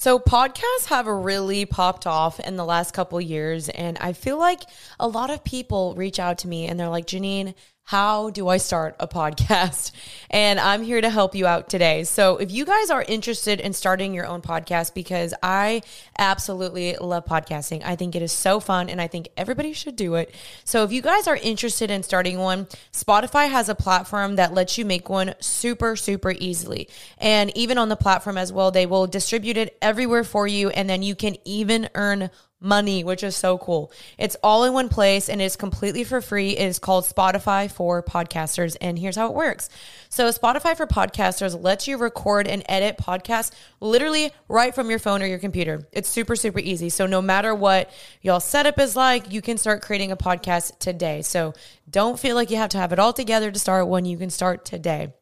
So 0.00 0.20
podcasts 0.20 0.86
have 0.86 1.08
really 1.08 1.66
popped 1.66 2.06
off 2.06 2.38
in 2.38 2.54
the 2.54 2.64
last 2.64 2.92
couple 2.92 3.20
years 3.20 3.68
and 3.68 3.98
I 3.98 4.12
feel 4.12 4.38
like 4.38 4.62
a 5.00 5.08
lot 5.08 5.28
of 5.28 5.42
people 5.42 5.96
reach 5.96 6.20
out 6.20 6.38
to 6.38 6.48
me 6.48 6.68
and 6.68 6.78
they're 6.78 6.88
like, 6.88 7.06
"Jeanine, 7.06 7.54
how 7.88 8.28
do 8.28 8.48
I 8.48 8.58
start 8.58 8.96
a 9.00 9.08
podcast? 9.08 9.92
And 10.30 10.60
I'm 10.60 10.82
here 10.82 11.00
to 11.00 11.08
help 11.08 11.34
you 11.34 11.46
out 11.46 11.70
today. 11.70 12.04
So, 12.04 12.36
if 12.36 12.52
you 12.52 12.66
guys 12.66 12.90
are 12.90 13.00
interested 13.00 13.60
in 13.60 13.72
starting 13.72 14.12
your 14.12 14.26
own 14.26 14.42
podcast, 14.42 14.92
because 14.92 15.32
I 15.42 15.80
absolutely 16.18 16.96
love 16.96 17.24
podcasting, 17.24 17.82
I 17.82 17.96
think 17.96 18.14
it 18.14 18.20
is 18.20 18.30
so 18.30 18.60
fun 18.60 18.90
and 18.90 19.00
I 19.00 19.06
think 19.06 19.30
everybody 19.38 19.72
should 19.72 19.96
do 19.96 20.16
it. 20.16 20.34
So, 20.64 20.84
if 20.84 20.92
you 20.92 21.00
guys 21.00 21.26
are 21.28 21.36
interested 21.36 21.90
in 21.90 22.02
starting 22.02 22.36
one, 22.36 22.66
Spotify 22.92 23.48
has 23.48 23.70
a 23.70 23.74
platform 23.74 24.36
that 24.36 24.52
lets 24.52 24.76
you 24.76 24.84
make 24.84 25.08
one 25.08 25.34
super, 25.40 25.96
super 25.96 26.32
easily. 26.32 26.90
And 27.16 27.56
even 27.56 27.78
on 27.78 27.88
the 27.88 27.96
platform 27.96 28.36
as 28.36 28.52
well, 28.52 28.70
they 28.70 28.84
will 28.84 29.06
distribute 29.06 29.56
it 29.56 29.78
everywhere 29.80 30.24
for 30.24 30.46
you. 30.46 30.68
And 30.68 30.90
then 30.90 31.02
you 31.02 31.14
can 31.14 31.36
even 31.46 31.88
earn 31.94 32.28
money, 32.60 33.04
which 33.04 33.22
is 33.22 33.36
so 33.36 33.58
cool. 33.58 33.92
It's 34.18 34.36
all 34.42 34.64
in 34.64 34.72
one 34.72 34.88
place 34.88 35.28
and 35.28 35.40
it's 35.40 35.56
completely 35.56 36.04
for 36.04 36.20
free. 36.20 36.50
It 36.50 36.66
is 36.66 36.78
called 36.78 37.04
Spotify 37.04 37.70
for 37.70 38.02
Podcasters. 38.02 38.76
And 38.80 38.98
here's 38.98 39.16
how 39.16 39.28
it 39.28 39.34
works. 39.34 39.68
So, 40.08 40.28
Spotify 40.30 40.76
for 40.76 40.86
Podcasters 40.86 41.60
lets 41.62 41.86
you 41.86 41.96
record 41.98 42.48
and 42.48 42.62
edit 42.68 42.98
podcasts 42.98 43.52
literally 43.80 44.32
right 44.48 44.74
from 44.74 44.90
your 44.90 44.98
phone 44.98 45.22
or 45.22 45.26
your 45.26 45.38
computer. 45.38 45.86
It's 45.92 46.08
super, 46.08 46.34
super 46.34 46.58
easy. 46.58 46.88
So, 46.88 47.06
no 47.06 47.22
matter 47.22 47.54
what 47.54 47.90
y'all 48.22 48.40
setup 48.40 48.78
is 48.78 48.96
like, 48.96 49.32
you 49.32 49.40
can 49.40 49.58
start 49.58 49.82
creating 49.82 50.10
a 50.10 50.16
podcast 50.16 50.78
today. 50.78 51.22
So, 51.22 51.54
don't 51.88 52.18
feel 52.18 52.34
like 52.34 52.50
you 52.50 52.56
have 52.56 52.70
to 52.70 52.78
have 52.78 52.92
it 52.92 52.98
all 52.98 53.12
together 53.12 53.50
to 53.50 53.58
start 53.58 53.86
one. 53.86 54.04
You 54.04 54.18
can 54.18 54.30
start 54.30 54.64
today. 54.64 55.12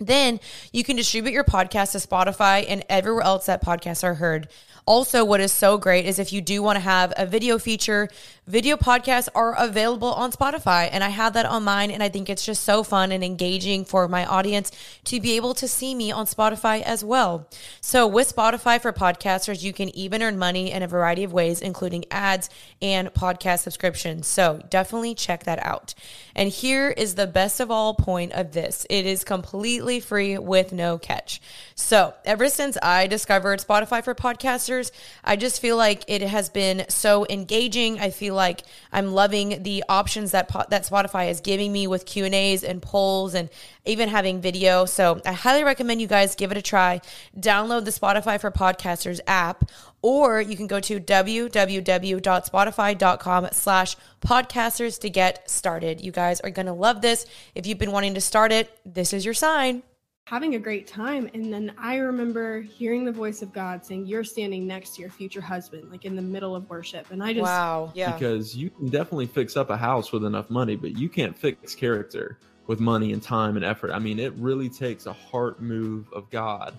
Then 0.00 0.40
you 0.72 0.82
can 0.82 0.96
distribute 0.96 1.32
your 1.32 1.44
podcast 1.44 1.92
to 1.92 1.98
Spotify 1.98 2.64
and 2.66 2.84
everywhere 2.88 3.22
else 3.22 3.46
that 3.46 3.64
podcasts 3.64 4.02
are 4.02 4.14
heard. 4.14 4.48
Also, 4.86 5.24
what 5.24 5.40
is 5.40 5.50
so 5.50 5.78
great 5.78 6.04
is 6.04 6.18
if 6.18 6.32
you 6.32 6.40
do 6.42 6.62
want 6.62 6.76
to 6.76 6.80
have 6.80 7.12
a 7.16 7.24
video 7.24 7.58
feature, 7.58 8.08
video 8.46 8.76
podcasts 8.76 9.28
are 9.34 9.54
available 9.56 10.12
on 10.12 10.30
Spotify. 10.30 10.88
And 10.92 11.02
I 11.02 11.08
have 11.08 11.32
that 11.34 11.46
on 11.46 11.64
mine. 11.64 11.90
And 11.90 12.02
I 12.02 12.08
think 12.08 12.28
it's 12.28 12.44
just 12.44 12.62
so 12.62 12.82
fun 12.82 13.12
and 13.12 13.24
engaging 13.24 13.84
for 13.84 14.08
my 14.08 14.24
audience 14.26 14.70
to 15.04 15.20
be 15.20 15.36
able 15.36 15.54
to 15.54 15.68
see 15.68 15.94
me 15.94 16.12
on 16.12 16.26
Spotify 16.26 16.82
as 16.82 17.04
well. 17.04 17.48
So, 17.80 18.06
with 18.06 18.34
Spotify 18.34 18.80
for 18.80 18.92
podcasters, 18.92 19.62
you 19.62 19.72
can 19.72 19.94
even 19.96 20.22
earn 20.22 20.38
money 20.38 20.70
in 20.70 20.82
a 20.82 20.88
variety 20.88 21.24
of 21.24 21.32
ways, 21.32 21.60
including 21.60 22.04
ads 22.10 22.50
and 22.82 23.12
podcast 23.12 23.60
subscriptions. 23.60 24.26
So, 24.26 24.60
definitely 24.68 25.14
check 25.14 25.44
that 25.44 25.64
out. 25.64 25.94
And 26.34 26.48
here 26.48 26.90
is 26.90 27.14
the 27.14 27.26
best 27.26 27.60
of 27.60 27.70
all 27.70 27.94
point 27.94 28.32
of 28.32 28.52
this 28.52 28.86
it 28.90 29.06
is 29.06 29.24
completely 29.24 30.00
free 30.00 30.38
with 30.38 30.72
no 30.72 30.98
catch. 30.98 31.40
So, 31.74 32.14
ever 32.24 32.48
since 32.48 32.76
I 32.82 33.06
discovered 33.06 33.60
Spotify 33.60 34.02
for 34.02 34.14
podcasters, 34.14 34.90
I 35.22 35.36
just 35.36 35.60
feel 35.60 35.76
like 35.76 36.04
it 36.08 36.22
has 36.22 36.48
been 36.48 36.84
so 36.88 37.26
engaging. 37.28 38.00
I 38.00 38.10
feel 38.10 38.33
like 38.34 38.62
I'm 38.92 39.12
loving 39.12 39.62
the 39.62 39.84
options 39.88 40.32
that 40.32 40.48
that 40.70 40.86
Spotify 40.86 41.30
is 41.30 41.40
giving 41.40 41.72
me 41.72 41.86
with 41.86 42.06
Q 42.06 42.24
and 42.24 42.34
A's 42.34 42.64
and 42.64 42.82
polls 42.82 43.34
and 43.34 43.48
even 43.84 44.08
having 44.08 44.40
video. 44.40 44.84
So 44.84 45.20
I 45.24 45.32
highly 45.32 45.64
recommend 45.64 46.00
you 46.00 46.06
guys 46.06 46.34
give 46.34 46.50
it 46.50 46.58
a 46.58 46.62
try. 46.62 47.00
Download 47.38 47.84
the 47.84 47.90
Spotify 47.90 48.40
for 48.40 48.50
Podcasters 48.50 49.20
app, 49.26 49.70
or 50.02 50.40
you 50.40 50.56
can 50.56 50.66
go 50.66 50.80
to 50.80 51.00
www.spotify.com 51.00 53.48
slash 53.52 53.96
podcasters 54.20 54.98
to 55.00 55.10
get 55.10 55.50
started. 55.50 56.00
You 56.00 56.12
guys 56.12 56.40
are 56.40 56.50
going 56.50 56.66
to 56.66 56.72
love 56.72 57.00
this. 57.00 57.26
If 57.54 57.66
you've 57.66 57.78
been 57.78 57.92
wanting 57.92 58.14
to 58.14 58.20
start 58.20 58.52
it, 58.52 58.70
this 58.84 59.12
is 59.12 59.24
your 59.24 59.34
sign 59.34 59.82
having 60.24 60.54
a 60.54 60.58
great 60.58 60.86
time. 60.86 61.30
And 61.34 61.52
then 61.52 61.72
I 61.78 61.96
remember 61.96 62.62
hearing 62.62 63.04
the 63.04 63.12
voice 63.12 63.42
of 63.42 63.52
God 63.52 63.84
saying, 63.84 64.06
You're 64.06 64.24
standing 64.24 64.66
next 64.66 64.96
to 64.96 65.02
your 65.02 65.10
future 65.10 65.40
husband, 65.40 65.90
like 65.90 66.04
in 66.04 66.16
the 66.16 66.22
middle 66.22 66.56
of 66.56 66.68
worship. 66.68 67.10
And 67.10 67.22
I 67.22 67.32
just, 67.32 67.44
wow, 67.44 67.92
yeah. 67.94 68.12
Because 68.12 68.56
you 68.56 68.70
can 68.70 68.88
definitely 68.88 69.26
fix 69.26 69.56
up 69.56 69.70
a 69.70 69.76
house 69.76 70.12
with 70.12 70.24
enough 70.24 70.50
money, 70.50 70.76
but 70.76 70.96
you 70.98 71.08
can't 71.08 71.36
fix 71.36 71.74
character 71.74 72.38
with 72.66 72.80
money 72.80 73.12
and 73.12 73.22
time 73.22 73.56
and 73.56 73.64
effort. 73.64 73.92
I 73.92 73.98
mean, 73.98 74.18
it 74.18 74.32
really 74.34 74.70
takes 74.70 75.06
a 75.06 75.12
heart 75.12 75.60
move 75.60 76.10
of 76.12 76.30
God 76.30 76.78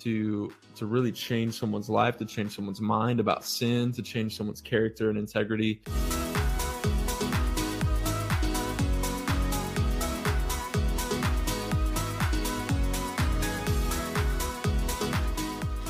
to 0.00 0.52
to 0.76 0.86
really 0.86 1.12
change 1.12 1.58
someone's 1.58 1.88
life, 1.88 2.18
to 2.18 2.24
change 2.24 2.54
someone's 2.54 2.80
mind 2.80 3.20
about 3.20 3.44
sin, 3.44 3.92
to 3.92 4.02
change 4.02 4.36
someone's 4.36 4.60
character 4.60 5.10
and 5.10 5.18
integrity. 5.18 5.80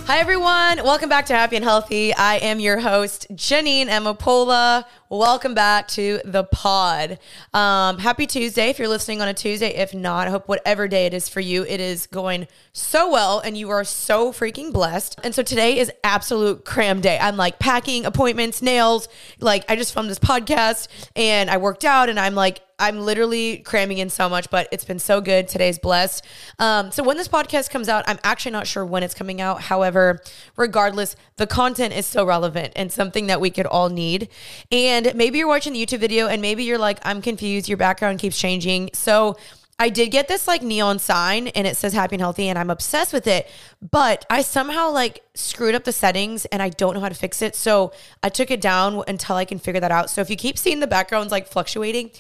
Hi, 0.09 0.19
everyone. 0.21 0.85
Welcome 0.85 1.09
back 1.09 1.27
to 1.27 1.35
Happy 1.35 1.57
and 1.57 1.65
Healthy. 1.65 2.15
I 2.15 2.37
am 2.37 2.61
your 2.61 2.79
host, 2.79 3.27
Jeanine 3.33 3.89
Amapola. 3.89 4.85
Welcome 5.09 5.55
back 5.55 5.87
to 5.89 6.21
the 6.25 6.43
pod. 6.43 7.21
Um, 7.55 7.99
happy 7.99 8.27
Tuesday 8.27 8.71
if 8.71 8.81
you're 8.81 8.89
listening 8.89 9.23
on 9.23 9.29
a 9.29 9.35
Tuesday. 9.35 9.69
If 9.69 9.95
not, 9.95 10.27
I 10.27 10.31
hope 10.31 10.49
whatever 10.49 10.89
day 10.89 11.07
it 11.07 11.15
is 11.15 11.29
for 11.29 11.39
you, 11.39 11.65
it 11.65 11.79
is 11.79 12.09
going 12.09 12.49
so 12.73 13.13
well 13.13 13.39
and 13.39 13.57
you 13.57 13.71
are 13.71 13.85
so 13.85 14.33
freaking 14.33 14.73
blessed. 14.73 15.21
And 15.23 15.33
so 15.33 15.45
today 15.45 15.79
is 15.79 15.93
absolute 16.03 16.65
cram 16.65 17.01
day. 17.01 17.21
I'm 17.21 17.37
like 17.37 17.61
packing 17.61 18.05
appointments, 18.05 18.63
nails. 18.63 19.07
Like 19.39 19.65
I 19.69 19.77
just 19.77 19.95
filmed 19.95 20.11
this 20.11 20.19
podcast 20.19 20.89
and 21.15 21.51
I 21.51 21.59
worked 21.59 21.85
out 21.85 22.09
and 22.09 22.19
I'm 22.19 22.35
like 22.35 22.63
I'm 22.79 23.01
literally 23.01 23.59
cramming 23.59 23.99
in 23.99 24.11
so 24.11 24.29
much, 24.29 24.51
but 24.51 24.69
it's 24.71 24.85
been 24.85 24.99
so 24.99 25.23
good. 25.23 25.49
Today's 25.49 25.79
blessed. 25.79 26.27
Um, 26.59 26.91
so 26.91 27.03
when 27.03 27.17
this 27.17 27.29
podcast 27.29 27.71
comes 27.71 27.89
out, 27.89 28.05
I'm 28.07 28.19
actually 28.23 28.53
not 28.53 28.67
sure 28.67 28.85
when 28.85 29.03
it's 29.03 29.15
coming 29.15 29.41
out. 29.41 29.63
However, 29.63 30.21
regardless, 30.57 31.17
the 31.37 31.47
content 31.47 31.97
is 31.97 32.05
so 32.05 32.27
relevant 32.27 32.75
and 32.77 32.93
something 32.93 33.29
that 33.29 33.41
we 33.41 33.49
could 33.51 33.65
all 33.67 33.89
need. 33.89 34.29
And 34.71 34.96
maybe 35.15 35.39
you're 35.39 35.49
watching 35.49 35.73
the 35.73 35.85
YouTube 35.85 35.99
video 35.99 36.29
and 36.29 36.41
maybe 36.41 36.65
you're 36.65 36.79
like, 36.79 36.99
I'm 37.03 37.21
confused. 37.23 37.69
Your 37.69 37.79
background 37.79 38.19
keeps 38.19 38.39
changing. 38.39 38.91
So 38.93 39.37
I 39.79 39.91
did 39.91 40.11
get 40.11 40.27
this 40.27 40.49
like 40.49 40.63
neon 40.63 40.99
sign 40.99 41.49
and 41.49 41.67
it 41.67 41.77
says 41.77 41.93
happy 41.93 42.15
and 42.15 42.23
healthy 42.23 42.49
and 42.49 42.59
I'm 42.59 42.71
obsessed 42.71 43.13
with 43.13 43.27
it, 43.27 43.47
but 43.91 44.25
I 44.31 44.41
somehow 44.41 44.91
like 44.91 45.23
screwed 45.35 45.75
up 45.75 45.85
the 45.85 45.93
settings 45.93 46.47
and 46.47 46.63
I 46.63 46.71
don't 46.71 46.95
know 46.95 47.01
how 47.01 47.11
to 47.11 47.15
fix 47.15 47.43
it. 47.43 47.55
So 47.55 47.93
I 48.23 48.31
took 48.31 48.51
it 48.51 48.63
down 48.63 49.03
until 49.07 49.37
I 49.37 49.45
can 49.45 49.59
figure 49.59 49.81
that 49.81 49.91
out. 49.91 50.09
So 50.09 50.23
if 50.23 50.31
you 50.31 50.37
keep 50.37 50.57
seeing 50.57 50.81
the 50.81 50.87
backgrounds 50.87 51.31
like 51.31 51.47
fluctuating, 51.47 52.11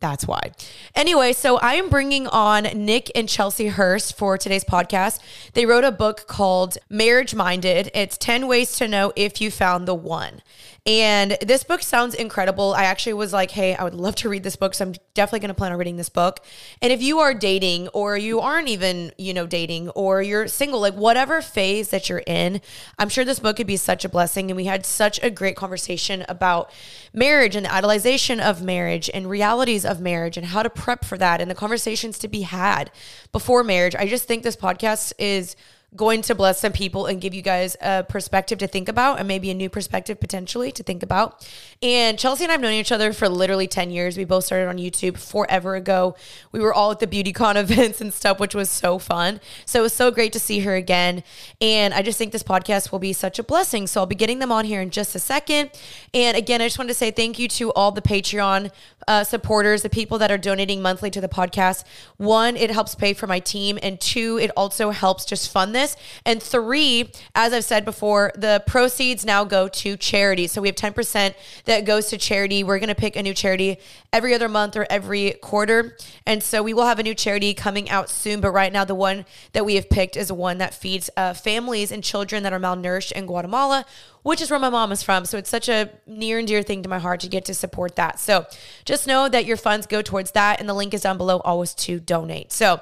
that's 0.00 0.26
why. 0.26 0.50
Anyway, 0.94 1.32
so 1.32 1.56
I 1.58 1.74
am 1.74 1.88
bringing 1.88 2.26
on 2.26 2.64
Nick 2.74 3.10
and 3.14 3.28
Chelsea 3.28 3.68
Hurst 3.68 4.18
for 4.18 4.36
today's 4.36 4.64
podcast. 4.64 5.20
They 5.54 5.66
wrote 5.66 5.84
a 5.84 5.92
book 5.92 6.26
called 6.26 6.76
Marriage 6.90 7.34
Minded. 7.34 7.90
It's 7.94 8.18
10 8.18 8.48
ways 8.48 8.76
to 8.78 8.88
know 8.88 9.12
if 9.16 9.40
you 9.40 9.50
found 9.50 9.88
the 9.88 9.94
one. 9.94 10.42
And 10.86 11.38
this 11.40 11.64
book 11.64 11.80
sounds 11.82 12.14
incredible. 12.14 12.74
I 12.74 12.84
actually 12.84 13.14
was 13.14 13.32
like, 13.32 13.52
hey, 13.52 13.74
I 13.74 13.84
would 13.84 13.94
love 13.94 14.16
to 14.16 14.28
read 14.28 14.42
this 14.42 14.56
book. 14.56 14.74
So 14.74 14.84
I'm 14.84 14.94
definitely 15.14 15.40
going 15.40 15.48
to 15.48 15.54
plan 15.54 15.72
on 15.72 15.78
reading 15.78 15.96
this 15.96 16.10
book. 16.10 16.44
And 16.82 16.92
if 16.92 17.00
you 17.00 17.20
are 17.20 17.32
dating 17.32 17.88
or 17.88 18.18
you 18.18 18.40
aren't 18.40 18.68
even, 18.68 19.10
you 19.16 19.32
know, 19.32 19.46
dating 19.46 19.88
or 19.90 20.20
you're 20.20 20.46
single, 20.46 20.80
like 20.80 20.92
whatever 20.92 21.40
phase 21.40 21.88
that 21.88 22.10
you're 22.10 22.22
in, 22.26 22.60
I'm 22.98 23.08
sure 23.08 23.24
this 23.24 23.40
book 23.40 23.56
could 23.56 23.66
be 23.66 23.78
such 23.78 24.04
a 24.04 24.10
blessing. 24.10 24.50
And 24.50 24.56
we 24.56 24.66
had 24.66 24.84
such 24.84 25.18
a 25.22 25.30
great 25.30 25.56
conversation 25.56 26.22
about 26.28 26.70
marriage 27.14 27.56
and 27.56 27.64
the 27.64 27.70
idolization 27.70 28.38
of 28.38 28.62
marriage 28.62 29.08
and 29.14 29.30
realities 29.30 29.86
of 29.86 30.02
marriage 30.02 30.36
and 30.36 30.48
how 30.48 30.62
to 30.62 30.68
prep 30.68 31.02
for 31.02 31.16
that 31.16 31.40
and 31.40 31.50
the 31.50 31.54
conversations 31.54 32.18
to 32.18 32.28
be 32.28 32.42
had 32.42 32.90
before 33.32 33.64
marriage. 33.64 33.94
I 33.94 34.06
just 34.06 34.24
think 34.24 34.42
this 34.42 34.56
podcast 34.56 35.14
is 35.18 35.56
going 35.96 36.22
to 36.22 36.34
bless 36.34 36.58
some 36.60 36.72
people 36.72 37.06
and 37.06 37.20
give 37.20 37.34
you 37.34 37.42
guys 37.42 37.76
a 37.80 38.02
perspective 38.02 38.58
to 38.58 38.66
think 38.66 38.88
about 38.88 39.18
and 39.18 39.28
maybe 39.28 39.50
a 39.50 39.54
new 39.54 39.70
perspective 39.70 40.18
potentially 40.18 40.72
to 40.72 40.82
think 40.82 41.02
about. 41.02 41.48
And 41.82 42.18
Chelsea 42.18 42.44
and 42.44 42.50
I 42.50 42.54
have 42.54 42.60
known 42.60 42.72
each 42.72 42.90
other 42.90 43.12
for 43.12 43.28
literally 43.28 43.68
10 43.68 43.90
years. 43.90 44.16
We 44.16 44.24
both 44.24 44.44
started 44.44 44.68
on 44.68 44.78
YouTube 44.78 45.18
forever 45.18 45.76
ago. 45.76 46.16
We 46.50 46.60
were 46.60 46.74
all 46.74 46.90
at 46.90 46.98
the 46.98 47.06
BeautyCon 47.06 47.56
events 47.60 48.00
and 48.00 48.12
stuff, 48.12 48.40
which 48.40 48.54
was 48.54 48.70
so 48.70 48.98
fun. 48.98 49.40
So 49.66 49.80
it 49.80 49.82
was 49.82 49.92
so 49.92 50.10
great 50.10 50.32
to 50.32 50.40
see 50.40 50.60
her 50.60 50.74
again. 50.74 51.22
And 51.60 51.94
I 51.94 52.02
just 52.02 52.18
think 52.18 52.32
this 52.32 52.42
podcast 52.42 52.90
will 52.90 52.98
be 52.98 53.12
such 53.12 53.38
a 53.38 53.44
blessing. 53.44 53.86
So 53.86 54.00
I'll 54.00 54.06
be 54.06 54.14
getting 54.16 54.40
them 54.40 54.50
on 54.50 54.64
here 54.64 54.80
in 54.80 54.90
just 54.90 55.14
a 55.14 55.20
second. 55.20 55.70
And 56.12 56.36
again, 56.36 56.60
I 56.60 56.66
just 56.66 56.78
wanted 56.78 56.88
to 56.88 56.94
say 56.94 57.12
thank 57.12 57.38
you 57.38 57.46
to 57.48 57.72
all 57.72 57.92
the 57.92 58.02
Patreon 58.02 58.72
uh, 59.06 59.22
supporters, 59.22 59.82
the 59.82 59.90
people 59.90 60.18
that 60.18 60.30
are 60.30 60.38
donating 60.38 60.82
monthly 60.82 61.10
to 61.10 61.20
the 61.20 61.28
podcast. 61.28 61.84
One, 62.16 62.56
it 62.56 62.70
helps 62.70 62.94
pay 62.94 63.12
for 63.12 63.26
my 63.26 63.38
team. 63.38 63.78
And 63.82 64.00
two, 64.00 64.38
it 64.38 64.50
also 64.56 64.90
helps 64.90 65.24
just 65.24 65.52
fund 65.52 65.74
this 65.74 65.83
business. 65.84 66.20
And 66.24 66.42
three, 66.42 67.10
as 67.34 67.52
I've 67.52 67.64
said 67.64 67.84
before, 67.84 68.32
the 68.36 68.62
proceeds 68.66 69.24
now 69.24 69.44
go 69.44 69.68
to 69.68 69.96
charity. 69.96 70.46
So 70.46 70.60
we 70.60 70.68
have 70.68 70.76
10% 70.76 71.34
that 71.64 71.84
goes 71.84 72.08
to 72.08 72.18
charity. 72.18 72.64
We're 72.64 72.78
going 72.78 72.88
to 72.88 72.94
pick 72.94 73.16
a 73.16 73.22
new 73.22 73.34
charity 73.34 73.78
every 74.12 74.34
other 74.34 74.48
month 74.48 74.76
or 74.76 74.86
every 74.90 75.32
quarter. 75.42 75.96
And 76.26 76.42
so 76.42 76.62
we 76.62 76.74
will 76.74 76.86
have 76.86 76.98
a 76.98 77.02
new 77.02 77.14
charity 77.14 77.54
coming 77.54 77.88
out 77.90 78.08
soon. 78.08 78.40
But 78.40 78.52
right 78.52 78.72
now, 78.72 78.84
the 78.84 78.94
one 78.94 79.24
that 79.52 79.64
we 79.64 79.74
have 79.76 79.90
picked 79.90 80.16
is 80.16 80.32
one 80.32 80.58
that 80.58 80.74
feeds 80.74 81.10
uh, 81.16 81.34
families 81.34 81.92
and 81.92 82.02
children 82.02 82.42
that 82.42 82.52
are 82.52 82.60
malnourished 82.60 83.12
in 83.12 83.26
Guatemala 83.26 83.84
which 84.22 84.40
is 84.40 84.50
where 84.50 84.58
my 84.58 84.70
mom 84.70 84.90
is 84.90 85.02
from. 85.02 85.26
So 85.26 85.36
it's 85.36 85.50
such 85.50 85.68
a 85.68 85.90
near 86.06 86.38
and 86.38 86.48
dear 86.48 86.62
thing 86.62 86.82
to 86.82 86.88
my 86.88 86.98
heart 86.98 87.20
to 87.20 87.28
get 87.28 87.44
to 87.44 87.52
support 87.52 87.94
that. 87.96 88.18
So 88.18 88.46
just 88.86 89.06
know 89.06 89.28
that 89.28 89.44
your 89.44 89.58
funds 89.58 89.86
go 89.86 90.00
towards 90.00 90.30
that. 90.30 90.60
And 90.60 90.66
the 90.68 90.72
link 90.72 90.94
is 90.94 91.02
down 91.02 91.18
below 91.18 91.40
always 91.40 91.74
to 91.74 92.00
donate. 92.00 92.50
So 92.50 92.80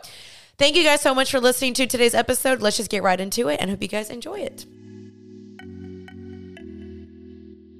Thank 0.58 0.76
you 0.76 0.84
guys 0.84 1.00
so 1.00 1.14
much 1.14 1.30
for 1.30 1.40
listening 1.40 1.74
to 1.74 1.86
today's 1.86 2.14
episode. 2.14 2.60
Let's 2.60 2.76
just 2.76 2.90
get 2.90 3.02
right 3.02 3.18
into 3.20 3.48
it 3.48 3.58
and 3.60 3.70
hope 3.70 3.82
you 3.82 3.88
guys 3.88 4.10
enjoy 4.10 4.40
it. 4.40 4.66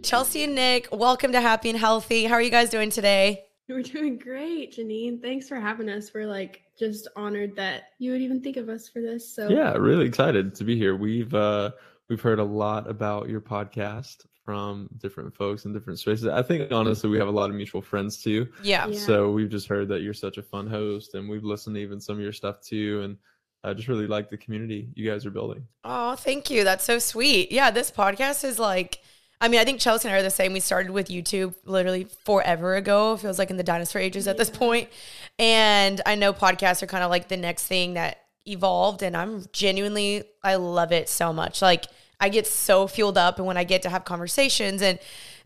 Chelsea 0.03 0.43
and 0.45 0.55
Nick, 0.55 0.89
welcome 0.91 1.33
to 1.33 1.41
Happy 1.41 1.71
and 1.71 1.79
Healthy. 1.79 2.25
How 2.25 2.35
are 2.35 2.43
you 2.43 2.51
guys 2.51 2.71
doing 2.71 2.91
today? 2.91 3.45
We're 3.69 3.83
doing 3.83 4.19
great, 4.19 4.77
Jeanine. 4.77 5.23
Thanks 5.23 5.49
for 5.49 5.57
having 5.57 5.89
us. 5.89 6.13
We're 6.13 6.27
like 6.27 6.63
just 6.79 7.09
honored 7.15 7.55
that 7.57 7.85
you 7.99 8.11
would 8.11 8.21
even 8.21 8.41
think 8.41 8.57
of 8.57 8.69
us 8.69 8.89
for 8.89 9.01
this. 9.01 9.33
So 9.35 9.49
Yeah, 9.49 9.75
really 9.75 10.07
excited 10.07 10.55
to 10.57 10.65
be 10.65 10.77
here. 10.77 10.97
We've 10.97 11.33
uh 11.33 11.71
we've 12.09 12.21
heard 12.21 12.41
a 12.41 12.45
lot 12.45 12.91
about 12.91 13.29
your 13.29 13.41
podcast 13.41 14.27
from 14.45 14.89
different 14.99 15.35
folks 15.35 15.65
in 15.65 15.73
different 15.73 15.99
spaces. 15.99 16.27
I 16.27 16.43
think 16.43 16.73
honestly 16.73 17.09
we 17.09 17.19
have 17.19 17.29
a 17.29 17.33
lot 17.33 17.51
of 17.51 17.57
mutual 17.57 17.83
friends 17.83 18.23
too. 18.23 18.49
Yeah. 18.63 18.87
Yeah. 18.89 18.99
So 18.99 19.31
we've 19.31 19.51
just 19.51 19.69
heard 19.69 19.89
that 19.89 20.03
you're 20.03 20.15
such 20.15 20.39
a 20.39 20.43
fun 20.43 20.67
host 20.67 21.15
and 21.15 21.29
we've 21.29 21.45
listened 21.45 21.77
to 21.77 21.83
even 21.83 22.01
some 22.01 22.17
of 22.17 22.23
your 22.23 22.33
stuff 22.33 22.61
too 22.61 23.03
and 23.05 23.17
I 23.65 23.73
just 23.75 23.89
really 23.89 24.09
like 24.09 24.29
the 24.29 24.37
community 24.37 24.89
you 24.95 25.09
guys 25.09 25.25
are 25.25 25.31
building. 25.31 25.65
Oh, 25.85 26.17
thank 26.17 26.51
you. 26.51 26.65
That's 26.65 26.85
so 26.85 26.99
sweet. 26.99 27.53
Yeah, 27.53 27.71
this 27.71 27.93
podcast 27.93 28.43
is 28.43 28.59
like, 28.59 28.99
I 29.41 29.49
mean, 29.49 29.61
I 29.61 29.65
think 29.65 29.81
Chelsea 29.81 30.09
and 30.09 30.17
I 30.17 30.19
are 30.19 30.23
the 30.23 30.31
same. 30.31 30.53
We 30.53 30.61
started 30.61 30.91
with 30.91 31.09
YouTube 31.09 31.55
literally 31.65 32.09
forever 32.25 32.75
ago. 32.75 33.15
It 33.15 33.21
feels 33.21 33.39
like 33.39 33.51
in 33.51 33.57
the 33.57 33.63
dinosaur 33.63 34.01
ages 34.01 34.27
at 34.27 34.37
this 34.37 34.51
point. 34.51 34.89
And 35.39 36.01
I 36.07 36.17
know 36.17 36.33
podcasts 36.33 36.83
are 36.83 36.87
kind 36.87 37.05
of 37.05 37.11
like 37.11 37.29
the 37.29 37.37
next 37.37 37.67
thing 37.67 37.95
that 37.95 38.19
evolved. 38.47 39.03
And 39.03 39.17
I'm 39.17 39.45
genuinely, 39.53 40.25
I 40.43 40.57
love 40.57 40.91
it 40.91 41.09
so 41.09 41.33
much. 41.33 41.63
Like, 41.63 41.87
I 42.23 42.29
get 42.29 42.47
so 42.47 42.87
fueled 42.87 43.19
up. 43.19 43.39
And 43.39 43.47
when 43.47 43.57
I 43.57 43.65
get 43.65 43.83
to 43.83 43.91
have 43.91 44.05
conversations 44.05 44.81
and, 44.81 44.99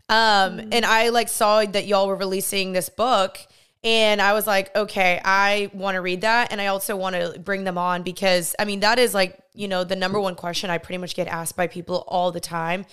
um, 0.09 0.59
and 0.71 0.85
I 0.85 1.09
like 1.09 1.27
saw 1.27 1.65
that 1.65 1.87
y'all 1.87 2.07
were 2.07 2.15
releasing 2.15 2.71
this 2.71 2.87
book 2.87 3.39
and 3.83 4.21
I 4.21 4.33
was 4.33 4.45
like, 4.45 4.75
okay, 4.75 5.19
I 5.25 5.71
want 5.73 5.95
to 5.95 6.01
read 6.01 6.21
that. 6.21 6.51
And 6.51 6.61
I 6.61 6.67
also 6.67 6.95
want 6.95 7.15
to 7.15 7.39
bring 7.39 7.63
them 7.63 7.79
on 7.79 8.03
because 8.03 8.55
I 8.59 8.65
mean, 8.65 8.81
that 8.81 8.99
is 8.99 9.15
like, 9.15 9.39
you 9.55 9.67
know, 9.67 9.83
the 9.83 9.95
number 9.95 10.19
one 10.19 10.35
question 10.35 10.69
I 10.69 10.77
pretty 10.77 10.99
much 10.99 11.15
get 11.15 11.27
asked 11.27 11.55
by 11.55 11.65
people 11.65 12.03
all 12.07 12.31
the 12.31 12.39
time 12.39 12.85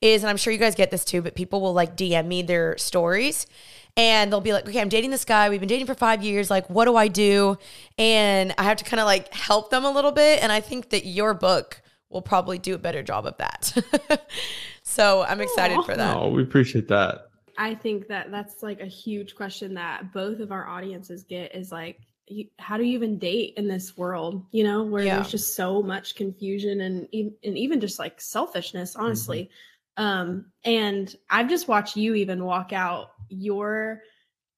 is, 0.00 0.22
and 0.22 0.30
I'm 0.30 0.36
sure 0.36 0.52
you 0.52 0.58
guys 0.58 0.76
get 0.76 0.92
this 0.92 1.04
too, 1.04 1.20
but 1.20 1.34
people 1.34 1.60
will 1.60 1.74
like 1.74 1.96
DM 1.96 2.26
me 2.26 2.42
their 2.42 2.78
stories 2.78 3.48
and 3.96 4.32
they'll 4.32 4.40
be 4.40 4.52
like, 4.52 4.68
okay, 4.68 4.80
I'm 4.80 4.88
dating 4.88 5.10
this 5.10 5.24
guy. 5.24 5.50
We've 5.50 5.60
been 5.60 5.68
dating 5.68 5.86
for 5.86 5.94
five 5.94 6.22
years. 6.22 6.48
Like, 6.48 6.70
what 6.70 6.84
do 6.84 6.96
I 6.96 7.08
do? 7.08 7.58
And 7.98 8.54
I 8.56 8.62
have 8.62 8.78
to 8.78 8.84
kind 8.84 9.00
of 9.00 9.06
like 9.06 9.34
help 9.34 9.70
them 9.70 9.84
a 9.84 9.90
little 9.90 10.12
bit. 10.12 10.42
And 10.42 10.52
I 10.52 10.60
think 10.60 10.90
that 10.90 11.04
your 11.04 11.34
book 11.34 11.81
will 12.12 12.22
probably 12.22 12.58
do 12.58 12.74
a 12.74 12.78
better 12.78 13.02
job 13.02 13.26
of 13.26 13.36
that. 13.38 14.28
so 14.82 15.22
I'm 15.22 15.40
excited 15.40 15.78
Aw. 15.78 15.82
for 15.82 15.96
that. 15.96 16.16
Oh, 16.16 16.28
we 16.30 16.42
appreciate 16.42 16.88
that. 16.88 17.28
I 17.58 17.74
think 17.74 18.08
that 18.08 18.30
that's 18.30 18.62
like 18.62 18.80
a 18.80 18.86
huge 18.86 19.34
question 19.34 19.74
that 19.74 20.12
both 20.12 20.40
of 20.40 20.52
our 20.52 20.66
audiences 20.66 21.24
get 21.24 21.54
is 21.54 21.70
like, 21.70 21.98
you, 22.26 22.46
how 22.58 22.76
do 22.76 22.84
you 22.84 22.94
even 22.94 23.18
date 23.18 23.54
in 23.56 23.68
this 23.68 23.96
world? 23.96 24.44
You 24.52 24.64
know, 24.64 24.82
where 24.82 25.04
Yeah. 25.04 25.16
there's 25.16 25.30
just 25.30 25.54
so 25.56 25.82
much 25.82 26.14
confusion 26.14 26.80
and 26.82 27.08
and 27.12 27.32
even 27.42 27.80
just 27.80 27.98
like 27.98 28.20
selfishness, 28.20 28.96
honestly. 28.96 29.50
Um, 29.96 30.46
and 30.64 31.14
I've 31.28 31.50
just 31.50 31.68
watched 31.68 31.96
you 31.96 32.14
even 32.14 32.44
walk 32.44 32.72
out 32.72 33.10
your 33.28 34.02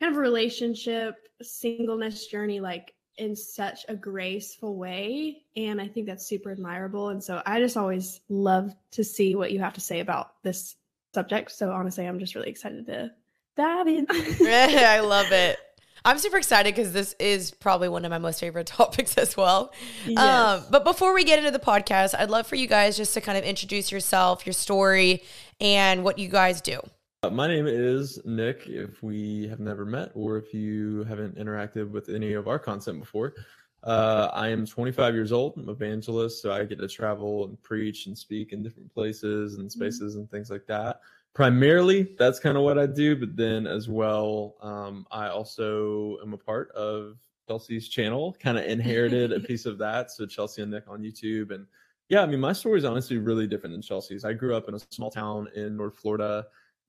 kind 0.00 0.12
of 0.12 0.18
relationship 0.18 1.16
singleness 1.42 2.26
journey 2.26 2.60
like 2.60 2.94
in 3.16 3.36
such 3.36 3.84
a 3.88 3.94
graceful 3.94 4.76
way 4.76 5.42
and 5.56 5.80
i 5.80 5.86
think 5.86 6.06
that's 6.06 6.26
super 6.26 6.50
admirable 6.50 7.10
and 7.10 7.22
so 7.22 7.40
i 7.46 7.60
just 7.60 7.76
always 7.76 8.20
love 8.28 8.74
to 8.90 9.04
see 9.04 9.34
what 9.34 9.52
you 9.52 9.60
have 9.60 9.74
to 9.74 9.80
say 9.80 10.00
about 10.00 10.32
this 10.42 10.76
subject 11.14 11.50
so 11.50 11.70
honestly 11.70 12.06
i'm 12.06 12.18
just 12.18 12.34
really 12.34 12.50
excited 12.50 12.86
to 12.86 13.10
dive 13.56 13.86
in 13.86 14.06
I 14.10 15.00
love 15.00 15.30
it. 15.32 15.58
I'm 16.06 16.18
super 16.18 16.36
excited 16.36 16.74
because 16.74 16.92
this 16.92 17.14
is 17.18 17.50
probably 17.50 17.88
one 17.88 18.04
of 18.04 18.10
my 18.10 18.18
most 18.18 18.38
favorite 18.38 18.66
topics 18.68 19.16
as 19.16 19.36
well. 19.36 19.72
Yes. 20.06 20.18
Um, 20.18 20.64
but 20.70 20.84
before 20.84 21.14
we 21.14 21.24
get 21.24 21.38
into 21.38 21.50
the 21.50 21.58
podcast, 21.58 22.14
I'd 22.18 22.30
love 22.30 22.46
for 22.46 22.56
you 22.56 22.66
guys 22.66 22.96
just 22.96 23.14
to 23.14 23.20
kind 23.20 23.38
of 23.38 23.44
introduce 23.44 23.90
yourself, 23.90 24.44
your 24.44 24.52
story, 24.52 25.22
and 25.60 26.04
what 26.04 26.18
you 26.18 26.28
guys 26.28 26.60
do. 26.60 26.80
Uh, 27.24 27.30
My 27.30 27.46
name 27.46 27.66
is 27.66 28.20
Nick. 28.26 28.66
If 28.66 29.02
we 29.02 29.48
have 29.48 29.58
never 29.58 29.86
met 29.86 30.10
or 30.14 30.36
if 30.36 30.52
you 30.52 31.04
haven't 31.04 31.38
interacted 31.38 31.90
with 31.90 32.10
any 32.10 32.34
of 32.34 32.48
our 32.48 32.58
content 32.58 33.00
before, 33.00 33.32
uh, 33.82 34.28
I 34.34 34.48
am 34.48 34.66
25 34.66 35.14
years 35.14 35.32
old. 35.32 35.54
I'm 35.56 35.62
an 35.62 35.70
evangelist, 35.70 36.42
so 36.42 36.52
I 36.52 36.66
get 36.66 36.80
to 36.80 36.86
travel 36.86 37.46
and 37.46 37.62
preach 37.62 38.04
and 38.04 38.18
speak 38.18 38.52
in 38.52 38.62
different 38.62 38.92
places 38.92 39.54
and 39.54 39.72
spaces 39.72 40.16
and 40.16 40.30
things 40.30 40.50
like 40.50 40.66
that. 40.66 41.00
Primarily, 41.32 42.14
that's 42.18 42.38
kind 42.38 42.58
of 42.58 42.62
what 42.62 42.78
I 42.78 42.84
do, 42.84 43.16
but 43.16 43.34
then 43.36 43.66
as 43.66 43.88
well, 43.88 44.56
um, 44.60 45.06
I 45.10 45.28
also 45.28 46.18
am 46.22 46.34
a 46.34 46.38
part 46.38 46.72
of 46.72 47.16
Chelsea's 47.48 47.88
channel, 47.88 48.36
kind 48.38 48.58
of 48.58 48.66
inherited 48.66 49.32
a 49.32 49.40
piece 49.48 49.64
of 49.64 49.78
that. 49.78 50.10
So 50.10 50.26
Chelsea 50.26 50.60
and 50.60 50.70
Nick 50.70 50.84
on 50.88 51.00
YouTube. 51.00 51.52
And 51.52 51.66
yeah, 52.10 52.20
I 52.20 52.26
mean, 52.26 52.40
my 52.40 52.52
story 52.52 52.80
is 52.80 52.84
honestly 52.84 53.16
really 53.16 53.46
different 53.46 53.72
than 53.72 53.80
Chelsea's. 53.80 54.26
I 54.26 54.34
grew 54.34 54.54
up 54.54 54.68
in 54.68 54.74
a 54.74 54.80
small 54.90 55.10
town 55.10 55.48
in 55.56 55.74
North 55.74 55.96
Florida 55.96 56.44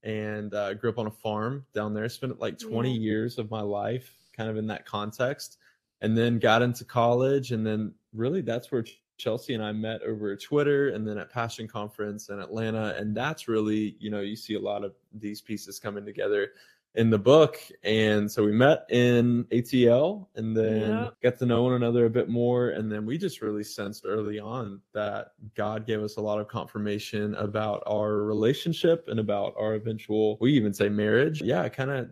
and 0.05 0.53
uh, 0.53 0.73
grew 0.75 0.89
up 0.91 0.99
on 0.99 1.07
a 1.07 1.11
farm 1.11 1.65
down 1.73 1.93
there. 1.93 2.07
Spent 2.07 2.39
like 2.39 2.57
20 2.57 2.91
Yeah. 2.93 2.99
years 2.99 3.37
of 3.37 3.51
my 3.51 3.61
life 3.61 4.15
kind 4.37 4.49
of 4.49 4.55
in 4.57 4.67
that 4.67 4.85
context, 4.85 5.57
and 6.01 6.17
then 6.17 6.39
got 6.39 6.61
into 6.61 6.85
college. 6.85 7.51
And 7.51 7.65
then 7.65 7.93
really, 8.13 8.41
that's 8.41 8.71
where 8.71 8.85
Chelsea 9.17 9.53
and 9.53 9.63
I 9.63 9.71
met 9.71 10.01
over 10.03 10.35
Twitter, 10.35 10.89
and 10.89 11.07
then 11.07 11.17
at 11.17 11.29
Passion 11.31 11.67
Conference 11.67 12.29
in 12.29 12.39
Atlanta. 12.39 12.95
And 12.97 13.15
that's 13.15 13.47
really, 13.47 13.95
you 13.99 14.09
know, 14.11 14.21
you 14.21 14.35
see 14.35 14.55
a 14.55 14.59
lot 14.59 14.83
of 14.83 14.93
these 15.13 15.41
pieces 15.41 15.79
coming 15.79 16.05
together 16.05 16.49
in 16.95 17.09
the 17.09 17.17
book. 17.17 17.59
And 17.83 18.31
so 18.31 18.43
we 18.43 18.51
met 18.51 18.85
in 18.89 19.45
ATL 19.51 20.27
and 20.35 20.55
then 20.55 21.01
Yeah. 21.03 21.09
got 21.21 21.37
to 21.39 21.45
know 21.45 21.63
one 21.63 21.73
another 21.73 22.05
a 22.05 22.09
bit 22.09 22.29
more. 22.29 22.69
And 22.69 22.91
then 22.91 23.05
we 23.05 23.17
just 23.17 23.41
really 23.41 23.63
sensed 23.63 24.05
early 24.05 24.39
on 24.39 24.81
that 24.93 25.33
God 25.55 25.85
gave 25.85 26.01
us 26.01 26.15
a 26.17 26.21
lot 26.21 26.39
of 26.39 26.47
confirmation 26.47 27.35
about 27.35 27.83
our 27.85 28.23
relationship 28.23 29.07
and 29.07 29.19
about 29.19 29.53
our 29.57 29.75
eventual, 29.75 30.37
we 30.39 30.53
even 30.53 30.73
say 30.73 30.89
marriage. 30.89 31.41
Yeah, 31.41 31.63
it 31.63 31.73
kind 31.73 31.91
of 31.91 32.09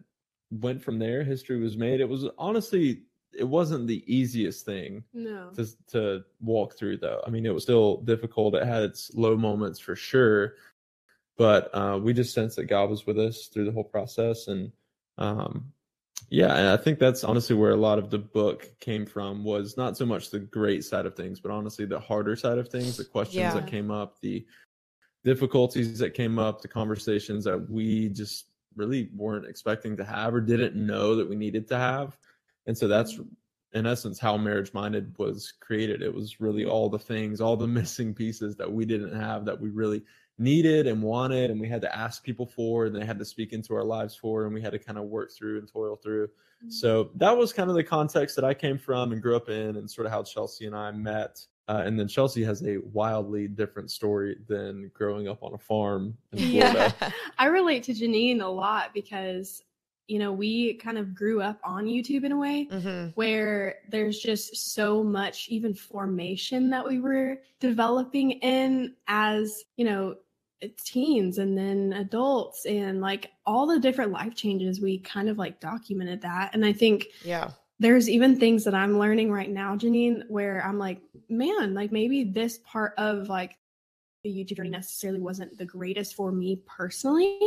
went 0.51 0.83
from 0.83 0.99
there. 0.99 1.23
History 1.23 1.59
was 1.59 1.77
made. 1.77 1.99
It 2.01 2.09
was 2.09 2.27
honestly, 2.37 3.03
it 3.35 3.43
wasn't 3.47 3.87
the 3.87 4.03
easiest 4.13 4.63
thing 4.63 5.03
no 5.13 5.49
to 5.55 5.65
to 5.87 6.23
walk 6.39 6.77
through 6.77 6.97
though. 6.97 7.19
I 7.25 7.31
mean, 7.31 7.47
it 7.47 7.53
was 7.53 7.63
still 7.63 7.97
difficult. 8.01 8.53
It 8.53 8.63
had 8.63 8.83
its 8.83 9.11
low 9.15 9.35
moments 9.35 9.79
for 9.79 9.95
sure, 9.95 10.53
but 11.37 11.69
uh, 11.73 11.99
we 12.01 12.13
just 12.13 12.33
sensed 12.33 12.57
that 12.57 12.65
God 12.65 12.89
was 12.89 13.05
with 13.05 13.19
us 13.19 13.47
through 13.47 13.65
the 13.65 13.71
whole 13.71 13.83
process, 13.83 14.47
and 14.47 14.71
um, 15.17 15.71
yeah, 16.29 16.55
and 16.55 16.67
I 16.67 16.77
think 16.77 16.99
that's 16.99 17.23
honestly 17.23 17.55
where 17.55 17.71
a 17.71 17.77
lot 17.77 17.99
of 17.99 18.09
the 18.09 18.17
book 18.19 18.67
came 18.79 19.05
from. 19.05 19.43
Was 19.43 19.77
not 19.77 19.97
so 19.97 20.05
much 20.05 20.29
the 20.29 20.39
great 20.39 20.83
side 20.83 21.05
of 21.05 21.15
things, 21.15 21.39
but 21.39 21.51
honestly 21.51 21.85
the 21.85 21.99
harder 21.99 22.35
side 22.35 22.57
of 22.57 22.69
things, 22.69 22.97
the 22.97 23.05
questions 23.05 23.37
Yeah. 23.37 23.53
that 23.53 23.67
came 23.67 23.91
up, 23.91 24.19
the 24.21 24.45
difficulties 25.23 25.99
that 25.99 26.13
came 26.13 26.39
up, 26.39 26.61
the 26.61 26.67
conversations 26.67 27.43
that 27.45 27.69
we 27.69 28.09
just 28.09 28.47
really 28.75 29.09
weren't 29.15 29.45
expecting 29.45 29.95
to 29.97 30.03
have 30.03 30.33
or 30.33 30.41
didn't 30.41 30.75
know 30.75 31.15
that 31.15 31.29
we 31.29 31.35
needed 31.35 31.67
to 31.67 31.77
have. 31.77 32.17
And 32.65 32.77
so 32.77 32.87
that's 32.87 33.19
in 33.73 33.85
essence 33.85 34.19
how 34.19 34.37
marriage 34.37 34.73
minded 34.73 35.15
was 35.17 35.53
created. 35.59 36.01
It 36.01 36.13
was 36.13 36.39
really 36.39 36.65
all 36.65 36.89
the 36.89 36.99
things, 36.99 37.41
all 37.41 37.55
the 37.57 37.67
missing 37.79 38.13
pieces 38.13 38.55
that 38.57 38.71
we 38.71 38.85
didn't 38.85 39.15
have 39.19 39.45
that 39.45 39.59
we 39.59 39.69
really 39.69 40.03
needed 40.37 40.87
and 40.87 41.01
wanted 41.01 41.51
and 41.51 41.59
we 41.59 41.67
had 41.67 41.81
to 41.81 41.95
ask 41.95 42.23
people 42.23 42.45
for 42.45 42.85
and 42.85 42.95
they 42.95 43.05
had 43.05 43.19
to 43.19 43.25
speak 43.25 43.53
into 43.53 43.73
our 43.75 43.83
lives 43.83 44.15
for 44.15 44.45
and 44.45 44.53
we 44.53 44.61
had 44.61 44.71
to 44.71 44.79
kind 44.79 44.97
of 44.97 45.05
work 45.05 45.31
through 45.31 45.59
and 45.59 45.71
toil 45.71 45.95
through. 45.95 46.27
So 46.69 47.11
that 47.15 47.35
was 47.35 47.51
kind 47.51 47.69
of 47.69 47.75
the 47.75 47.83
context 47.83 48.35
that 48.35 48.45
I 48.45 48.53
came 48.53 48.77
from 48.77 49.11
and 49.11 49.21
grew 49.21 49.35
up 49.35 49.49
in 49.49 49.75
and 49.75 49.89
sort 49.89 50.05
of 50.05 50.13
how 50.13 50.23
Chelsea 50.23 50.65
and 50.65 50.75
I 50.75 50.91
met. 50.91 51.45
Uh, 51.67 51.83
and 51.85 51.97
then 51.99 52.07
Chelsea 52.07 52.43
has 52.43 52.63
a 52.63 52.77
wildly 52.77 53.47
different 53.47 53.89
story 53.89 54.37
than 54.47 54.91
growing 54.93 55.27
up 55.27 55.43
on 55.43 55.53
a 55.53 55.57
farm 55.57 56.17
in 56.33 56.39
Florida. 56.51 56.95
Yeah. 57.01 57.11
I 57.37 57.45
relate 57.45 57.83
to 57.83 57.93
Jeanine 57.93 58.41
a 58.41 58.47
lot 58.47 58.93
because, 58.93 59.61
you 60.07 60.19
know, 60.19 60.33
we 60.33 60.73
kind 60.75 60.97
of 60.97 61.15
grew 61.15 61.41
up 61.41 61.59
on 61.63 61.85
YouTube 61.85 62.25
in 62.25 62.31
a 62.31 62.37
way 62.37 62.67
hmm 62.71 63.07
where 63.15 63.75
there's 63.89 64.19
just 64.19 64.73
so 64.73 65.03
much 65.03 65.47
even 65.49 65.73
formation 65.73 66.69
that 66.69 66.85
we 66.85 66.99
were 66.99 67.37
developing 67.59 68.31
in 68.31 68.93
as, 69.07 69.63
you 69.77 69.85
know, 69.85 70.15
teens 70.69 71.37
and 71.37 71.57
then 71.57 71.93
adults 71.93 72.65
and 72.65 73.01
like 73.01 73.31
all 73.45 73.65
the 73.67 73.79
different 73.79 74.11
life 74.11 74.35
changes 74.35 74.79
we 74.81 74.97
kind 74.99 75.29
of 75.29 75.37
like 75.37 75.59
documented 75.59 76.21
that 76.21 76.51
and 76.53 76.65
i 76.65 76.73
think 76.73 77.07
Yeah. 77.23 77.51
there's 77.79 78.09
even 78.09 78.39
things 78.39 78.63
that 78.63 78.73
I'm 78.75 78.97
learning 78.99 79.31
right 79.31 79.49
now, 79.49 79.75
Jeanine, 79.75 80.23
where 80.29 80.63
I'm 80.65 80.77
like, 80.79 81.01
man, 81.27 81.73
like 81.73 81.91
maybe 81.91 82.23
this 82.23 82.59
part 82.59 82.93
of 82.97 83.27
like 83.27 83.57
the 84.23 84.29
YouTube 84.29 84.57
journey 84.57 84.69
necessarily 84.69 85.19
wasn't 85.19 85.57
the 85.57 85.65
greatest 85.65 86.15
for 86.15 86.31
me 86.31 86.61
personally, 86.65 87.37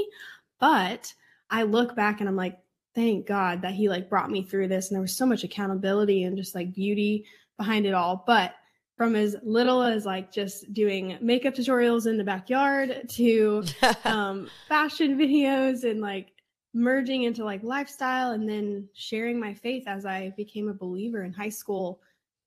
but 0.60 1.14
I 1.48 1.62
look 1.62 1.94
back 1.96 2.20
and 2.20 2.28
I'm 2.28 2.36
like, 2.36 2.58
thank 2.94 3.26
God 3.26 3.62
that 3.62 3.72
he 3.74 3.88
like 3.88 4.10
brought 4.10 4.30
me 4.30 4.42
through 4.42 4.68
this. 4.68 4.88
And 4.88 4.96
there 4.96 5.00
was 5.02 5.16
so 5.16 5.24
much 5.26 5.44
accountability 5.44 6.24
and 6.24 6.36
just 6.36 6.54
like 6.54 6.74
beauty 6.74 7.24
behind 7.56 7.86
it 7.86 7.94
all. 7.94 8.24
But 8.26 8.54
from 8.96 9.14
as 9.14 9.36
little 9.42 9.82
as 9.82 10.06
like 10.06 10.32
just 10.32 10.72
doing 10.72 11.18
makeup 11.20 11.54
tutorials 11.54 12.06
in 12.06 12.16
the 12.16 12.24
backyard 12.24 13.06
to 13.10 13.62
um, 14.04 14.48
fashion 14.68 15.18
videos 15.18 15.84
and 15.84 16.00
like 16.00 16.32
merging 16.72 17.22
into 17.24 17.44
like 17.44 17.62
lifestyle 17.62 18.32
and 18.32 18.48
then 18.48 18.88
sharing 18.94 19.38
my 19.38 19.52
faith 19.54 19.84
as 19.86 20.04
I 20.06 20.32
became 20.36 20.68
a 20.68 20.74
believer 20.74 21.22
in 21.24 21.32
high 21.32 21.48
school 21.50 22.00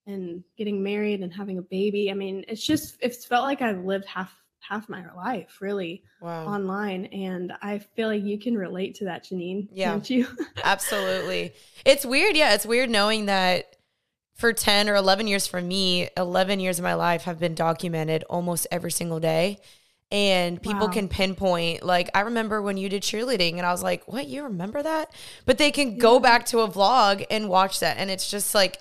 and 0.07 0.43
getting 0.57 0.81
married 0.81 1.21
and 1.21 1.31
having 1.33 1.57
a 1.59 1.63
baby. 1.63 2.09
I 2.09 2.15
mean, 2.15 2.43
it's 2.47 2.65
just 2.65 2.97
it's 2.99 3.25
felt 3.25 3.43
like 3.45 3.61
I've 3.61 3.83
lived 3.85 4.05
half 4.05 4.35
half 4.61 4.89
my 4.89 5.03
life 5.15 5.57
really 5.61 6.03
Wow. 6.21 6.47
online. 6.47 7.05
And 7.05 7.53
I 7.61 7.79
feel 7.79 8.07
like 8.09 8.23
you 8.23 8.37
can 8.37 8.57
relate 8.57 8.95
to 8.95 9.05
that, 9.05 9.23
Jeanine. 9.23 9.67
Yeah. 9.71 9.91
Can't 9.91 10.09
you? 10.09 10.27
Absolutely. 10.63 11.53
It's 11.85 12.05
weird. 12.05 12.35
Yeah, 12.35 12.53
it's 12.53 12.65
weird 12.65 12.89
knowing 12.89 13.27
that 13.27 13.68
for 14.39 14.53
10 14.53 14.89
or 14.89 14.95
11 14.95 15.27
years 15.27 15.45
for 15.47 15.61
me, 15.61 16.09
11 16.17 16.59
years 16.59 16.79
of 16.79 16.83
my 16.83 16.93
life 16.93 17.23
have 17.23 17.39
been 17.39 17.55
documented 17.55 18.23
almost 18.29 18.65
every 18.71 18.91
single 18.91 19.19
day. 19.19 19.59
And 20.11 20.59
people 20.61 20.87
Wow. 20.87 20.93
can 20.93 21.07
pinpoint, 21.07 21.83
like, 21.83 22.09
I 22.15 22.21
remember 22.21 22.61
when 22.63 22.77
you 22.77 22.89
did 22.89 23.03
cheerleading, 23.03 23.57
and 23.57 23.65
I 23.65 23.71
was 23.71 23.83
like, 23.83 24.07
what, 24.07 24.27
you 24.27 24.43
remember 24.43 24.81
that? 24.81 25.11
But 25.45 25.59
they 25.59 25.69
can 25.71 25.97
go 25.99 26.19
back 26.19 26.45
to 26.47 26.61
a 26.61 26.67
vlog 26.67 27.25
and 27.29 27.47
watch 27.47 27.79
that. 27.81 27.97
And 27.97 28.09
it's 28.09 28.31
just 28.31 28.55
like, 28.55 28.79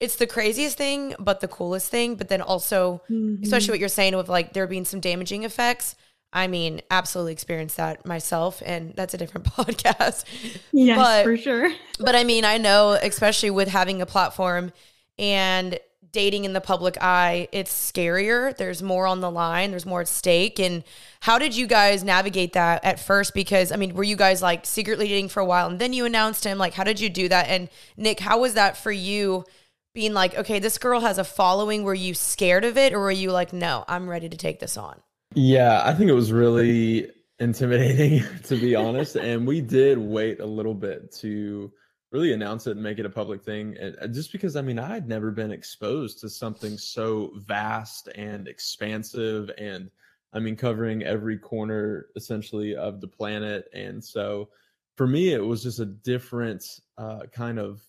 it's 0.00 0.16
the 0.16 0.26
craziest 0.26 0.76
thing, 0.76 1.14
but 1.18 1.40
the 1.40 1.48
coolest 1.48 1.90
thing. 1.90 2.16
But 2.16 2.28
then 2.28 2.42
also, 2.42 3.00
Mm-hmm. 3.08 3.42
especially 3.44 3.70
what 3.72 3.80
you're 3.80 3.88
saying 3.88 4.14
with 4.16 4.28
like 4.28 4.52
there 4.52 4.66
being 4.66 4.84
some 4.84 5.00
damaging 5.00 5.44
effects. 5.44 5.96
I 6.32 6.48
mean, 6.48 6.82
absolutely 6.90 7.32
experienced 7.32 7.78
that 7.78 8.04
myself, 8.04 8.60
and 8.66 8.92
that's 8.96 9.14
a 9.14 9.18
different 9.18 9.46
podcast. 9.56 10.24
yes, 10.72 10.98
but- 10.98 11.24
for 11.24 11.36
sure. 11.38 11.70
But 11.98 12.14
I 12.16 12.24
mean, 12.24 12.44
I 12.44 12.58
know, 12.58 12.90
especially 12.92 13.48
with 13.50 13.68
having 13.68 14.02
a 14.02 14.06
platform 14.06 14.72
and 15.18 15.78
dating 16.16 16.46
in 16.46 16.54
the 16.54 16.62
public 16.62 16.96
eye, 17.02 17.46
it's 17.52 17.70
scarier. 17.70 18.56
There's 18.56 18.82
more 18.82 19.06
on 19.06 19.20
the 19.20 19.30
line, 19.30 19.70
there's 19.70 19.84
more 19.84 20.00
at 20.00 20.08
stake. 20.08 20.58
And 20.58 20.82
how 21.20 21.38
did 21.38 21.54
you 21.54 21.66
guys 21.66 22.02
navigate 22.02 22.54
that 22.54 22.82
at 22.86 22.98
first? 22.98 23.34
Because, 23.34 23.70
I 23.70 23.76
mean, 23.76 23.94
were 23.94 24.02
you 24.02 24.16
guys 24.16 24.40
like 24.40 24.64
secretly 24.64 25.08
dating 25.08 25.28
for 25.28 25.40
a 25.40 25.44
while 25.44 25.66
and 25.66 25.78
then 25.78 25.92
you 25.92 26.06
announced 26.06 26.42
him? 26.44 26.56
Like, 26.56 26.72
how 26.72 26.84
did 26.84 27.00
you 27.00 27.10
do 27.10 27.28
that? 27.28 27.48
And 27.48 27.68
Nick, 27.98 28.18
how 28.18 28.40
was 28.40 28.54
that 28.54 28.78
for 28.78 28.90
you? 28.90 29.44
Being 29.92 30.14
like, 30.14 30.36
okay, 30.36 30.58
this 30.58 30.78
girl 30.78 31.00
has 31.00 31.18
a 31.18 31.24
following. 31.24 31.82
Were 31.82 31.94
you 31.94 32.12
scared 32.12 32.64
of 32.64 32.76
it, 32.76 32.92
or 32.92 33.00
were 33.00 33.10
you 33.10 33.32
like, 33.32 33.54
no, 33.54 33.82
I'm 33.88 34.08
ready 34.08 34.28
to 34.28 34.36
take 34.36 34.60
this 34.60 34.76
on? 34.76 35.00
Yeah, 35.34 35.82
I 35.84 35.94
think 35.94 36.10
it 36.10 36.14
was 36.14 36.32
really 36.32 37.10
intimidating 37.38 38.22
to 38.44 38.56
be 38.56 38.74
honest, 38.74 39.16
and 39.16 39.46
we 39.46 39.60
did 39.60 39.98
wait 39.98 40.40
a 40.40 40.46
little 40.46 40.74
bit 40.74 41.12
to 41.20 41.72
really 42.16 42.32
announce 42.32 42.66
it 42.66 42.72
and 42.72 42.82
make 42.82 42.98
it 42.98 43.04
a 43.06 43.10
public 43.10 43.42
thing. 43.42 43.76
And 43.78 43.94
uh, 44.00 44.08
just 44.08 44.32
because 44.32 44.56
I 44.56 44.62
mean, 44.62 44.78
I 44.78 44.88
had 44.88 45.06
never 45.06 45.30
been 45.30 45.52
exposed 45.52 46.18
to 46.20 46.30
something 46.30 46.78
so 46.78 47.32
vast 47.36 48.08
and 48.14 48.48
expansive 48.48 49.50
and 49.58 49.90
I 50.32 50.38
mean 50.40 50.56
covering 50.56 51.02
every 51.02 51.38
corner 51.38 52.06
essentially 52.16 52.74
of 52.74 53.00
the 53.02 53.08
planet. 53.08 53.68
And 53.74 54.02
so 54.02 54.48
for 54.96 55.06
me 55.06 55.32
it 55.34 55.44
was 55.44 55.62
just 55.62 55.78
a 55.80 55.84
different 55.86 56.80
uh 56.96 57.26
kind 57.32 57.58
of 57.58 57.82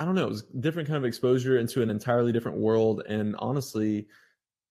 I 0.00 0.04
don't 0.04 0.16
know, 0.16 0.24
it 0.24 0.30
was 0.30 0.44
a 0.50 0.56
different 0.58 0.88
kind 0.88 0.96
of 0.96 1.04
exposure 1.04 1.58
into 1.58 1.82
an 1.82 1.90
entirely 1.90 2.32
different 2.32 2.58
world 2.58 3.02
and 3.06 3.36
honestly 3.36 4.08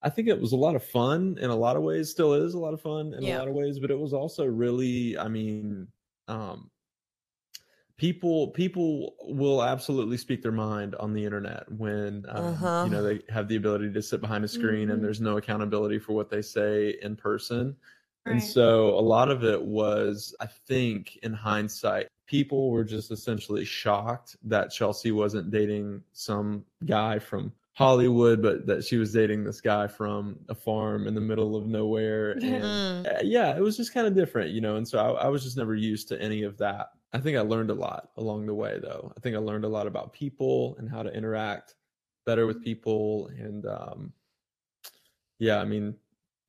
I 0.01 0.09
think 0.09 0.27
it 0.27 0.41
was 0.41 0.51
a 0.51 0.57
lot 0.57 0.75
of 0.75 0.83
fun 0.83 1.37
in 1.39 1.49
a 1.49 1.55
lot 1.55 1.77
of 1.77 1.83
ways, 1.83 2.11
still 2.11 2.33
is 2.33 2.55
a 2.55 2.59
lot 2.59 2.73
of 2.73 2.81
fun 2.81 3.13
in 3.13 3.23
Yeah. 3.23 3.37
a 3.37 3.39
lot 3.39 3.47
of 3.47 3.53
ways, 3.53 3.79
but 3.79 3.89
it 3.89 3.97
was 3.97 4.13
also 4.13 4.45
really, 4.45 5.17
I 5.17 5.29
mean, 5.29 5.87
um, 6.27 6.71
people 8.03 8.49
people 8.49 9.15
will 9.21 9.63
absolutely 9.63 10.17
speak 10.17 10.41
their 10.41 10.51
mind 10.51 10.93
on 10.95 11.13
the 11.13 11.23
internet 11.23 11.63
when 11.71 12.25
um, 12.27 12.43
Uh-huh. 12.47 12.83
you 12.83 12.89
know 12.89 13.01
they 13.01 13.21
have 13.29 13.47
the 13.47 13.55
ability 13.55 13.89
to 13.93 14.01
sit 14.01 14.19
behind 14.19 14.43
a 14.43 14.47
screen 14.47 14.89
Mhm. 14.89 14.93
and 14.95 15.03
there's 15.03 15.21
no 15.21 15.37
accountability 15.37 15.97
for 15.99 16.11
what 16.11 16.29
they 16.29 16.41
say 16.41 16.97
in 17.01 17.15
person. 17.15 17.77
And 18.25 18.43
so 18.43 18.89
a 18.89 19.05
lot 19.15 19.29
of 19.31 19.43
it 19.45 19.61
was, 19.63 20.35
I 20.41 20.47
think, 20.47 21.15
in 21.23 21.31
hindsight, 21.33 22.07
people 22.25 22.71
were 22.71 22.83
just 22.83 23.09
essentially 23.11 23.63
shocked 23.63 24.35
that 24.43 24.69
Chelsea 24.71 25.11
wasn't 25.13 25.49
dating 25.51 26.03
some 26.11 26.65
guy 26.85 27.19
from 27.19 27.53
Hollywood, 27.73 28.41
but 28.41 28.65
that 28.67 28.83
she 28.83 28.97
was 28.97 29.13
dating 29.13 29.45
this 29.45 29.61
guy 29.61 29.87
from 29.87 30.39
a 30.49 30.55
farm 30.55 31.07
in 31.07 31.15
the 31.15 31.21
middle 31.21 31.55
of 31.55 31.67
nowhere. 31.67 32.31
And 32.43 32.83
Mm. 32.83 33.05
uh, 33.05 33.19
yeah, 33.23 33.55
it 33.55 33.61
was 33.61 33.77
just 33.77 33.93
kind 33.93 34.07
of 34.07 34.13
different, 34.15 34.51
you 34.51 34.59
know. 34.61 34.75
And 34.75 34.87
so 34.87 34.99
I, 34.99 35.25
I 35.25 35.27
was 35.29 35.43
just 35.43 35.55
never 35.57 35.75
used 35.75 36.09
to 36.09 36.21
any 36.21 36.43
of 36.43 36.57
that. 36.57 36.87
I 37.13 37.19
think 37.19 37.37
I 37.37 37.41
learned 37.41 37.69
a 37.69 37.75
lot 37.75 38.09
along 38.17 38.47
the 38.47 38.55
way, 38.55 38.79
though. 38.81 39.13
I 39.15 39.19
think 39.19 39.35
I 39.35 39.39
learned 39.39 39.65
a 39.65 39.69
lot 39.69 39.85
about 39.85 40.13
people 40.13 40.75
and 40.79 40.89
how 40.89 41.03
to 41.03 41.15
interact 41.15 41.75
better 42.25 42.47
with 42.47 42.63
people. 42.63 43.29
And 43.37 43.65
um, 43.67 44.13
yeah, 45.37 45.59
I 45.59 45.65
mean, 45.65 45.95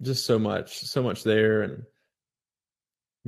just 0.03 0.25
so 0.25 0.39
much, 0.39 0.79
so 0.81 1.03
much 1.03 1.23
there, 1.23 1.63
and 1.63 1.83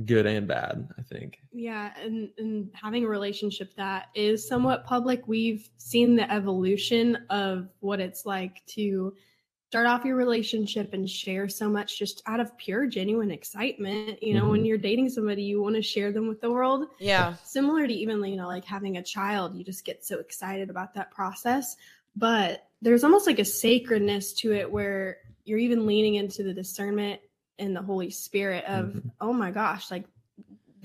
good 0.05 0.25
and 0.25 0.47
bad. 0.47 0.89
I 0.97 1.03
think. 1.03 1.39
Yeah, 1.51 1.91
and, 2.01 2.29
and 2.37 2.71
having 2.73 3.05
a 3.05 3.07
relationship 3.07 3.75
that 3.75 4.07
is 4.15 4.47
somewhat 4.47 4.85
public, 4.85 5.27
we've 5.27 5.69
seen 5.77 6.15
the 6.15 6.31
evolution 6.31 7.19
of 7.29 7.69
what 7.79 7.99
it's 7.99 8.25
like 8.25 8.65
to 8.67 9.13
start 9.69 9.85
off 9.85 10.05
your 10.05 10.15
relationship 10.15 10.93
and 10.93 11.09
share 11.09 11.49
so 11.49 11.69
much 11.69 11.99
just 11.99 12.23
out 12.25 12.39
of 12.39 12.57
pure, 12.57 12.87
genuine 12.87 13.31
excitement. 13.31 14.21
You 14.23 14.33
know, 14.33 14.47
when 14.49 14.63
you're 14.63 14.77
dating 14.77 15.09
somebody, 15.09 15.43
you 15.43 15.61
want 15.61 15.75
to 15.75 15.81
share 15.81 16.11
them 16.13 16.27
with 16.29 16.39
the 16.39 16.49
world. 16.49 16.87
Yeah. 16.99 17.33
Similar 17.43 17.85
to 17.85 17.93
even, 17.93 18.23
you 18.23 18.37
know, 18.37 18.47
like 18.47 18.63
having 18.63 18.95
a 18.95 19.03
child, 19.03 19.55
you 19.57 19.65
just 19.65 19.83
get 19.83 20.05
so 20.05 20.19
excited 20.19 20.69
about 20.69 20.93
that 20.93 21.11
process. 21.11 21.75
But 22.15 22.65
there's 22.81 23.03
almost 23.03 23.27
like 23.27 23.39
a 23.39 23.45
sacredness 23.45 24.33
to 24.35 24.53
it 24.53 24.71
where 24.71 25.17
you're 25.43 25.59
even 25.59 25.85
leaning 25.85 26.15
into 26.15 26.43
the 26.43 26.53
discernment 26.53 27.19
and 27.59 27.75
the 27.75 27.81
Holy 27.81 28.09
Spirit 28.09 28.63
of, 28.65 28.85
Mhm. 28.87 29.11
oh 29.19 29.33
my 29.33 29.51
gosh, 29.51 29.91
like 29.91 30.05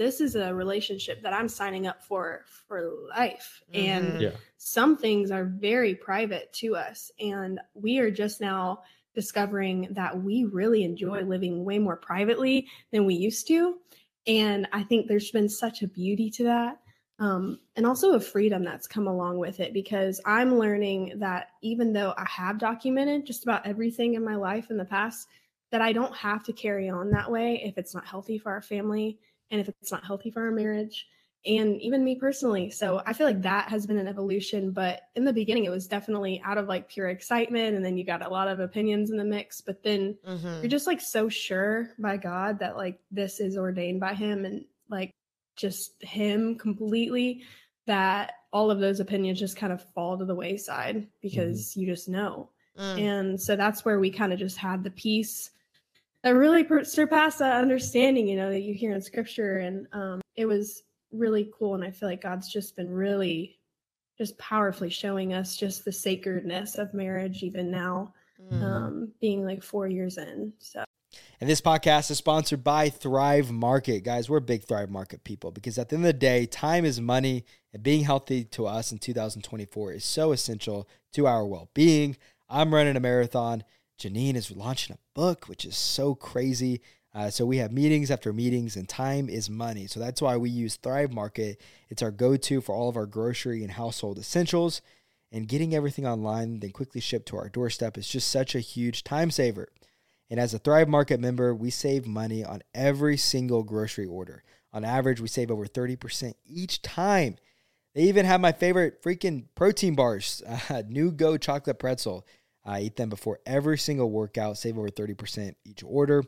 this 0.02 0.20
is 0.20 0.34
a 0.34 0.54
relationship 0.54 1.22
that 1.22 1.32
I'm 1.32 1.48
signing 1.48 1.86
up 1.86 2.02
for 2.02 2.44
for 2.46 2.90
life. 3.08 3.62
Mhm. 3.72 3.78
And 3.78 4.20
Yeah. 4.20 4.36
some 4.56 4.96
things 4.96 5.30
are 5.30 5.44
very 5.44 5.94
private 5.94 6.52
to 6.54 6.76
us. 6.76 7.10
And 7.20 7.60
we 7.74 7.98
are 7.98 8.10
just 8.10 8.40
now 8.40 8.82
discovering 9.14 9.88
that 9.92 10.22
we 10.22 10.44
really 10.44 10.84
enjoy 10.84 11.22
living 11.22 11.64
way 11.64 11.78
more 11.78 11.96
privately 11.96 12.68
than 12.90 13.04
we 13.06 13.14
used 13.14 13.46
to. 13.48 13.78
And 14.26 14.68
I 14.72 14.82
think 14.82 15.06
there's 15.06 15.30
been 15.30 15.48
such 15.48 15.82
a 15.82 15.88
beauty 15.88 16.30
to 16.30 16.44
that. 16.44 16.78
Um, 17.18 17.60
and 17.76 17.86
also 17.86 18.14
a 18.14 18.20
freedom 18.20 18.64
that's 18.64 18.88
come 18.88 19.06
along 19.06 19.38
with 19.38 19.60
it 19.60 19.72
because 19.72 20.20
I'm 20.24 20.58
learning 20.58 21.18
that 21.18 21.48
even 21.60 21.92
though 21.92 22.14
I 22.16 22.26
have 22.28 22.58
documented 22.58 23.26
just 23.26 23.44
about 23.44 23.66
everything 23.66 24.14
in 24.14 24.24
my 24.24 24.34
life 24.34 24.70
in 24.70 24.76
the 24.76 24.84
past, 24.84 25.28
that 25.70 25.82
I 25.82 25.92
don't 25.92 26.16
have 26.16 26.42
to 26.44 26.52
carry 26.52 26.88
on 26.88 27.10
that 27.10 27.30
way 27.30 27.62
if 27.64 27.78
it's 27.78 27.94
not 27.94 28.06
healthy 28.06 28.38
for 28.38 28.50
our 28.50 28.62
family 28.62 29.18
and 29.52 29.60
if 29.60 29.68
it's 29.68 29.92
not 29.92 30.04
healthy 30.04 30.32
for 30.32 30.42
our 30.42 30.50
marriage 30.50 31.06
and 31.44 31.80
even 31.80 32.04
me 32.04 32.14
personally. 32.16 32.70
So 32.70 33.02
I 33.04 33.12
feel 33.12 33.26
like 33.26 33.42
that 33.42 33.68
has 33.68 33.86
been 33.86 33.98
an 33.98 34.08
evolution, 34.08 34.70
but 34.72 35.02
in 35.16 35.24
the 35.24 35.32
beginning 35.32 35.64
it 35.64 35.70
was 35.70 35.88
definitely 35.88 36.40
out 36.44 36.58
of 36.58 36.68
like 36.68 36.88
pure 36.88 37.08
excitement 37.08 37.76
and 37.76 37.84
then 37.84 37.96
you 37.96 38.04
got 38.04 38.24
a 38.24 38.28
lot 38.28 38.48
of 38.48 38.60
opinions 38.60 39.10
in 39.10 39.16
the 39.16 39.24
mix, 39.24 39.60
but 39.60 39.82
then 39.82 40.16
Mhm. 40.26 40.62
you're 40.62 40.70
just 40.70 40.86
like 40.86 41.00
so 41.00 41.28
sure 41.28 41.90
by 41.98 42.16
God 42.16 42.58
that 42.60 42.76
like 42.76 43.00
this 43.10 43.40
is 43.40 43.56
ordained 43.56 44.00
by 44.00 44.14
him 44.14 44.44
and 44.44 44.64
like 44.88 45.10
just 45.56 46.02
him 46.02 46.56
completely 46.58 47.42
that 47.86 48.34
all 48.52 48.70
of 48.70 48.78
those 48.78 49.00
opinions 49.00 49.40
just 49.40 49.56
kind 49.56 49.72
of 49.72 49.82
fall 49.92 50.16
to 50.16 50.24
the 50.24 50.34
wayside 50.34 51.08
because 51.20 51.76
you 51.76 51.86
just 51.86 52.08
know. 52.08 52.50
Mm. 52.78 52.98
And 52.98 53.40
so 53.40 53.56
that's 53.56 53.84
where 53.84 53.98
we 53.98 54.10
kind 54.10 54.32
of 54.32 54.38
just 54.38 54.56
had 54.56 54.84
the 54.84 54.90
peace 54.90 55.50
that 56.22 56.30
really 56.30 56.64
per- 56.64 56.84
surpassed 56.84 57.38
that 57.40 57.60
understanding, 57.60 58.28
you 58.28 58.36
know, 58.36 58.50
that 58.50 58.60
you 58.60 58.74
hear 58.74 58.92
in 58.92 59.02
scripture. 59.02 59.58
And 59.58 59.86
um, 59.92 60.20
it 60.36 60.46
was 60.46 60.82
really 61.12 61.50
cool. 61.58 61.74
And 61.74 61.84
I 61.84 61.90
feel 61.90 62.08
like 62.08 62.22
God's 62.22 62.48
just 62.52 62.76
been 62.76 62.90
really, 62.90 63.58
just 64.18 64.36
powerfully 64.38 64.90
showing 64.90 65.34
us 65.34 65.56
just 65.56 65.84
the 65.84 65.92
sacredness 65.92 66.76
of 66.76 66.94
marriage, 66.94 67.42
even 67.42 67.70
now, 67.70 68.12
Mm. 68.50 68.62
um, 68.64 69.12
being 69.20 69.44
like 69.44 69.62
four 69.62 69.86
years 69.86 70.18
in. 70.18 70.52
So, 70.58 70.82
And 71.40 71.48
this 71.48 71.60
podcast 71.60 72.10
is 72.10 72.18
sponsored 72.18 72.64
by 72.64 72.88
Thrive 72.88 73.52
Market. 73.52 74.00
Guys, 74.02 74.28
we're 74.28 74.40
big 74.40 74.64
Thrive 74.64 74.90
Market 74.90 75.22
people 75.22 75.52
because 75.52 75.78
at 75.78 75.90
the 75.90 75.94
end 75.94 76.04
of 76.04 76.08
the 76.08 76.18
day, 76.18 76.46
time 76.46 76.84
is 76.84 77.00
money, 77.00 77.44
and 77.72 77.84
being 77.84 78.02
healthy 78.02 78.42
to 78.46 78.66
us 78.66 78.90
in 78.90 78.98
2024 78.98 79.92
is 79.92 80.04
so 80.04 80.32
essential 80.32 80.88
to 81.12 81.26
our 81.28 81.46
well 81.46 81.70
being. 81.72 82.16
I'm 82.48 82.74
running 82.74 82.96
a 82.96 83.00
marathon. 83.00 83.62
Jeanine 84.02 84.34
is 84.34 84.50
launching 84.50 84.96
a 84.96 85.18
book, 85.18 85.48
which 85.48 85.64
is 85.64 85.76
so 85.76 86.14
crazy. 86.14 86.80
Uh, 87.14 87.30
so 87.30 87.46
we 87.46 87.58
have 87.58 87.70
meetings 87.70 88.10
after 88.10 88.32
meetings, 88.32 88.74
and 88.74 88.88
time 88.88 89.28
is 89.28 89.48
money. 89.48 89.86
So 89.86 90.00
that's 90.00 90.20
why 90.20 90.36
we 90.36 90.50
use 90.50 90.76
Thrive 90.76 91.12
Market. 91.12 91.60
It's 91.88 92.02
our 92.02 92.10
go 92.10 92.36
to 92.36 92.60
for 92.60 92.74
all 92.74 92.88
of 92.88 92.96
our 92.96 93.06
grocery 93.06 93.62
and 93.62 93.70
household 93.70 94.18
essentials. 94.18 94.82
And 95.30 95.48
getting 95.48 95.74
everything 95.74 96.06
online, 96.06 96.60
then 96.60 96.72
quickly 96.72 97.00
shipped 97.00 97.26
to 97.28 97.36
our 97.36 97.48
doorstep 97.48 97.96
is 97.96 98.08
just 98.08 98.28
such 98.28 98.54
a 98.54 98.60
huge 98.60 99.04
time 99.04 99.30
saver. 99.30 99.68
And 100.28 100.40
as 100.40 100.52
a 100.52 100.58
Thrive 100.58 100.88
Market 100.88 101.20
member, 101.20 101.54
we 101.54 101.70
save 101.70 102.06
money 102.06 102.44
on 102.44 102.62
every 102.74 103.16
single 103.16 103.62
grocery 103.62 104.06
order. 104.06 104.42
On 104.72 104.84
average, 104.84 105.20
we 105.20 105.28
save 105.28 105.50
over 105.50 105.66
30% 105.66 106.34
each 106.46 106.82
time. 106.82 107.36
They 107.94 108.02
even 108.04 108.26
have 108.26 108.40
my 108.40 108.52
favorite 108.52 109.02
freaking 109.02 109.44
protein 109.54 109.94
bars, 109.94 110.42
uh, 110.48 110.82
NuGo 110.82 111.40
chocolate 111.40 111.78
pretzel. 111.78 112.26
I 112.64 112.80
eat 112.80 112.96
them 112.96 113.08
before 113.08 113.40
every 113.44 113.78
single 113.78 114.10
workout, 114.10 114.58
save 114.58 114.78
over 114.78 114.88
30% 114.88 115.54
each 115.64 115.82
order. 115.84 116.22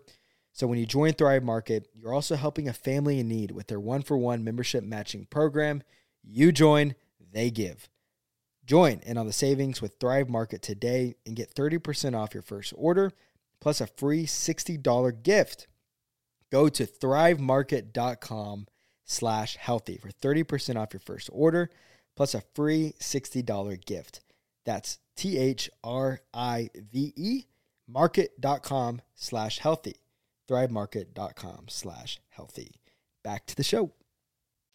So 0.52 0.66
when 0.66 0.78
you 0.78 0.86
join 0.86 1.12
Thrive 1.12 1.42
Market, 1.42 1.88
you're 1.94 2.14
also 2.14 2.36
helping 2.36 2.68
a 2.68 2.72
family 2.72 3.18
in 3.18 3.28
need 3.28 3.50
with 3.50 3.66
their 3.66 3.80
one 3.80 4.02
for 4.02 4.16
one 4.16 4.44
membership 4.44 4.84
matching 4.84 5.26
program. 5.26 5.82
You 6.22 6.52
join, 6.52 6.94
they 7.32 7.50
give. 7.50 7.88
Join 8.64 9.00
in 9.04 9.18
on 9.18 9.26
the 9.26 9.32
savings 9.32 9.82
with 9.82 9.98
Thrive 10.00 10.28
Market 10.28 10.62
today 10.62 11.16
and 11.26 11.36
get 11.36 11.54
30% 11.54 12.16
off 12.18 12.34
your 12.34 12.42
first 12.42 12.72
order. 12.76 13.12
plus 13.60 13.80
a 13.80 13.86
free 13.86 14.26
$60 14.26 15.22
gift. 15.22 15.66
Go 16.52 16.68
to 16.68 16.86
thrivemarket.com 16.86 18.66
slash 19.04 19.56
healthy 19.56 19.96
for 19.96 20.10
30% 20.10 20.76
off 20.76 20.92
your 20.92 21.00
first 21.00 21.30
order 21.32 21.70
plus 22.16 22.34
a 22.34 22.42
free 22.54 22.94
$60 23.00 23.84
gift. 23.84 24.20
That's 24.64 24.98
T-H-R-I-V-E 25.16 25.70
market.com 27.88 29.02
slash 29.14 29.58
healthy. 29.58 29.96
Thrivemarket.com 30.48 31.66
slash 31.68 32.18
healthy. 32.30 32.76
Back 33.22 33.46
to 33.46 33.56
the 33.56 33.62
show. 33.62 33.92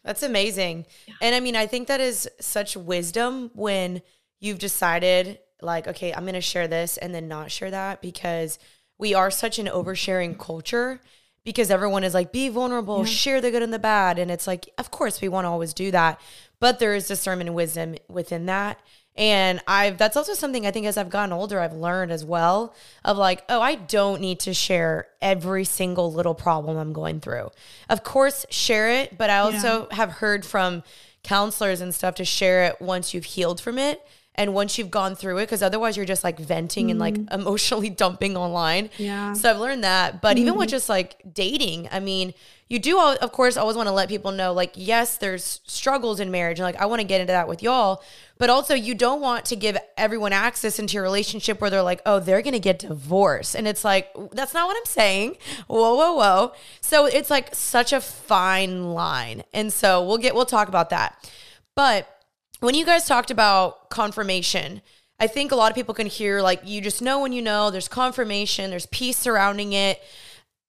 That's 0.04 0.22
amazing. 0.22 0.86
And 1.20 1.34
I 1.34 1.40
mean, 1.40 1.56
I 1.56 1.66
think 1.66 1.88
that 1.88 2.00
is 2.00 2.28
such 2.40 2.76
wisdom 2.76 3.50
when 3.54 4.02
you've 4.40 4.58
decided, 4.58 5.38
like, 5.60 5.86
okay, 5.86 6.12
I'm 6.12 6.22
going 6.24 6.34
to 6.34 6.40
share 6.40 6.66
this 6.68 6.96
and 6.96 7.14
then 7.14 7.28
not 7.28 7.50
share 7.50 7.70
that 7.70 8.00
because 8.00 8.58
we 8.98 9.14
are 9.14 9.30
such 9.30 9.58
an 9.58 9.66
oversharing 9.66 10.38
culture 10.38 11.00
because 11.44 11.70
everyone 11.70 12.04
is 12.04 12.14
like, 12.14 12.32
be 12.32 12.48
vulnerable, 12.48 13.00
Yeah. 13.00 13.04
share 13.04 13.40
the 13.40 13.50
good 13.50 13.62
and 13.62 13.72
the 13.72 13.78
bad. 13.78 14.18
And 14.18 14.30
it's 14.30 14.46
like, 14.46 14.70
of 14.78 14.90
course, 14.90 15.20
we 15.20 15.28
want 15.28 15.44
to 15.44 15.48
always 15.50 15.74
do 15.74 15.90
that. 15.90 16.20
But 16.60 16.78
there 16.78 16.94
is 16.94 17.08
discernment 17.08 17.48
and 17.48 17.56
wisdom 17.56 17.96
within 18.08 18.46
that. 18.46 18.78
And 19.16 19.60
I've 19.66 19.98
that's 19.98 20.16
also 20.16 20.34
something 20.34 20.66
I 20.66 20.70
think 20.70 20.86
as 20.86 20.96
I've 20.96 21.10
gotten 21.10 21.32
older, 21.32 21.60
I've 21.60 21.72
learned 21.72 22.12
as 22.12 22.24
well 22.24 22.74
of 23.04 23.16
like, 23.16 23.44
oh, 23.48 23.60
I 23.60 23.74
don't 23.74 24.20
need 24.20 24.40
to 24.40 24.54
share 24.54 25.08
every 25.20 25.64
single 25.64 26.12
little 26.12 26.34
problem 26.34 26.76
I'm 26.76 26.92
going 26.92 27.20
through. 27.20 27.50
Of 27.88 28.04
course, 28.04 28.46
share 28.50 28.90
it, 28.90 29.18
but 29.18 29.28
I 29.28 29.38
also 29.38 29.88
have 29.90 30.10
heard 30.12 30.46
from 30.46 30.82
counselors 31.22 31.80
and 31.80 31.94
stuff 31.94 32.14
to 32.14 32.24
share 32.24 32.64
it 32.64 32.80
once 32.80 33.12
you've 33.12 33.24
healed 33.24 33.60
from 33.60 33.78
it 33.78 34.00
and 34.36 34.54
once 34.54 34.78
you've 34.78 34.90
gone 34.90 35.14
through 35.16 35.38
it, 35.38 35.42
because 35.42 35.62
otherwise 35.62 35.96
you're 35.96 36.06
just 36.06 36.24
like 36.24 36.38
venting 36.38 36.90
and 36.90 37.00
like 37.00 37.14
mm-hmm. 37.14 37.40
emotionally 37.40 37.90
dumping 38.02 38.36
online. 38.36 38.90
Yeah. 38.96 39.32
So 39.32 39.50
I've 39.50 39.58
learned 39.58 39.84
that. 39.84 40.22
But 40.22 40.38
even 40.38 40.54
with 40.54 40.68
mm-hmm. 40.68 40.70
just 40.70 40.88
like 40.88 41.20
dating, 41.34 41.88
I 41.90 42.00
mean, 42.00 42.32
you 42.68 42.78
do, 42.78 42.98
al- 42.98 43.18
of 43.20 43.32
course, 43.32 43.56
always 43.56 43.76
want 43.76 43.88
to 43.88 43.92
let 43.92 44.08
people 44.08 44.30
know, 44.30 44.52
like, 44.52 44.72
yes, 44.76 45.16
there's 45.16 45.60
struggles 45.66 46.20
in 46.20 46.30
marriage. 46.30 46.60
And 46.60 46.64
like, 46.64 46.76
I 46.76 46.86
want 46.86 47.00
to 47.00 47.06
get 47.06 47.20
into 47.20 47.32
that 47.32 47.48
with 47.48 47.64
y'all. 47.64 48.02
But 48.38 48.48
also, 48.48 48.74
you 48.74 48.94
don't 48.94 49.20
want 49.20 49.44
to 49.46 49.56
give 49.56 49.76
everyone 49.98 50.32
access 50.32 50.78
into 50.78 50.94
your 50.94 51.02
relationship 51.02 51.60
where 51.60 51.68
they're 51.68 51.82
like, 51.82 52.00
oh, 52.06 52.20
they're 52.20 52.42
going 52.42 52.54
to 52.54 52.60
get 52.60 52.78
divorced. 52.78 53.56
And 53.56 53.66
it's 53.66 53.84
like, 53.84 54.08
that's 54.30 54.54
not 54.54 54.68
what 54.68 54.76
I'm 54.76 54.86
saying. 54.86 55.36
Whoa, 55.66 55.96
whoa, 55.96 56.14
whoa. 56.14 56.52
So 56.80 57.06
it's 57.06 57.28
like 57.28 57.54
such 57.56 57.92
a 57.92 58.00
fine 58.00 58.94
line. 58.94 59.42
And 59.52 59.72
so 59.72 60.06
we'll 60.06 60.18
get, 60.18 60.36
we'll 60.36 60.46
talk 60.46 60.68
about 60.68 60.90
that. 60.90 61.28
But 61.74 62.19
when 62.60 62.74
you 62.74 62.84
guys 62.84 63.06
talked 63.06 63.30
about 63.30 63.90
confirmation, 63.90 64.82
I 65.18 65.26
think 65.26 65.52
a 65.52 65.56
lot 65.56 65.70
of 65.70 65.74
people 65.74 65.94
can 65.94 66.06
hear 66.06 66.40
like 66.40 66.62
you 66.64 66.80
just 66.80 67.02
know 67.02 67.20
when 67.20 67.32
you 67.32 67.42
know, 67.42 67.70
there's 67.70 67.88
confirmation, 67.88 68.70
there's 68.70 68.86
peace 68.86 69.18
surrounding 69.18 69.72
it. 69.72 70.00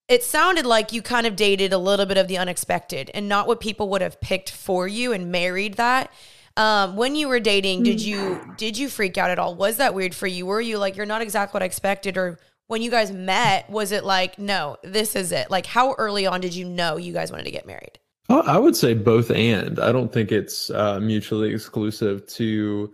It 0.08 0.24
sounded 0.24 0.66
like 0.66 0.92
you 0.92 1.02
kind 1.02 1.26
of 1.26 1.38
dated 1.38 1.72
a 1.72 1.78
little 1.78 2.06
bit 2.06 2.18
of 2.18 2.28
the 2.28 2.38
unexpected 2.38 3.10
and 3.14 3.30
not 3.30 3.48
what 3.48 3.62
people 3.62 3.88
would 3.90 4.02
have 4.02 4.20
picked 4.20 4.52
for 4.52 4.88
you 4.88 5.14
and 5.14 5.32
married 5.32 5.76
that. 5.76 6.12
Um, 6.58 6.98
when 6.98 7.16
you 7.16 7.30
were 7.30 7.40
dating, 7.40 7.84
did 7.84 8.02
you 8.02 8.42
did 8.58 8.78
you 8.78 8.90
freak 8.90 9.18
out 9.18 9.30
at 9.30 9.40
all? 9.40 9.56
Was 9.56 9.78
that 9.78 9.94
weird 9.94 10.14
for 10.14 10.28
you? 10.28 10.46
Were 10.46 10.60
you 10.60 10.78
like 10.78 10.98
you're 10.98 11.06
not 11.06 11.22
exactly 11.22 11.56
what 11.56 11.64
I 11.64 11.66
expected 11.66 12.18
or 12.18 12.40
when 12.68 12.82
you 12.82 12.90
guys 12.90 13.12
met, 13.12 13.70
was 13.70 13.92
it 13.92 14.06
like, 14.06 14.40
no, 14.40 14.78
this 14.82 15.14
is 15.16 15.34
it? 15.34 15.52
Like 15.52 15.66
how 15.66 15.94
early 15.98 16.26
on 16.26 16.40
did 16.40 16.56
you 16.56 16.66
know 16.66 16.96
you 16.98 17.12
guys 17.12 17.32
wanted 17.32 17.44
to 17.44 17.52
get 17.52 17.66
married? 17.66 18.00
Oh, 18.32 18.42
I 18.46 18.58
would 18.58 18.78
say 18.78 18.94
both 18.94 19.30
and. 19.30 19.78
I 19.78 19.92
don't 19.92 20.12
think 20.12 20.32
it's 20.32 20.70
uh, 20.70 21.00
mutually 21.02 21.54
exclusive 21.54 22.26
to 22.28 22.94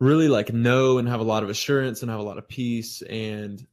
really 0.00 0.28
like 0.28 0.52
know 0.52 0.98
and 0.98 1.08
have 1.08 1.20
a 1.20 1.24
lot 1.24 1.42
of 1.42 1.48
assurance 1.48 2.02
and 2.02 2.10
have 2.10 2.20
a 2.20 2.24
lot 2.24 2.36
of 2.36 2.46
peace 2.46 3.00
and 3.02 3.66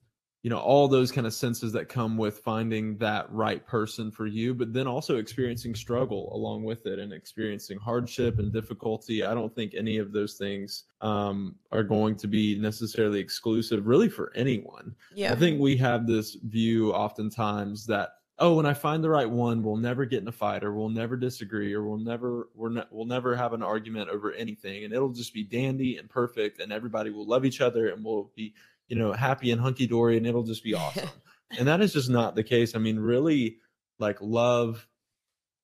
you 0.43 0.49
know 0.49 0.59
all 0.59 0.87
those 0.87 1.11
kind 1.11 1.25
of 1.27 1.33
senses 1.33 1.73
that 1.73 1.89
come 1.89 2.15
with 2.15 2.39
finding 2.39 2.97
that 2.97 3.29
right 3.31 3.65
person 3.65 4.11
for 4.11 4.27
you 4.27 4.53
but 4.53 4.71
then 4.71 4.87
also 4.87 5.17
experiencing 5.17 5.73
struggle 5.73 6.33
along 6.33 6.63
with 6.63 6.85
it 6.85 6.99
and 6.99 7.11
experiencing 7.11 7.77
hardship 7.79 8.39
and 8.39 8.53
difficulty 8.53 9.25
i 9.25 9.33
don't 9.33 9.55
think 9.55 9.73
any 9.73 9.97
of 9.97 10.11
those 10.11 10.35
things 10.35 10.83
um, 11.01 11.55
are 11.71 11.83
going 11.83 12.15
to 12.15 12.27
be 12.27 12.57
necessarily 12.59 13.19
exclusive 13.19 13.87
really 13.87 14.09
for 14.09 14.31
anyone 14.35 14.93
Yeah. 15.15 15.31
I 15.31 15.35
think 15.35 15.59
we 15.59 15.75
have 15.77 16.07
this 16.07 16.35
view 16.35 16.93
oftentimes 16.93 17.85
that 17.87 18.09
oh, 18.39 18.55
when 18.55 18.65
I 18.65 18.73
find 18.73 19.03
the 19.03 19.09
right 19.09 19.29
one, 19.29 19.63
we'll 19.63 19.77
never 19.77 20.05
get 20.05 20.21
in 20.21 20.27
a 20.27 20.33
fight, 20.33 20.63
or 20.63 20.73
we'll 20.73 20.89
never 20.89 21.15
disagree, 21.15 21.73
or 21.73 21.83
we'll 21.83 21.97
never 21.97 22.49
we're 22.55 22.69
ne- 22.69 22.87
we'll 22.91 23.05
never 23.05 23.35
have 23.35 23.53
an 23.53 23.63
argument 23.63 24.09
over 24.09 24.31
anything, 24.33 24.83
and 24.83 24.93
it'll 24.93 25.13
just 25.13 25.33
be 25.33 25.43
dandy 25.43 25.97
and 25.97 26.09
perfect, 26.09 26.59
and 26.59 26.71
everybody 26.71 27.09
will 27.09 27.25
love 27.25 27.45
each 27.45 27.61
other, 27.61 27.89
and 27.89 28.03
we'll 28.03 28.31
be 28.35 28.53
you 28.87 28.95
know 28.95 29.13
happy 29.13 29.51
and 29.51 29.61
hunky 29.61 29.87
dory, 29.87 30.17
and 30.17 30.27
it'll 30.27 30.43
just 30.43 30.63
be 30.63 30.73
awesome. 30.75 31.09
and 31.57 31.67
that 31.67 31.81
is 31.81 31.93
just 31.93 32.09
not 32.09 32.35
the 32.35 32.43
case. 32.43 32.75
I 32.75 32.79
mean, 32.79 32.99
really, 32.99 33.57
like 33.99 34.17
love, 34.21 34.87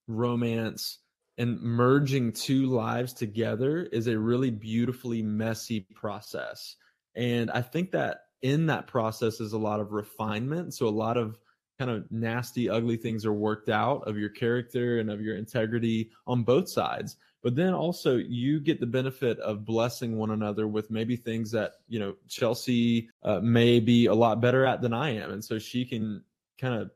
romance, 0.07 0.99
and 1.37 1.59
merging 1.61 2.31
two 2.31 2.67
lives 2.67 3.13
together 3.13 3.83
is 3.83 4.07
a 4.07 4.17
really 4.17 4.51
beautifully 4.51 5.21
messy 5.21 5.87
process. 5.95 6.75
And 7.15 7.51
I 7.51 7.61
think 7.61 7.91
that 7.91 8.21
in 8.41 8.67
that 8.67 8.87
process 8.87 9.39
is 9.39 9.53
a 9.53 9.57
lot 9.57 9.79
of 9.79 9.93
refinement. 9.93 10.73
So 10.73 10.87
a 10.87 10.89
lot 10.89 11.17
of 11.17 11.37
kind 11.79 11.89
of 11.91 12.09
nasty, 12.11 12.69
ugly 12.69 12.97
things 12.97 13.25
are 13.25 13.33
worked 13.33 13.69
out 13.69 14.07
of 14.07 14.17
your 14.17 14.29
character 14.29 14.99
and 14.99 15.09
of 15.09 15.21
your 15.21 15.35
integrity 15.37 16.09
on 16.27 16.43
both 16.43 16.69
sides. 16.69 17.17
But 17.41 17.55
then 17.55 17.73
also 17.73 18.15
you 18.17 18.59
get 18.61 18.79
the 18.79 18.85
benefit 18.85 19.37
of 19.39 19.65
blessing 19.65 20.17
one 20.17 20.31
another 20.31 20.67
with 20.67 20.89
maybe 20.89 21.15
things 21.15 21.51
that, 21.51 21.73
you 21.89 21.99
know, 21.99 22.15
Chelsea 22.29 23.09
uh, 23.23 23.39
may 23.41 23.79
be 23.79 24.05
a 24.05 24.13
lot 24.13 24.39
better 24.39 24.65
at 24.65 24.81
than 24.81 24.93
I 24.93 25.09
am. 25.15 25.31
And 25.31 25.43
so 25.43 25.59
she 25.59 25.83
can 25.83 26.23
kind 26.59 26.75
of, 26.81 26.91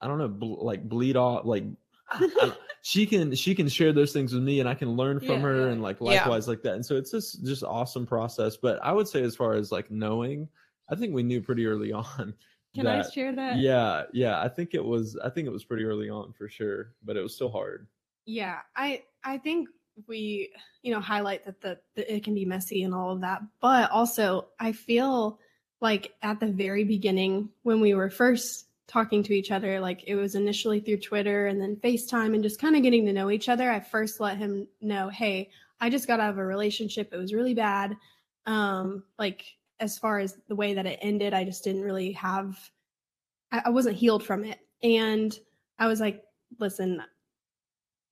I 0.00 0.06
don't 0.08 0.16
know, 0.18 0.28
bl- 0.28 0.64
like 0.64 0.88
bleed 0.88 1.16
off, 1.16 1.44
like, 1.44 1.64
she 2.82 3.04
can 3.06 3.34
she 3.34 3.54
can 3.54 3.68
share 3.68 3.92
those 3.92 4.12
things 4.12 4.32
with 4.32 4.42
me 4.42 4.58
and 4.60 4.68
I 4.68 4.74
can 4.74 4.90
learn 4.96 5.20
from 5.20 5.28
Yeah, 5.28 5.38
her 5.40 5.66
yeah. 5.66 5.72
and 5.72 5.82
like 5.82 5.98
Yeah. 6.00 6.06
likewise 6.20 6.48
like 6.48 6.62
that. 6.62 6.74
And 6.74 6.84
so 6.84 6.96
it's 6.96 7.10
just 7.10 7.44
just 7.44 7.62
awesome 7.62 8.06
process. 8.06 8.56
But 8.56 8.80
I 8.82 8.92
would 8.92 9.06
say 9.06 9.22
as 9.22 9.36
far 9.36 9.52
as 9.54 9.70
like 9.70 9.90
knowing, 9.90 10.48
I 10.90 10.94
think 10.96 11.14
we 11.14 11.22
knew 11.22 11.40
pretty 11.42 11.66
early 11.66 11.92
on. 11.92 12.34
Can 12.74 12.86
I 12.86 13.02
share 13.02 13.34
that? 13.34 13.56
Yeah, 13.56 14.04
yeah. 14.12 14.40
I 14.40 14.48
think 14.48 14.74
it 14.74 14.84
was 14.84 15.16
I 15.22 15.30
think 15.30 15.46
it 15.46 15.50
was 15.50 15.64
pretty 15.64 15.84
early 15.84 16.08
on 16.08 16.32
for 16.32 16.48
sure, 16.48 16.94
but 17.02 17.16
it 17.16 17.22
was 17.22 17.34
still 17.34 17.50
hard. 17.50 17.88
Yeah, 18.26 18.58
I 18.76 19.02
I 19.24 19.38
think 19.38 19.68
we 20.06 20.52
you 20.82 20.92
know 20.92 21.00
highlight 21.00 21.44
that 21.46 21.60
the, 21.60 21.78
the 21.94 22.14
it 22.14 22.24
can 22.24 22.34
be 22.34 22.44
messy 22.44 22.84
and 22.84 22.94
all 22.94 23.10
of 23.10 23.22
that, 23.22 23.42
but 23.60 23.90
also 23.90 24.48
I 24.58 24.72
feel 24.72 25.40
like 25.80 26.14
at 26.22 26.38
the 26.38 26.46
very 26.46 26.84
beginning 26.84 27.48
when 27.62 27.80
we 27.80 27.94
were 27.94 28.10
first 28.10 28.66
talking 28.86 29.22
to 29.22 29.32
each 29.32 29.50
other, 29.50 29.80
like 29.80 30.04
it 30.06 30.16
was 30.16 30.34
initially 30.34 30.80
through 30.80 30.98
Twitter 30.98 31.46
and 31.46 31.60
then 31.60 31.76
FaceTime 31.76 32.34
and 32.34 32.42
just 32.42 32.60
kind 32.60 32.76
of 32.76 32.82
getting 32.82 33.06
to 33.06 33.12
know 33.12 33.30
each 33.30 33.48
other. 33.48 33.70
I 33.70 33.80
first 33.80 34.20
let 34.20 34.36
him 34.36 34.66
know, 34.80 35.08
hey, 35.08 35.50
I 35.80 35.90
just 35.90 36.08
got 36.08 36.18
out 36.20 36.30
of 36.30 36.38
a 36.38 36.44
relationship. 36.44 37.12
It 37.12 37.16
was 37.16 37.32
really 37.32 37.54
bad. 37.54 37.96
Um, 38.46 39.04
like 39.18 39.44
as 39.80 39.98
far 39.98 40.18
as 40.20 40.36
the 40.48 40.54
way 40.54 40.74
that 40.74 40.86
it 40.86 40.98
ended, 41.02 41.34
I 41.34 41.44
just 41.44 41.64
didn't 41.64 41.82
really 41.82 42.12
have 42.12 42.58
I, 43.52 43.62
I 43.66 43.70
wasn't 43.70 43.96
healed 43.96 44.24
from 44.24 44.44
it. 44.44 44.58
And 44.82 45.36
I 45.78 45.86
was 45.86 46.00
like, 46.00 46.22
listen, 46.58 47.02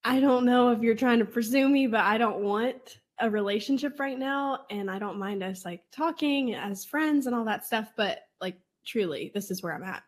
I 0.05 0.21
don't 0.21 0.45
know 0.45 0.71
if 0.71 0.81
you're 0.81 0.95
trying 0.95 1.19
to 1.19 1.25
pursue 1.25 1.69
me, 1.69 1.87
but 1.87 2.01
I 2.01 2.19
don't 2.19 2.41
want 2.41 2.99
a 3.21 3.29
relationship 3.29 3.99
right 3.99 4.19
now. 4.19 4.61
And 4.71 4.91
I 4.91 4.99
don't 4.99 5.19
mind 5.19 5.43
us 5.43 5.65
like 5.65 5.83
talking 5.91 6.55
as 6.55 6.85
friends 6.85 7.27
and 7.27 7.35
all 7.35 7.45
that 7.45 7.67
stuff. 7.67 7.93
But 7.97 8.21
like, 8.41 8.57
truly, 8.87 9.31
this 9.35 9.51
is 9.51 9.63
where 9.63 9.75
I'm 9.75 9.83
at. 9.83 10.03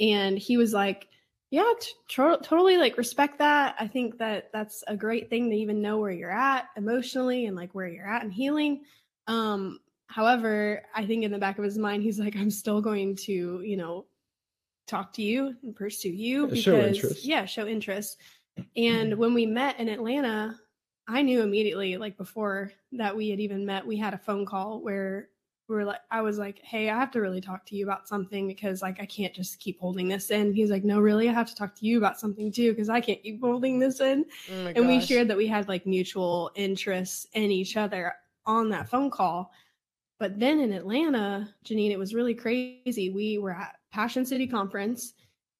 And 0.00 0.38
he 0.38 0.56
was 0.56 0.72
like, 0.72 1.08
yeah, 1.50 1.72
t- 1.80 1.92
totally 2.08 2.76
like 2.76 2.98
respect 2.98 3.38
that. 3.38 3.76
I 3.78 3.86
think 3.86 4.18
that 4.18 4.50
that's 4.52 4.82
a 4.88 4.96
great 4.96 5.30
thing 5.30 5.48
to 5.50 5.56
even 5.56 5.80
know 5.80 5.98
where 5.98 6.10
you're 6.10 6.30
at 6.30 6.66
emotionally 6.76 7.46
and 7.46 7.56
like 7.56 7.72
where 7.72 7.86
you're 7.86 8.08
at 8.08 8.24
in 8.24 8.30
healing. 8.30 8.82
Um, 9.28 9.78
however, 10.06 10.82
I 10.94 11.06
think 11.06 11.24
in 11.24 11.30
the 11.32 11.38
back 11.38 11.58
of 11.58 11.64
his 11.64 11.78
mind, 11.78 12.02
he's 12.02 12.18
like, 12.18 12.36
I'm 12.36 12.50
still 12.50 12.80
going 12.80 13.16
to, 13.16 13.60
you 13.62 13.76
know, 13.76 14.06
talk 14.86 15.12
to 15.14 15.22
you 15.22 15.56
and 15.62 15.74
pursue 15.74 16.10
you 16.10 16.48
Yeah, 16.48 16.54
show 16.54 16.76
because 16.76 16.86
interest. 16.86 17.24
yeah, 17.24 17.44
show 17.44 17.66
interest. 17.66 18.18
And 18.76 19.16
when 19.18 19.34
we 19.34 19.46
met 19.46 19.78
in 19.80 19.88
Atlanta, 19.88 20.58
I 21.08 21.22
knew 21.22 21.42
immediately, 21.42 21.96
like 21.96 22.16
before 22.16 22.72
that 22.92 23.16
we 23.16 23.28
had 23.30 23.40
even 23.40 23.64
met, 23.66 23.86
we 23.86 23.96
had 23.96 24.14
a 24.14 24.18
phone 24.18 24.46
call 24.46 24.80
where 24.82 25.30
we 25.68 25.74
were 25.74 25.84
like, 25.84 26.00
I 26.12 26.20
was 26.20 26.38
like, 26.38 26.60
hey, 26.60 26.90
I 26.90 26.98
have 26.98 27.10
to 27.12 27.20
really 27.20 27.40
talk 27.40 27.66
to 27.66 27.76
you 27.76 27.84
about 27.84 28.06
something 28.06 28.46
because 28.46 28.82
like 28.82 29.00
I 29.00 29.06
can't 29.06 29.34
just 29.34 29.58
keep 29.58 29.80
holding 29.80 30.06
this 30.08 30.30
in. 30.30 30.52
He's 30.52 30.70
like, 30.70 30.84
no, 30.84 31.00
really, 31.00 31.28
I 31.28 31.32
have 31.32 31.48
to 31.48 31.54
talk 31.56 31.74
to 31.76 31.86
you 31.86 31.98
about 31.98 32.20
something 32.20 32.52
too 32.52 32.70
because 32.72 32.88
I 32.88 33.00
can't 33.00 33.22
keep 33.22 33.40
holding 33.40 33.78
this 33.80 34.00
in. 34.00 34.24
Oh 34.48 34.64
my 34.64 34.72
and 34.74 34.86
we 34.86 35.00
shared 35.00 35.28
that 35.28 35.36
we 35.36 35.46
had 35.48 35.68
like 35.68 35.84
mutual 35.86 36.50
interests 36.54 37.26
in 37.34 37.50
each 37.50 37.76
other 37.76 38.14
on 38.44 38.68
that 38.70 38.88
phone 38.88 39.10
call. 39.10 39.52
But 40.18 40.38
then 40.38 40.60
in 40.60 40.72
Atlanta, 40.72 41.48
Jeanine, 41.64 41.90
it 41.90 41.98
was 41.98 42.14
really 42.14 42.34
crazy. 42.34 43.10
We 43.10 43.38
were 43.38 43.52
at 43.52 43.76
Passion 43.92 44.24
City 44.24 44.46
Conference 44.46 45.14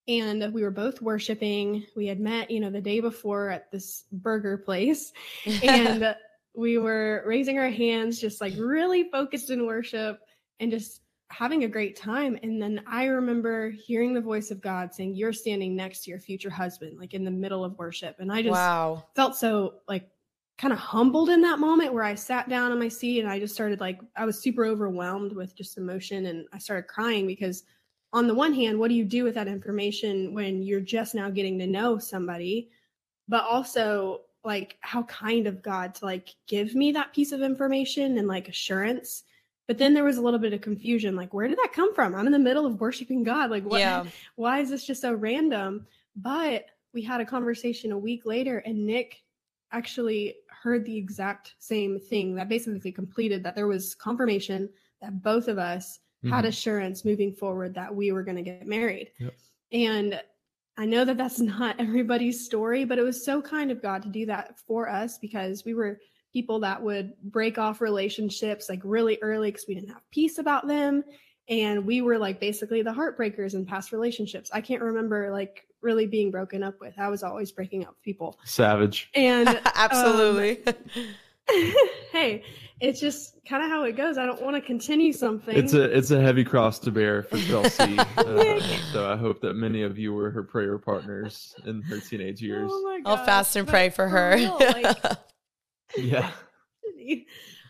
and 0.07 0.53
we 0.53 0.63
were 0.63 0.71
both 0.71 1.01
worshiping. 1.01 1.85
We 1.95 2.07
had 2.07 2.19
met, 2.19 2.49
you 2.49 2.59
know, 2.59 2.69
the 2.69 2.81
day 2.81 2.99
before 2.99 3.49
at 3.49 3.71
this 3.71 4.05
burger 4.11 4.57
place 4.57 5.11
and 5.63 6.15
we 6.55 6.77
were 6.77 7.23
raising 7.25 7.59
our 7.59 7.69
hands, 7.69 8.19
just 8.19 8.41
like 8.41 8.53
really 8.57 9.09
focused 9.11 9.51
in 9.51 9.67
worship 9.67 10.19
and 10.59 10.71
just 10.71 11.01
having 11.29 11.65
a 11.65 11.67
great 11.67 11.95
time. 11.95 12.39
And 12.41 12.61
then 12.61 12.81
I 12.87 13.05
remember 13.05 13.69
hearing 13.69 14.13
the 14.13 14.21
voice 14.21 14.49
of 14.49 14.61
God 14.61 14.93
saying, 14.93 15.15
You're 15.15 15.33
standing 15.33 15.75
next 15.75 16.03
to 16.03 16.09
your 16.09 16.19
future 16.19 16.49
husband, 16.49 16.97
like 16.97 17.13
in 17.13 17.23
the 17.23 17.31
middle 17.31 17.63
of 17.63 17.77
worship. 17.77 18.15
And 18.19 18.31
I 18.31 18.41
just 18.41 18.53
wow. 18.53 19.05
felt 19.15 19.35
so 19.35 19.75
like 19.87 20.09
kind 20.57 20.73
of 20.73 20.79
humbled 20.79 21.29
in 21.29 21.41
that 21.41 21.59
moment 21.59 21.93
where 21.93 22.03
I 22.03 22.15
sat 22.15 22.49
down 22.49 22.71
on 22.71 22.79
my 22.79 22.87
seat 22.87 23.19
and 23.19 23.29
I 23.29 23.39
just 23.39 23.53
started 23.53 23.79
like, 23.79 23.99
I 24.15 24.25
was 24.25 24.39
super 24.39 24.65
overwhelmed 24.65 25.33
with 25.33 25.55
just 25.55 25.77
emotion 25.77 26.25
and 26.27 26.47
I 26.51 26.57
started 26.57 26.87
crying 26.87 27.27
because, 27.27 27.63
on 28.13 28.25
the 28.25 28.33
one 28.33 28.53
hand, 28.53 28.79
what 28.79 28.87
do 28.87 28.95
you 28.95 29.05
do 29.05 29.23
with 29.23 29.35
that 29.35 29.47
information 29.47 30.33
when 30.33 30.63
you're 30.63 30.79
just 30.79 31.13
now 31.13 31.29
getting 31.29 31.59
to 31.59 31.67
know 31.67 31.97
somebody? 31.97 32.69
But 33.27 33.43
also, 33.43 34.21
like, 34.43 34.77
how 34.79 35.03
kind 35.03 35.45
of 35.45 35.61
God 35.61 35.93
to 35.95 36.05
like 36.05 36.29
give 36.47 36.73
me 36.73 36.91
that 36.93 37.13
piece 37.13 37.33
of 37.33 37.41
information 37.41 38.17
and 38.17 38.27
like 38.27 38.47
assurance 38.47 39.23
but 39.67 39.77
then 39.77 39.93
there 39.93 40.05
was 40.05 40.17
a 40.17 40.21
little 40.21 40.39
bit 40.39 40.53
of 40.53 40.61
confusion 40.61 41.15
like, 41.15 41.33
where 41.33 41.47
did 41.47 41.57
that 41.57 41.73
come 41.73 41.93
from? 41.93 42.15
I'm 42.15 42.25
in 42.25 42.31
the 42.31 42.39
middle 42.39 42.65
of 42.65 42.79
worshiping 42.79 43.23
God. 43.23 43.51
Like, 43.51 43.65
what, 43.65 43.79
Yeah. 43.79 44.05
why 44.35 44.59
is 44.59 44.69
this 44.69 44.85
just 44.85 45.01
so 45.01 45.13
random? 45.13 45.85
But 46.15 46.67
we 46.93 47.01
had 47.01 47.19
a 47.19 47.25
conversation 47.25 47.91
a 47.91 47.97
week 47.97 48.25
later, 48.25 48.59
and 48.59 48.85
Nick 48.85 49.21
actually 49.73 50.35
heard 50.67 50.85
the 50.85 50.97
exact 50.97 51.55
same 51.59 51.99
thing 51.99 52.35
that 52.35 52.49
basically 52.49 52.91
completed 52.91 53.43
that 53.43 53.55
there 53.55 53.67
was 53.67 53.95
confirmation 53.95 54.69
that 55.01 55.21
both 55.23 55.47
of 55.47 55.57
us 55.57 55.99
had 56.29 56.43
Mhm. 56.45 56.47
assurance 56.47 57.05
moving 57.05 57.31
forward 57.33 57.73
that 57.75 57.95
we 57.95 58.11
were 58.11 58.23
going 58.23 58.37
to 58.37 58.41
get 58.43 58.67
married. 58.67 59.11
Yep. 59.19 59.33
And 59.71 60.21
I 60.77 60.85
know 60.85 61.05
that 61.05 61.17
that's 61.17 61.39
not 61.39 61.79
everybody's 61.79 62.43
story, 62.43 62.85
but 62.85 62.99
it 62.99 63.03
was 63.03 63.23
so 63.23 63.41
kind 63.41 63.71
of 63.71 63.81
God 63.81 64.03
to 64.03 64.09
do 64.09 64.25
that 64.25 64.59
for 64.59 64.89
us 64.89 65.17
because 65.17 65.63
we 65.63 65.73
were 65.73 65.99
people 66.33 66.59
that 66.59 66.81
would 66.81 67.13
break 67.23 67.57
off 67.57 67.81
relationships 67.81 68.67
like 68.69 68.81
really 68.83 69.17
early 69.21 69.49
because 69.51 69.67
we 69.67 69.75
didn't 69.75 69.89
have 69.89 70.09
peace 70.11 70.37
about 70.37 70.67
them. 70.67 71.03
And 71.49 71.85
we 71.85 72.01
were 72.01 72.17
like 72.17 72.39
basically 72.39 72.81
the 72.81 72.91
heartbreakers 72.91 73.53
in 73.53 73.65
past 73.65 73.91
relationships. 73.91 74.49
I 74.53 74.59
can't 74.61 74.81
remember 74.81 75.31
like 75.31 75.66
really 75.81 76.05
being 76.05 76.31
broken 76.31 76.63
up 76.63 76.79
with. 76.79 76.93
I 76.97 77.07
was 77.07 77.23
always 77.23 77.51
breaking 77.51 77.83
up 77.83 77.91
with 77.91 78.01
people. 78.01 78.39
Savage. 78.43 79.09
And 79.13 79.47
Absolutely. 79.75 80.63
hey, 82.11 82.43
it's 82.79 82.99
just 82.99 83.37
kind 83.47 83.63
of 83.63 83.69
how 83.69 83.83
it 83.83 83.95
goes. 83.95 84.17
I 84.17 84.25
don't 84.25 84.41
want 84.41 84.55
to 84.55 84.61
continue 84.61 85.13
something. 85.13 85.55
It's 85.55 85.73
a 85.73 85.83
it's 85.83 86.11
a 86.11 86.21
heavy 86.21 86.43
cross 86.43 86.79
to 86.79 86.91
bear 86.91 87.23
for 87.23 87.37
Chelsea. 87.37 87.97
uh, 88.17 88.59
so 88.91 89.09
I 89.09 89.15
hope 89.15 89.41
that 89.41 89.53
many 89.53 89.83
of 89.83 89.97
you 89.97 90.13
were 90.13 90.29
her 90.31 90.43
prayer 90.43 90.77
partners 90.77 91.55
in 91.65 91.81
her 91.83 91.99
teenage 91.99 92.41
years. 92.41 92.69
Oh 92.73 92.83
my 92.83 93.01
I'll 93.09 93.25
fast 93.25 93.55
and 93.55 93.65
but 93.65 93.71
pray 93.71 93.89
for 93.89 94.07
her. 94.07 94.35
real, 94.35 94.57
like, 94.59 94.97
Yeah. 95.95 96.31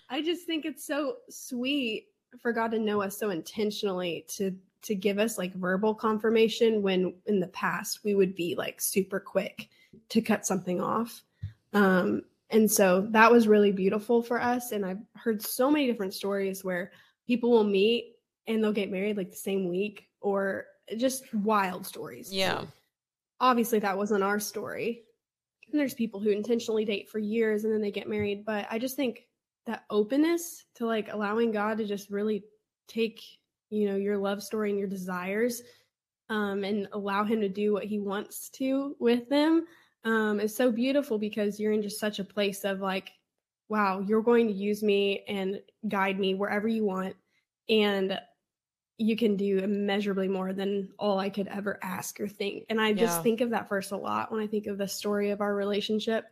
I 0.09 0.21
just 0.21 0.45
think 0.45 0.65
it's 0.65 0.85
so 0.85 1.17
sweet 1.29 2.07
for 2.41 2.53
God 2.53 2.71
to 2.71 2.79
know 2.79 3.01
us 3.01 3.17
so 3.17 3.29
intentionally 3.29 4.25
to 4.29 4.55
to 4.83 4.95
give 4.95 5.19
us 5.19 5.37
like 5.37 5.53
verbal 5.55 5.93
confirmation 5.93 6.81
when 6.81 7.13
in 7.25 7.39
the 7.39 7.47
past 7.47 8.01
we 8.03 8.15
would 8.15 8.35
be 8.35 8.55
like 8.55 8.79
super 8.79 9.19
quick 9.19 9.69
to 10.09 10.21
cut 10.21 10.45
something 10.45 10.81
off. 10.81 11.23
Um 11.73 12.23
and 12.49 12.71
so 12.71 13.07
that 13.11 13.31
was 13.31 13.47
really 13.47 13.71
beautiful 13.73 14.23
for 14.23 14.41
us 14.41 14.71
and 14.71 14.85
I've 14.85 15.01
heard 15.15 15.41
so 15.41 15.69
many 15.69 15.85
different 15.87 16.13
stories 16.13 16.63
where 16.63 16.91
people 17.25 17.51
will 17.51 17.65
meet 17.65 18.15
and 18.47 18.63
they'll 18.63 18.71
get 18.71 18.89
married 18.91 19.17
like 19.17 19.31
the 19.31 19.35
same 19.35 19.67
week 19.67 20.07
or 20.21 20.65
just 20.97 21.33
wild 21.33 21.85
stories. 21.85 22.31
yeah. 22.33 22.63
obviously 23.41 23.79
that 23.79 23.97
wasn't 23.97 24.23
our 24.23 24.39
story. 24.39 25.03
And 25.71 25.79
there's 25.79 25.93
people 25.93 26.21
who 26.21 26.29
intentionally 26.29 26.85
date 26.85 27.09
for 27.09 27.19
years 27.19 27.65
and 27.65 27.73
then 27.73 27.81
they 27.81 27.91
get 27.91 28.07
married. 28.07 28.45
But 28.45 28.67
I 28.71 28.79
just 28.79 28.95
think 28.95 29.27
that 29.65 29.83
openness 29.89 30.63
to 30.75 30.85
like 30.85 31.11
allowing 31.11 31.51
God 31.51 31.77
to 31.79 31.85
just 31.85 32.09
really 32.09 32.45
take, 32.87 33.21
you 33.69 33.87
know, 33.87 33.95
your 33.95 34.17
love 34.17 34.43
story 34.43 34.69
and 34.69 34.79
your 34.79 34.87
desires 34.87 35.61
um, 36.29 36.63
and 36.63 36.87
allow 36.93 37.23
him 37.23 37.41
to 37.41 37.49
do 37.49 37.73
what 37.73 37.85
he 37.85 37.99
wants 37.99 38.49
to 38.49 38.95
with 38.99 39.29
them 39.29 39.65
um, 40.03 40.39
is 40.39 40.55
so 40.55 40.71
beautiful 40.71 41.17
because 41.17 41.59
you're 41.59 41.71
in 41.73 41.81
just 41.81 41.99
such 41.99 42.19
a 42.19 42.23
place 42.23 42.63
of 42.63 42.79
like, 42.79 43.11
wow, 43.69 43.99
you're 43.99 44.21
going 44.21 44.47
to 44.47 44.53
use 44.53 44.83
me 44.83 45.23
and 45.27 45.61
guide 45.87 46.19
me 46.19 46.33
wherever 46.33 46.67
you 46.67 46.85
want. 46.85 47.15
And 47.69 48.19
you 48.97 49.15
can 49.15 49.35
do 49.35 49.59
immeasurably 49.59 50.27
more 50.27 50.53
than 50.53 50.89
all 50.97 51.19
I 51.19 51.29
could 51.29 51.47
ever 51.49 51.79
ask 51.83 52.19
or 52.19 52.27
think. 52.27 52.65
And 52.69 52.81
I 52.81 52.93
just 52.93 53.17
Yeah. 53.17 53.21
think 53.21 53.41
of 53.41 53.49
that 53.51 53.69
verse 53.69 53.91
a 53.91 53.97
lot 53.97 54.31
when 54.31 54.41
I 54.41 54.47
think 54.47 54.65
of 54.67 54.77
the 54.77 54.87
story 54.87 55.29
of 55.29 55.41
our 55.41 55.55
relationship. 55.55 56.25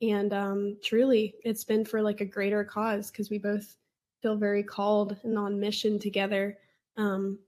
And 0.00 0.32
um, 0.32 0.78
truly, 0.82 1.34
it's 1.44 1.64
been 1.64 1.84
for 1.84 2.02
like 2.02 2.20
a 2.20 2.24
greater 2.26 2.64
cause 2.64 3.10
because 3.10 3.30
we 3.30 3.38
both 3.38 3.76
feel 4.22 4.36
very 4.36 4.62
called 4.62 5.16
and 5.24 5.38
on 5.38 5.58
mission 5.58 5.98
together. 5.98 6.58
Um, 6.96 7.38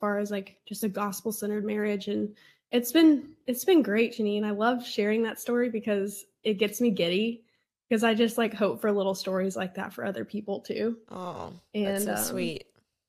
far 0.00 0.18
as 0.18 0.30
like 0.30 0.56
just 0.66 0.84
a 0.84 0.88
gospel 0.88 1.32
centered 1.32 1.64
marriage, 1.64 2.08
and 2.08 2.34
it's 2.70 2.92
been 2.92 3.30
it's 3.46 3.64
been 3.64 3.82
great, 3.82 4.12
Jeanine. 4.14 4.44
I 4.44 4.50
love 4.50 4.86
sharing 4.86 5.22
that 5.24 5.40
story 5.40 5.70
because 5.70 6.24
it 6.44 6.54
gets 6.54 6.80
me 6.80 6.90
giddy 6.90 7.42
because 7.88 8.04
I 8.04 8.14
just 8.14 8.38
like 8.38 8.54
hope 8.54 8.80
for 8.80 8.92
little 8.92 9.14
stories 9.14 9.56
like 9.56 9.74
that 9.74 9.92
for 9.92 10.04
other 10.04 10.24
people 10.24 10.60
too. 10.60 10.98
Oh, 11.10 11.52
And 11.74 11.86
that's 11.86 12.04
so 12.04 12.12
um, 12.12 12.18
sweet. 12.18 12.66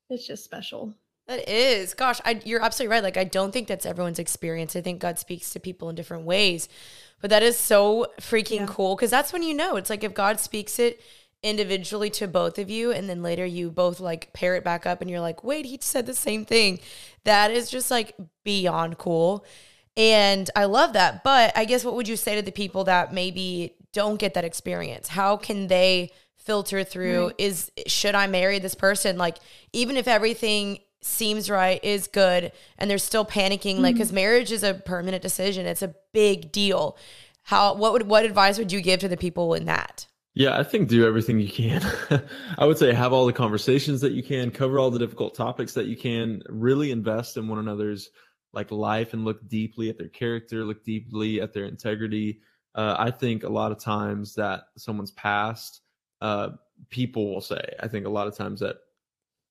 It's 0.10 0.28
just 0.28 0.44
special. 0.44 0.94
That 1.28 1.48
is. 1.48 1.94
Gosh, 1.94 2.20
I, 2.26 2.42
you're 2.44 2.62
absolutely 2.62 2.92
right. 2.92 3.04
Like, 3.04 3.16
I 3.16 3.24
don't 3.24 3.52
think 3.54 3.68
that's 3.68 3.86
everyone's 3.86 4.20
experience. 4.20 4.76
I 4.76 4.82
think 4.82 5.00
God 5.00 5.20
speaks 5.20 5.52
to 5.52 5.60
people 5.60 5.88
in 5.90 5.96
different 5.96 6.26
ways. 6.26 6.68
But 7.22 7.30
that 7.30 7.44
is 7.44 7.56
so 7.58 8.08
freaking 8.20 8.62
Yeah. 8.62 8.66
cool 8.68 8.96
because 8.96 9.12
that's 9.12 9.32
when 9.32 9.44
you 9.44 9.54
know. 9.54 9.78
It's 9.78 9.90
like 9.90 10.04
if 10.04 10.14
God 10.14 10.40
speaks 10.40 10.80
it 10.80 11.00
individually 11.44 12.10
to 12.12 12.28
both 12.28 12.60
of 12.60 12.70
you 12.70 12.92
and 12.92 13.10
then 13.10 13.24
later 13.24 13.46
you 13.46 13.72
both 13.72 14.00
like 14.00 14.32
pair 14.34 14.56
it 14.56 14.64
back 14.64 14.86
up 14.86 15.02
and 15.02 15.10
you're 15.10 15.20
like, 15.20 15.44
wait, 15.44 15.66
he 15.66 15.78
said 15.82 16.06
the 16.06 16.14
same 16.14 16.46
thing. 16.46 16.80
That 17.24 17.52
is 17.52 17.70
just 17.70 17.90
like 17.90 18.16
beyond 18.44 18.98
cool. 18.98 19.46
And 19.98 20.50
I 20.56 20.66
love 20.66 20.94
that. 20.94 21.24
But 21.24 21.52
I 21.58 21.66
guess 21.66 21.84
what 21.84 21.96
would 21.96 22.08
you 22.08 22.16
say 22.16 22.36
to 22.36 22.42
the 22.42 22.52
people 22.52 22.84
that 22.86 23.14
maybe 23.14 23.76
don't 23.92 24.20
get 24.20 24.36
that 24.36 24.46
experience? 24.46 25.10
How 25.10 25.36
can 25.36 25.68
they 25.68 26.12
filter 26.38 26.84
through 26.84 27.28
Right. 27.28 27.36
is 27.38 27.72
should 27.88 28.16
I 28.16 28.28
marry 28.28 28.60
this 28.60 28.76
person? 28.76 29.18
Like 29.18 29.38
even 29.74 29.98
if 29.98 30.08
everything 30.08 30.80
seems 31.02 31.50
right, 31.50 31.84
is 31.84 32.08
good, 32.08 32.52
and 32.78 32.90
they're 32.90 32.98
still 32.98 33.26
panicking, 33.26 33.80
like 33.80 33.94
mm-hmm. 33.94 33.94
because 33.94 34.12
marriage 34.12 34.52
is 34.52 34.64
a 34.64 34.76
permanent 34.76 35.22
decision. 35.22 35.66
It's 35.66 35.82
a 35.82 35.96
big 36.14 36.52
deal. 36.52 36.98
How 37.44 37.74
what 37.74 37.94
would 37.94 38.08
what 38.08 38.24
advice 38.24 38.58
would 38.58 38.72
you 38.72 38.82
give 38.82 39.00
to 39.00 39.08
the 39.08 39.18
people 39.18 39.54
in 39.54 39.66
that? 39.66 40.06
Yeah, 40.34 40.58
I 40.58 40.64
think 40.64 40.88
do 40.88 41.06
everything 41.06 41.40
you 41.40 41.50
can. 41.50 41.82
I 42.58 42.66
would 42.66 42.78
say 42.78 42.94
have 42.94 43.12
all 43.12 43.26
the 43.26 43.34
conversations 43.34 44.00
that 44.02 44.14
you 44.14 44.24
can, 44.24 44.50
cover 44.50 44.80
all 44.80 44.90
the 44.90 45.00
difficult 45.00 45.36
topics 45.36 45.74
that 45.74 45.88
you 45.88 45.98
can, 45.98 46.42
really 46.48 46.92
invest 46.92 47.36
in 47.36 47.50
one 47.50 47.60
another's 47.60 48.10
like 48.54 48.72
life 48.72 49.14
and 49.14 49.26
look 49.26 49.46
deeply 49.48 49.90
at 49.90 49.98
their 49.98 50.10
character, 50.10 50.64
look 50.64 50.84
deeply 50.86 51.42
at 51.42 51.54
their 51.54 51.66
integrity. 51.66 52.40
Uh, 52.76 52.96
I 52.98 53.12
think 53.12 53.44
a 53.44 53.50
lot 53.50 53.74
of 53.74 53.80
times 53.80 54.34
that 54.36 54.64
someone's 54.78 55.12
past, 55.12 55.82
uh, 56.22 56.52
people 56.90 57.34
will 57.34 57.42
say, 57.42 57.62
I 57.82 57.90
think 57.90 58.06
a 58.06 58.10
lot 58.10 58.28
of 58.28 58.36
times 58.36 58.62
that 58.62 58.78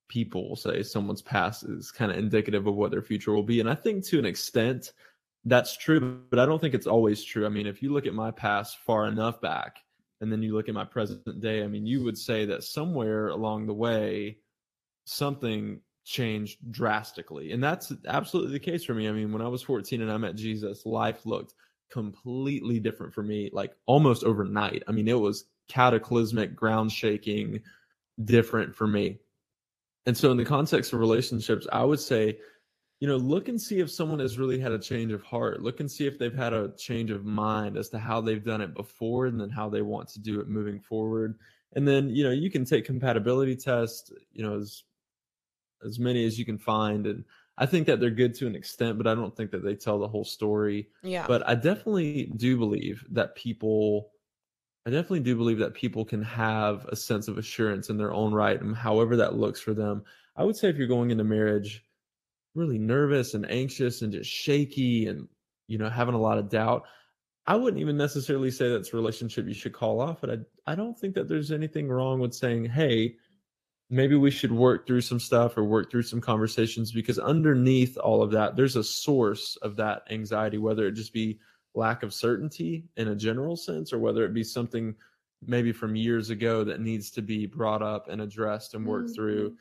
people 0.09 0.49
will 0.49 0.57
say 0.57 0.83
someone's 0.83 1.23
past 1.23 1.63
is 1.65 1.91
kind 1.93 2.11
of 2.11 2.19
indicative 2.19 2.67
of 2.67 2.75
what 2.75 2.91
their 2.91 3.03
future 3.03 3.33
will 3.33 3.43
be. 3.43 3.61
And 3.61 3.69
I 3.69 3.75
think 3.75 4.05
to 4.07 4.19
an 4.19 4.25
extent 4.25 4.93
that's 5.45 5.77
true, 5.77 6.23
but 6.31 6.39
I 6.39 6.47
don't 6.47 6.59
think 6.59 6.75
it's 6.75 6.87
always 6.87 7.23
true. 7.23 7.45
I 7.45 7.51
mean, 7.51 7.67
if 7.67 7.83
you 7.83 7.93
look 7.93 8.07
at 8.07 8.15
my 8.15 8.31
past 8.31 8.79
far 8.79 9.07
enough 9.07 9.41
back, 9.41 9.77
and 10.21 10.31
then 10.31 10.43
you 10.43 10.55
look 10.55 10.69
at 10.69 10.75
my 10.75 10.85
present 10.85 11.41
day, 11.41 11.63
I 11.63 11.67
mean, 11.67 11.87
you 11.87 12.05
would 12.05 12.19
say 12.19 12.45
that 12.47 12.65
somewhere 12.65 13.29
along 13.29 13.67
the 13.67 13.75
way, 13.75 14.39
something 15.05 15.81
changed 16.05 16.59
drastically. 16.71 17.53
And 17.53 17.63
that's 17.63 17.93
absolutely 18.07 18.53
the 18.53 18.59
case 18.59 18.85
for 18.85 18.95
me. 18.95 19.09
I 19.09 19.13
mean, 19.13 19.33
when 19.33 19.43
I 19.43 19.49
was 19.49 19.63
14 19.63 20.03
and 20.03 20.13
I 20.13 20.17
met 20.19 20.35
Jesus, 20.35 20.85
life 20.85 21.25
looked 21.25 21.55
completely 21.91 22.81
different 22.81 23.15
for 23.15 23.23
me, 23.23 23.51
like 23.53 23.75
almost 23.87 24.25
overnight. 24.25 24.83
I 24.87 24.93
mean, 24.93 25.09
it 25.09 25.19
was 25.19 25.45
cataclysmic, 25.69 26.55
ground 26.55 26.93
shaking, 26.93 27.63
different 28.23 28.75
for 28.75 28.87
me. 28.87 29.21
And 30.07 30.17
so, 30.17 30.31
in 30.31 30.37
the 30.37 30.45
context 30.45 30.93
of 30.93 30.99
relationships, 30.99 31.67
I 31.71 31.85
would 31.85 32.01
say, 32.01 32.39
you 33.01 33.09
know, 33.09 33.17
look 33.17 33.49
and 33.49 33.61
see 33.61 33.81
if 33.81 33.91
someone 33.91 34.19
has 34.19 34.39
really 34.39 34.61
had 34.61 34.73
a 34.73 34.79
change 34.79 35.11
of 35.11 35.23
heart. 35.23 35.63
Look 35.63 35.81
and 35.81 35.91
see 35.91 36.07
if 36.07 36.19
they've 36.19 36.35
had 36.35 36.53
a 36.53 36.73
change 36.77 37.11
of 37.11 37.25
mind 37.25 37.79
as 37.79 37.89
to 37.89 37.99
how 37.99 38.21
they've 38.21 38.45
done 38.45 38.61
it 38.61 38.75
before 38.75 39.27
and 39.27 39.41
then 39.41 39.49
how 39.49 39.71
they 39.71 39.81
want 39.81 40.09
to 40.11 40.21
do 40.21 40.39
it 40.39 40.49
moving 40.49 40.79
forward. 40.79 41.39
And 41.75 41.89
then, 41.89 42.11
you 42.11 42.23
know, 42.25 42.31
you 42.31 42.51
can 42.51 42.67
take 42.67 42.85
compatibility 42.85 43.57
tests, 43.57 44.13
you 44.33 44.43
know, 44.43 44.59
as 44.59 44.85
as 45.85 45.99
many 45.99 46.27
as 46.27 46.39
you 46.39 46.45
can 46.45 46.59
find. 46.59 47.07
And 47.07 47.25
I 47.57 47.65
think 47.65 47.87
that 47.87 48.01
they're 48.01 48.11
good 48.11 48.35
to 48.35 48.47
an 48.47 48.55
extent, 48.55 48.99
but 48.99 49.07
I 49.07 49.15
don't 49.15 49.35
think 49.35 49.51
that 49.53 49.65
they 49.65 49.75
tell 49.75 49.99
the 49.99 50.09
whole 50.09 50.25
story. 50.25 50.89
Yeah. 51.03 51.27
But 51.27 51.49
I 51.49 51.55
definitely 51.55 52.31
do 52.37 52.59
believe 52.59 53.07
that 53.11 53.35
people 53.35 54.11
I 54.87 54.91
definitely 54.91 55.21
do 55.21 55.37
believe 55.37 55.59
that 55.59 55.73
people 55.73 56.05
can 56.05 56.23
have 56.23 56.85
a 56.87 56.97
sense 56.97 57.29
of 57.29 57.39
assurance 57.39 57.89
in 57.89 57.97
their 57.97 58.13
own 58.13 58.35
right 58.35 58.61
and 58.61 58.77
however 58.77 59.17
that 59.17 59.37
looks 59.37 59.61
for 59.61 59.73
them. 59.73 60.05
I 60.37 60.45
would 60.45 60.57
say 60.57 60.69
if 60.69 60.77
you're 60.77 60.87
going 60.87 61.11
into 61.11 61.25
marriage 61.25 61.85
really 62.55 62.79
nervous 62.79 63.35
and 63.35 63.51
anxious 63.51 64.03
and 64.03 64.13
just 64.13 64.31
shaky 64.31 65.07
and 65.07 65.29
you 65.69 65.79
know 65.79 65.89
having 65.91 66.15
a 66.15 66.21
lot 66.21 66.39
of 66.39 66.49
doubt, 66.51 66.87
I 67.47 67.57
wouldn't 67.57 67.81
even 67.81 67.97
necessarily 67.97 68.51
say 68.51 68.71
that's 68.71 68.93
a 68.93 68.97
relationship 68.97 69.47
you 69.47 69.55
should 69.55 69.73
call 69.75 70.01
off, 70.01 70.21
but 70.21 70.31
I 70.31 70.39
I 70.73 70.75
don't 70.77 70.99
think 70.99 71.15
that 71.15 71.29
there's 71.29 71.53
anything 71.53 71.89
wrong 71.89 72.21
with 72.21 72.35
saying, 72.35 72.67
"Hey, 72.67 73.17
maybe 73.91 74.15
we 74.15 74.31
should 74.31 74.53
work 74.53 74.87
through 74.87 75.01
some 75.01 75.19
stuff 75.21 75.57
or 75.57 75.65
work 75.65 75.91
through 75.91 76.03
some 76.03 76.21
conversations 76.21 76.93
because 76.93 77.19
underneath 77.19 77.97
all 77.99 78.23
of 78.23 78.31
that 78.31 78.57
there's 78.57 78.77
a 78.77 78.85
source 78.85 79.57
of 79.63 79.77
that 79.77 80.03
anxiety 80.11 80.59
whether 80.59 80.87
it 80.87 80.93
just 80.93 81.13
be 81.13 81.39
lack 81.75 82.03
of 82.03 82.15
certainty 82.15 82.89
in 82.97 83.09
a 83.09 83.17
general 83.17 83.57
sense 83.57 83.93
or 83.93 83.99
whether 83.99 84.25
it 84.25 84.35
be 84.35 84.45
something 84.45 84.95
maybe 85.43 85.73
from 85.73 85.97
years 85.97 86.31
ago 86.31 86.63
that 86.65 86.81
needs 86.81 87.11
to 87.11 87.23
be 87.23 87.47
brought 87.47 87.83
up 87.83 88.09
and 88.09 88.21
addressed 88.21 88.75
and 88.75 88.87
worked 88.87 89.11
Mhm. 89.11 89.15
through 89.15 89.57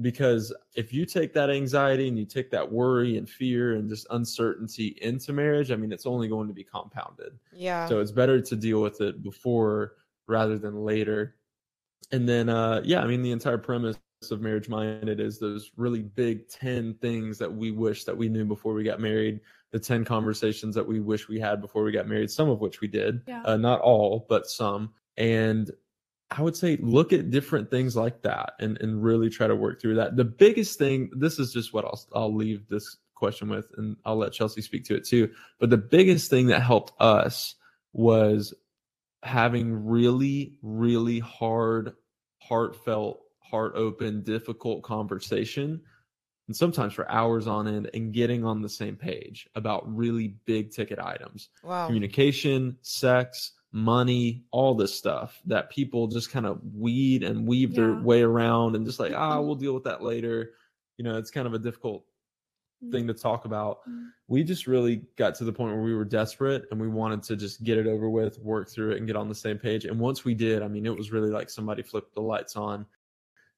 because 0.00 0.52
if 0.74 0.92
you 0.92 1.06
take 1.06 1.32
that 1.34 1.50
anxiety 1.50 2.08
and 2.08 2.18
you 2.18 2.24
take 2.24 2.50
that 2.50 2.70
worry 2.70 3.16
and 3.16 3.28
fear 3.28 3.74
and 3.74 3.88
just 3.88 4.06
uncertainty 4.10 4.98
into 5.02 5.32
marriage 5.32 5.70
i 5.70 5.76
mean 5.76 5.92
it's 5.92 6.06
only 6.06 6.28
going 6.28 6.48
to 6.48 6.54
be 6.54 6.64
compounded 6.64 7.38
Yeah. 7.52 7.86
so 7.86 8.00
it's 8.00 8.10
better 8.10 8.40
to 8.40 8.56
deal 8.56 8.82
with 8.82 9.00
it 9.00 9.22
before 9.22 9.94
rather 10.26 10.58
than 10.58 10.74
later 10.84 11.36
and 12.12 12.28
then 12.28 12.48
uh 12.48 12.80
yeah 12.84 13.02
i 13.02 13.06
mean 13.06 13.22
the 13.22 13.30
entire 13.32 13.58
premise 13.58 13.96
of 14.30 14.40
marriage 14.40 14.68
minded 14.68 15.20
is 15.20 15.38
those 15.38 15.70
really 15.76 16.02
big 16.02 16.48
10 16.48 16.94
things 16.94 17.36
that 17.38 17.52
we 17.52 17.70
wish 17.70 18.04
that 18.04 18.16
we 18.16 18.28
knew 18.28 18.44
before 18.44 18.72
we 18.74 18.82
got 18.82 18.98
married 19.00 19.38
the 19.70 19.78
10 19.78 20.04
conversations 20.04 20.74
that 20.74 20.86
we 20.86 21.00
wish 21.00 21.28
we 21.28 21.38
had 21.38 21.60
before 21.60 21.82
we 21.84 21.92
got 21.92 22.08
married 22.08 22.30
some 22.30 22.48
of 22.48 22.60
which 22.60 22.80
we 22.80 22.88
did 22.88 23.20
Yeah. 23.28 23.42
uh, 23.44 23.56
not 23.56 23.80
all 23.80 24.26
but 24.28 24.46
some 24.48 24.92
and 25.18 25.70
i 26.36 26.42
would 26.42 26.56
say 26.56 26.76
look 26.80 27.12
at 27.12 27.30
different 27.30 27.70
things 27.70 27.96
like 27.96 28.22
that 28.22 28.54
and 28.60 28.80
and 28.80 29.02
really 29.02 29.30
try 29.30 29.46
to 29.46 29.56
work 29.56 29.80
through 29.80 29.94
that. 29.94 30.16
The 30.16 30.24
biggest 30.24 30.78
thing 30.78 31.10
this 31.16 31.38
is 31.38 31.52
just 31.52 31.72
what 31.72 31.84
i'll 31.84 32.00
i'll 32.14 32.34
leave 32.34 32.68
this 32.68 32.96
question 33.14 33.48
with 33.48 33.66
and 33.76 33.96
i'll 34.04 34.16
let 34.16 34.32
chelsea 34.32 34.60
speak 34.60 34.84
to 34.84 34.94
it 34.94 35.06
too. 35.06 35.30
But 35.58 35.70
the 35.70 35.78
biggest 35.78 36.30
thing 36.30 36.48
that 36.48 36.60
helped 36.60 36.92
us 37.00 37.54
was 37.92 38.52
having 39.22 39.86
really 39.86 40.58
really 40.62 41.20
hard 41.20 41.94
heartfelt 42.38 43.20
heart 43.40 43.74
open 43.76 44.22
difficult 44.22 44.82
conversation 44.82 45.80
and 46.46 46.56
sometimes 46.56 46.92
for 46.92 47.10
hours 47.10 47.46
on 47.46 47.66
end 47.66 47.90
and 47.94 48.12
getting 48.12 48.44
on 48.44 48.60
the 48.60 48.68
same 48.68 48.96
page 48.96 49.48
about 49.54 49.96
really 49.96 50.36
big 50.44 50.72
ticket 50.72 50.98
items. 50.98 51.48
Wow. 51.62 51.86
communication 51.86 52.76
sex 52.82 53.52
money 53.74 54.44
all 54.52 54.72
this 54.72 54.94
stuff 54.94 55.42
that 55.44 55.68
people 55.68 56.06
just 56.06 56.30
kind 56.30 56.46
of 56.46 56.60
weed 56.72 57.24
and 57.24 57.44
weave 57.44 57.74
their 57.74 57.94
way 57.94 58.22
around 58.22 58.76
and 58.76 58.86
just 58.86 59.00
like 59.00 59.12
ah 59.12 59.40
we'll 59.40 59.56
deal 59.56 59.74
with 59.74 59.82
that 59.82 60.00
later. 60.00 60.52
You 60.96 61.04
know 61.04 61.18
it's 61.18 61.32
kind 61.32 61.46
of 61.48 61.54
a 61.54 61.58
difficult 61.58 62.04
thing 62.92 63.08
to 63.08 63.14
talk 63.14 63.46
about. 63.46 63.78
Mhm. 63.88 64.10
we 64.28 64.44
just 64.44 64.66
really 64.68 65.02
got 65.16 65.34
to 65.36 65.44
the 65.44 65.52
point 65.52 65.74
where 65.74 65.82
we 65.82 65.94
were 65.94 66.04
desperate 66.04 66.66
and 66.70 66.80
we 66.80 66.86
wanted 66.86 67.22
to 67.24 67.34
just 67.34 67.64
get 67.64 67.76
it 67.78 67.86
over 67.88 68.08
with 68.08 68.38
work 68.38 68.68
through 68.70 68.92
it 68.92 68.98
and 68.98 69.06
get 69.08 69.16
on 69.16 69.28
the 69.28 69.34
same 69.34 69.58
page. 69.58 69.86
And 69.86 69.98
once 69.98 70.24
we 70.24 70.34
did 70.34 70.62
i 70.62 70.68
mean 70.68 70.86
it 70.86 70.96
was 70.96 71.10
really 71.10 71.30
like 71.30 71.50
somebody 71.50 71.82
flipped 71.82 72.14
the 72.14 72.20
lights 72.20 72.54
on 72.54 72.86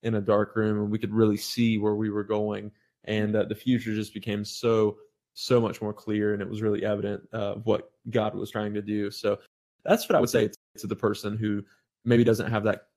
in 0.03 0.15
a 0.15 0.21
dark 0.21 0.57
room 0.57 0.79
and 0.81 0.91
we 0.91 0.99
could 0.99 1.13
really 1.13 1.37
see 1.37 1.77
where 1.77 1.95
we 1.95 2.09
were 2.09 2.25
going 2.25 2.71
and 3.05 3.37
uh, 3.37 3.45
the 3.45 3.55
future 3.55 3.95
just 3.95 4.15
became 4.15 4.45
so 4.47 4.97
so 5.35 5.61
much 5.61 5.83
more 5.83 5.93
clear 5.93 6.33
and 6.33 6.41
it 6.41 6.49
was 6.49 6.63
really 6.63 6.85
evident 6.87 7.23
uh, 7.35 7.53
of 7.57 7.67
what 7.67 7.91
god 8.09 8.35
was 8.35 8.51
trying 8.51 8.73
to 8.73 8.81
do. 8.81 9.11
So 9.11 9.39
that's 9.85 10.09
what 10.09 10.17
i 10.17 10.21
would 10.21 10.31
say 10.31 10.51
to 10.79 10.87
the 10.87 10.97
person 10.97 11.37
who 11.37 11.63
maybe 12.05 12.25
doesn't 12.25 12.51
have 12.51 12.65
that 12.65 12.89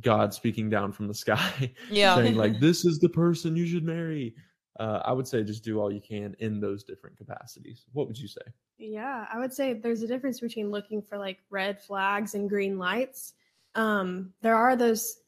god 0.00 0.32
speaking 0.32 0.70
down 0.70 0.92
from 0.92 1.06
the 1.08 1.14
sky 1.24 1.72
Yeah. 1.90 2.14
saying 2.14 2.36
like 2.36 2.58
this 2.66 2.84
is 2.84 2.98
the 2.98 3.08
person 3.08 3.56
you 3.56 3.66
should 3.66 3.84
marry 3.84 4.34
uh, 4.80 5.00
i 5.04 5.12
would 5.12 5.26
say 5.28 5.42
just 5.44 5.64
do 5.64 5.80
all 5.80 5.92
you 5.92 6.00
can 6.00 6.34
in 6.38 6.60
those 6.60 6.84
different 6.84 7.16
capacities 7.16 7.84
what 7.92 8.06
would 8.06 8.18
you 8.18 8.28
say 8.28 8.40
Yeah, 8.78 9.26
I 9.32 9.38
would 9.38 9.52
say 9.52 9.74
there's 9.74 10.02
a 10.02 10.08
difference 10.08 10.40
between 10.40 10.70
looking 10.70 11.02
for 11.02 11.16
like 11.18 11.38
red 11.50 11.80
flags 11.80 12.34
and 12.34 12.48
green 12.48 12.78
lights. 12.78 13.34
Um, 13.76 14.32
there 14.40 14.56
are 14.56 14.74
those 14.76 15.18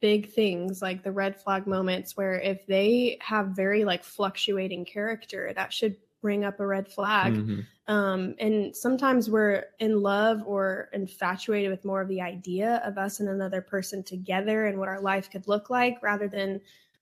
big 0.00 0.32
things 0.32 0.82
like 0.82 1.04
the 1.04 1.12
red 1.12 1.38
flag 1.38 1.66
moments 1.66 2.16
where 2.16 2.40
if 2.40 2.66
they 2.66 3.18
have 3.20 3.48
very 3.48 3.84
like 3.84 4.02
fluctuating 4.02 4.84
character, 4.86 5.52
that 5.54 5.72
should 5.72 5.96
bring 6.20 6.44
up 6.44 6.58
a 6.58 6.66
red 6.66 6.88
flag. 6.88 7.34
Mhm. 7.34 7.64
Um, 7.88 8.34
and 8.40 8.74
sometimes 8.74 9.30
we're 9.30 9.66
in 9.78 10.02
love 10.02 10.42
or 10.44 10.88
infatuated 10.92 11.70
with 11.70 11.84
more 11.84 12.00
of 12.00 12.08
the 12.08 12.20
idea 12.20 12.82
of 12.84 12.98
us 12.98 13.20
and 13.20 13.28
another 13.28 13.60
person 13.60 14.02
together 14.02 14.66
and 14.66 14.78
what 14.78 14.88
our 14.88 15.00
life 15.00 15.30
could 15.30 15.46
look 15.46 15.70
like 15.70 16.02
rather 16.02 16.26
than 16.26 16.60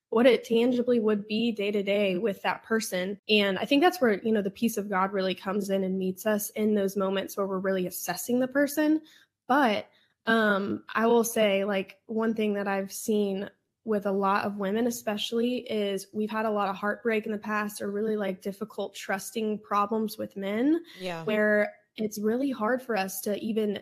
what 0.09 0.27
it 0.27 0.43
tangibly 0.43 0.99
would 0.99 1.27
be 1.27 1.51
day 1.51 1.71
to 1.71 1.81
day 1.81 2.17
with 2.17 2.41
that 2.43 2.63
person. 2.63 3.19
And 3.27 3.57
I 3.57 3.65
think 3.65 3.81
that's 3.81 3.99
where, 3.99 4.21
you 4.21 4.31
know, 4.31 4.43
the 4.43 4.51
peace 4.51 4.77
of 4.77 4.89
God 4.89 5.11
really 5.11 5.33
comes 5.33 5.71
in 5.71 5.83
and 5.83 5.97
meets 5.97 6.25
us 6.25 6.51
in 6.51 6.75
those 6.75 6.95
moments 6.95 7.35
where 7.35 7.47
we're 7.47 7.57
really 7.59 7.87
assessing 7.87 8.39
the 8.39 8.47
person. 8.47 9.01
But 9.47 9.87
um, 10.27 10.83
I 10.93 11.07
will 11.07 11.23
say, 11.23 11.65
like, 11.65 11.97
one 12.05 12.33
thing 12.33 12.53
that 12.53 12.67
I've 12.67 12.91
seen 12.91 13.49
with 13.85 14.07
a 14.07 14.11
lot 14.11 14.45
of 14.45 14.57
women, 14.57 14.87
especially, 14.87 15.57
is 15.59 16.07
we've 16.11 16.29
had 16.31 16.45
a 16.45 16.51
lot 16.51 16.69
of 16.69 16.75
heartbreak 16.75 17.25
in 17.25 17.31
the 17.31 17.37
past 17.37 17.81
or 17.81 17.91
really 17.91 18.17
like 18.17 18.41
difficult 18.41 18.95
trusting 18.95 19.59
problems 19.59 20.17
with 20.17 20.35
men 20.35 20.81
Yeah. 20.99 21.23
where 21.23 21.71
it's 21.95 22.19
really 22.19 22.51
hard 22.51 22.81
for 22.81 22.97
us 22.97 23.21
to 23.21 23.37
even 23.39 23.79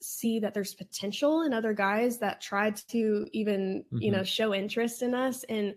see 0.00 0.38
that 0.38 0.54
there's 0.54 0.74
potential 0.74 1.42
in 1.42 1.52
other 1.52 1.72
guys 1.72 2.18
that 2.18 2.40
tried 2.40 2.76
to 2.76 3.26
even 3.32 3.84
you 3.90 4.12
know 4.12 4.22
show 4.22 4.54
interest 4.54 5.02
in 5.02 5.14
us. 5.14 5.44
And 5.48 5.74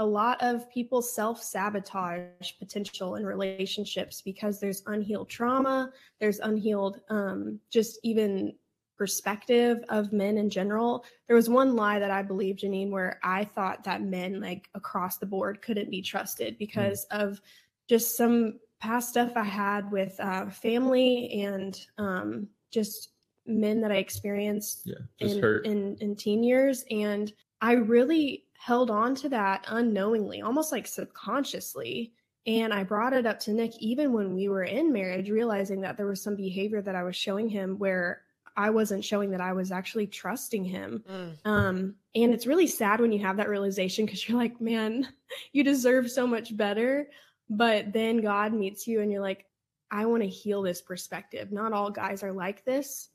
a 0.00 0.04
lot 0.06 0.40
of 0.42 0.68
people 0.70 1.00
self-sabotage 1.02 2.52
potential 2.58 3.16
in 3.16 3.24
relationships 3.26 4.20
because 4.22 4.60
there's 4.60 4.82
unhealed 4.86 5.28
trauma 5.28 5.90
there's 6.20 6.38
unhealed 6.40 7.00
um, 7.10 7.58
just 7.70 7.98
even 8.04 8.52
perspective 8.98 9.82
of 9.88 10.12
men 10.12 10.36
in 10.36 10.50
general 10.50 11.04
there 11.28 11.36
was 11.36 11.48
one 11.48 11.76
lie 11.76 11.98
that 11.98 12.10
i 12.10 12.22
believed 12.22 12.60
jeanine 12.60 12.90
where 12.90 13.18
i 13.22 13.44
thought 13.44 13.84
that 13.84 14.02
men 14.02 14.40
like 14.40 14.68
across 14.74 15.18
the 15.18 15.26
board 15.26 15.62
couldn't 15.62 15.90
be 15.90 16.02
trusted 16.02 16.58
because 16.58 17.04
of 17.10 17.40
just 17.88 18.16
some 18.16 18.58
past 18.80 19.10
stuff 19.10 19.32
I 19.36 19.44
had 19.44 19.90
with 19.90 20.18
uh, 20.20 20.50
family 20.50 21.42
and 21.42 21.78
um, 21.98 22.48
just 22.70 23.10
men 23.46 23.80
that 23.80 23.90
I 23.90 23.96
experienced 23.96 24.82
yeah 24.84 24.94
in, 25.18 25.62
in 25.64 25.96
in 26.00 26.16
teen 26.16 26.42
years, 26.44 26.84
and 26.90 27.32
I 27.60 27.72
really 27.72 28.44
held 28.58 28.90
on 28.90 29.14
to 29.16 29.28
that 29.30 29.64
unknowingly, 29.68 30.42
almost 30.42 30.72
like 30.72 30.86
subconsciously. 30.86 32.12
And 32.46 32.72
I 32.72 32.82
brought 32.82 33.12
it 33.12 33.26
up 33.26 33.38
to 33.40 33.52
Nick 33.52 33.72
even 33.78 34.12
when 34.12 34.34
we 34.34 34.48
were 34.48 34.64
in 34.64 34.92
marriage, 34.92 35.28
realizing 35.28 35.80
that 35.82 35.96
there 35.96 36.06
was 36.06 36.22
some 36.22 36.34
behavior 36.36 36.80
that 36.82 36.94
I 36.94 37.02
was 37.02 37.16
showing 37.16 37.48
him 37.48 37.78
where 37.78 38.22
I 38.58 38.70
wasn't 38.70 39.04
showing 39.04 39.30
that 39.30 39.40
I 39.40 39.52
was 39.52 39.70
actually 39.70 40.08
trusting 40.08 40.64
him. 40.64 41.04
Mm. 41.08 41.36
Um, 41.44 41.94
and 42.16 42.34
it's 42.34 42.46
really 42.46 42.66
sad 42.66 43.00
when 43.00 43.12
you 43.12 43.20
have 43.20 43.36
that 43.36 43.48
realization 43.48 44.04
because 44.04 44.28
you're 44.28 44.36
like, 44.36 44.60
man, 44.60 45.06
you 45.52 45.62
deserve 45.62 46.10
so 46.10 46.26
much 46.26 46.54
better. 46.56 47.08
But 47.48 47.92
then 47.92 48.20
God 48.20 48.52
meets 48.52 48.88
you 48.88 49.00
and 49.00 49.12
you're 49.12 49.22
like, 49.22 49.46
I 49.92 50.06
want 50.06 50.24
to 50.24 50.28
heal 50.28 50.60
this 50.60 50.82
perspective. 50.82 51.52
Not 51.52 51.72
all 51.72 51.90
guys 51.90 52.24
are 52.24 52.32
like 52.32 52.64
this. 52.64 53.10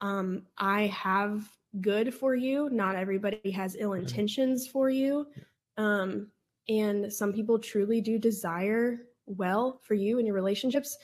Um, 0.00 0.44
I 0.56 0.86
have 0.86 1.46
good 1.78 2.14
for 2.14 2.34
you. 2.34 2.70
Not 2.70 2.96
everybody 2.96 3.50
has 3.50 3.76
ill 3.78 3.92
intentions 3.92 4.66
for 4.66 4.88
you. 4.88 5.26
Um, 5.76 6.28
and 6.70 7.12
some 7.12 7.34
people 7.34 7.58
truly 7.58 8.00
do 8.00 8.18
desire 8.18 9.00
well 9.26 9.78
for 9.82 9.92
you 9.92 10.16
and 10.16 10.26
your 10.26 10.34
relationships. 10.34 10.96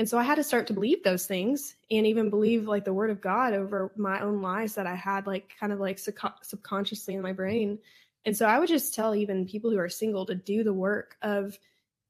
And 0.00 0.08
so 0.08 0.16
I 0.16 0.22
had 0.22 0.36
to 0.36 0.42
start 0.42 0.66
to 0.68 0.72
believe 0.72 1.04
those 1.04 1.26
things 1.26 1.76
and 1.90 2.06
even 2.06 2.30
believe 2.30 2.66
like 2.66 2.86
the 2.86 2.92
word 2.94 3.10
of 3.10 3.20
God 3.20 3.52
over 3.52 3.92
my 3.96 4.22
own 4.22 4.40
lies 4.40 4.74
that 4.76 4.86
I 4.86 4.94
had 4.94 5.26
like 5.26 5.52
kind 5.60 5.74
of 5.74 5.78
like 5.78 5.98
subco- 5.98 6.42
subconsciously 6.42 7.16
in 7.16 7.20
my 7.20 7.34
brain. 7.34 7.78
And 8.24 8.34
so 8.34 8.46
I 8.46 8.58
would 8.58 8.70
just 8.70 8.94
tell 8.94 9.14
even 9.14 9.44
people 9.44 9.70
who 9.70 9.76
are 9.76 9.90
single 9.90 10.24
to 10.24 10.34
do 10.34 10.64
the 10.64 10.72
work 10.72 11.18
of 11.20 11.58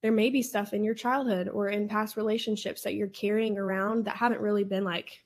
there 0.03 0.13
may 0.13 0.31
be 0.31 0.41
stuff 0.41 0.73
in 0.73 0.85
your 0.85 0.95
childhood 0.95 1.49
or 1.49 1.69
in 1.69 1.89
past 1.89 2.17
relationships 2.17 2.83
that 2.83 2.95
you're 2.95 3.09
carrying 3.09 3.59
around 3.59 4.05
that 4.05 4.15
haven't 4.15 4.41
really 4.41 4.63
been 4.63 4.85
like 4.85 5.25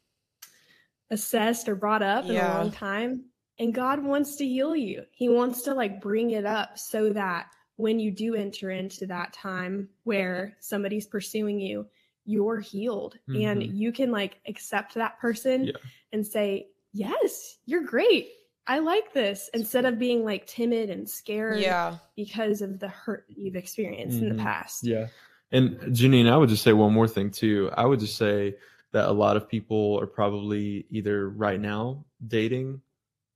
assessed 1.10 1.68
or 1.68 1.74
brought 1.74 2.02
up 2.02 2.24
in 2.24 2.30
a 2.30 2.54
long 2.60 2.70
time. 2.70 3.26
And 3.58 3.74
God 3.74 4.02
wants 4.02 4.36
to 4.36 4.48
heal 4.48 4.74
you. 4.74 5.04
He 5.12 5.28
wants 5.28 5.60
to 5.64 5.74
like 5.74 6.00
bring 6.00 6.30
it 6.30 6.46
up 6.46 6.78
so 6.78 7.12
that 7.12 7.48
when 7.76 7.98
you 7.98 8.10
do 8.10 8.34
enter 8.34 8.70
into 8.70 9.06
that 9.08 9.34
time 9.34 9.90
where 10.04 10.56
somebody's 10.60 11.06
pursuing 11.06 11.60
you, 11.60 11.86
you're 12.24 12.60
healed 12.60 13.18
and 13.28 13.62
Mhm. 13.62 13.74
you 13.76 13.92
can 13.92 14.10
like 14.10 14.40
accept 14.46 14.94
that 14.94 15.18
person 15.18 15.64
Yeah. 15.66 15.72
and 16.12 16.26
say, 16.26 16.68
Yes, 16.96 17.58
you're 17.66 17.82
great. 17.82 18.28
I 18.68 18.78
like 18.78 19.12
this 19.12 19.50
instead 19.52 19.84
of 19.84 19.98
being 19.98 20.24
like 20.24 20.46
timid 20.46 20.88
and 20.90 21.10
scared 21.10 21.60
Yeah. 21.60 21.98
because 22.16 22.62
of 22.62 22.78
the 22.78 22.88
hurt 22.88 23.26
you've 23.28 23.56
experienced 23.56 24.18
in 24.18 24.26
Mhm. 24.30 24.36
the 24.36 24.42
past. 24.42 24.84
Yeah. 24.84 25.08
And 25.50 25.76
Jeanine, 25.94 26.28
I 26.30 26.36
would 26.36 26.48
just 26.48 26.62
say 26.62 26.72
one 26.72 26.92
more 26.94 27.08
thing 27.08 27.30
too. 27.30 27.68
I 27.76 27.84
would 27.84 27.98
just 28.00 28.16
say 28.16 28.56
that 28.92 29.08
a 29.08 29.12
lot 29.12 29.36
of 29.36 29.48
people 29.48 29.98
are 30.00 30.06
probably 30.06 30.86
either 30.88 31.28
right 31.30 31.60
now 31.60 32.06
dating 32.28 32.80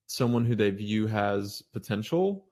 someone 0.06 0.44
who 0.46 0.54
they 0.54 0.70
view 0.70 1.06
has 1.08 1.60
potential 1.72 2.46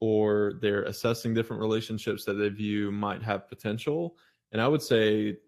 or 0.00 0.54
they're 0.62 0.84
assessing 0.84 1.34
different 1.34 1.60
relationships 1.60 2.24
that 2.24 2.34
they 2.34 2.48
view 2.50 2.92
might 2.92 3.22
have 3.22 3.48
potential. 3.48 4.16
And 4.52 4.62
I 4.62 4.68
would 4.68 4.82
say 4.82 5.38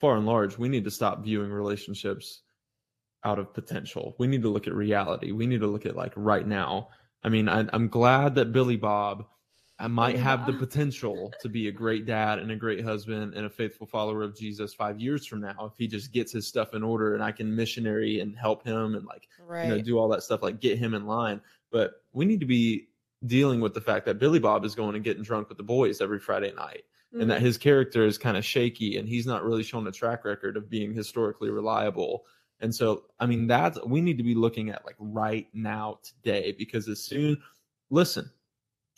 far 0.00 0.16
and 0.16 0.26
large, 0.26 0.58
we 0.58 0.68
need 0.68 0.84
to 0.84 0.90
stop 0.90 1.24
viewing 1.24 1.50
relationships 1.50 2.42
out 3.24 3.38
of 3.38 3.52
potential. 3.52 4.14
We 4.18 4.26
need 4.26 4.42
to 4.42 4.48
look 4.48 4.66
at 4.66 4.74
reality. 4.74 5.32
We 5.32 5.46
need 5.46 5.60
to 5.60 5.66
look 5.66 5.86
at 5.86 5.96
like 5.96 6.12
right 6.16 6.46
now. 6.46 6.88
I 7.24 7.28
mean, 7.28 7.48
I, 7.48 7.66
I'm 7.72 7.88
glad 7.88 8.34
that 8.36 8.52
Billy 8.52 8.76
Bob 8.76 9.26
I 9.78 9.88
might 9.88 10.12
Billy 10.12 10.22
have 10.22 10.46
the 10.46 10.54
potential 10.54 11.32
to 11.42 11.48
be 11.48 11.68
a 11.68 11.72
great 11.72 12.06
dad 12.06 12.38
and 12.38 12.50
a 12.50 12.56
great 12.56 12.82
husband 12.82 13.34
and 13.34 13.44
a 13.44 13.50
faithful 13.50 13.86
follower 13.86 14.22
of 14.22 14.34
Jesus 14.36 14.72
five 14.72 14.98
years 14.98 15.26
from 15.26 15.40
now 15.40 15.70
if 15.70 15.76
he 15.76 15.86
just 15.86 16.12
gets 16.12 16.32
his 16.32 16.46
stuff 16.46 16.72
in 16.72 16.82
order 16.82 17.14
and 17.14 17.22
I 17.22 17.32
can 17.32 17.54
missionary 17.54 18.20
and 18.20 18.36
help 18.36 18.64
him 18.64 18.94
and 18.94 19.04
like 19.04 19.28
Right. 19.38 19.64
you 19.64 19.70
know 19.70 19.80
do 19.82 19.98
all 19.98 20.08
that 20.08 20.22
stuff 20.22 20.42
like 20.42 20.60
get 20.60 20.78
him 20.78 20.94
in 20.94 21.06
line. 21.06 21.42
But 21.70 21.92
we 22.12 22.24
need 22.24 22.40
to 22.40 22.46
be 22.46 22.88
dealing 23.26 23.60
with 23.60 23.74
the 23.74 23.80
fact 23.80 24.06
that 24.06 24.18
Billy 24.18 24.38
Bob 24.38 24.64
is 24.64 24.74
going 24.74 24.94
and 24.94 25.04
getting 25.04 25.22
drunk 25.22 25.48
with 25.48 25.58
the 25.58 25.64
boys 25.64 26.00
every 26.00 26.20
Friday 26.20 26.52
night 26.52 26.84
and 27.16 27.22
Mm-hmm. 27.22 27.30
that 27.30 27.40
his 27.40 27.56
character 27.56 28.04
is 28.04 28.18
kind 28.18 28.36
of 28.36 28.44
shaky 28.44 28.98
and 28.98 29.08
he's 29.08 29.26
not 29.26 29.42
really 29.42 29.62
shown 29.62 29.86
a 29.86 29.92
track 29.92 30.24
record 30.26 30.56
of 30.58 30.68
being 30.68 30.92
historically 30.92 31.48
reliable. 31.48 32.26
And 32.60 32.74
so, 32.74 33.04
I 33.18 33.24
mean, 33.24 33.46
that's 33.46 33.78
we 33.86 34.02
need 34.02 34.18
to 34.18 34.22
be 34.24 34.34
looking 34.34 34.68
at 34.68 34.84
like 34.84 34.96
right 34.98 35.46
now 35.54 35.98
today 36.02 36.54
because 36.58 36.88
as 36.88 37.02
soon, 37.02 37.38
listen, 37.88 38.30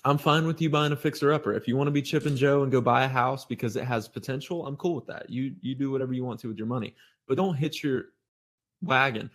I'm 0.05 0.19
fine 0.19 0.47
with 0.49 0.61
you 0.61 0.69
buying 0.69 0.93
a 0.93 0.97
fixer 0.97 1.33
upper. 1.33 1.53
If 1.53 1.69
you 1.69 1.77
want 1.77 1.87
to 1.87 1.93
be 1.93 2.03
Chip 2.03 2.27
and 2.27 2.37
Jo 2.37 2.65
and 2.65 2.73
go 2.73 2.81
buy 2.81 3.05
a 3.05 3.09
house 3.09 3.45
because 3.45 3.77
it 3.77 3.85
has 3.85 4.09
potential, 4.09 4.67
I'm 4.67 4.77
cool 4.77 4.97
with 4.97 5.07
that. 5.07 5.31
You 5.31 5.55
you 5.61 5.77
do 5.77 5.91
whatever 5.93 6.13
you 6.13 6.25
want 6.25 6.41
to 6.41 6.49
with 6.49 6.59
your 6.59 6.67
money, 6.67 6.97
but 7.29 7.37
don't 7.37 7.55
hit 7.55 7.83
your 7.85 8.07
wagon 8.83 9.31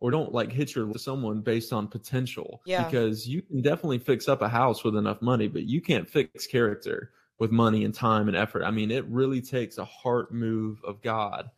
or 0.00 0.10
don't 0.10 0.32
like 0.32 0.52
hit 0.52 0.74
your 0.74 0.92
someone 0.96 1.40
based 1.40 1.72
on 1.72 1.86
potential. 1.88 2.62
Yeah. 2.66 2.84
Because 2.84 3.28
you 3.28 3.42
can 3.42 3.62
definitely 3.62 3.98
fix 3.98 4.28
up 4.28 4.42
a 4.42 4.48
house 4.48 4.82
with 4.82 4.96
enough 4.96 5.22
money, 5.22 5.46
but 5.48 5.64
you 5.64 5.80
can't 5.80 6.08
fix 6.08 6.46
character 6.46 7.12
with 7.38 7.50
money 7.50 7.84
and 7.84 7.94
time 7.94 8.28
and 8.28 8.36
effort. 8.36 8.64
I 8.64 8.70
mean, 8.70 8.90
it 8.90 9.04
really 9.06 9.40
takes 9.40 9.78
a 9.78 9.84
heart 9.84 10.32
move 10.32 10.80
of 10.84 11.02
God 11.02 11.50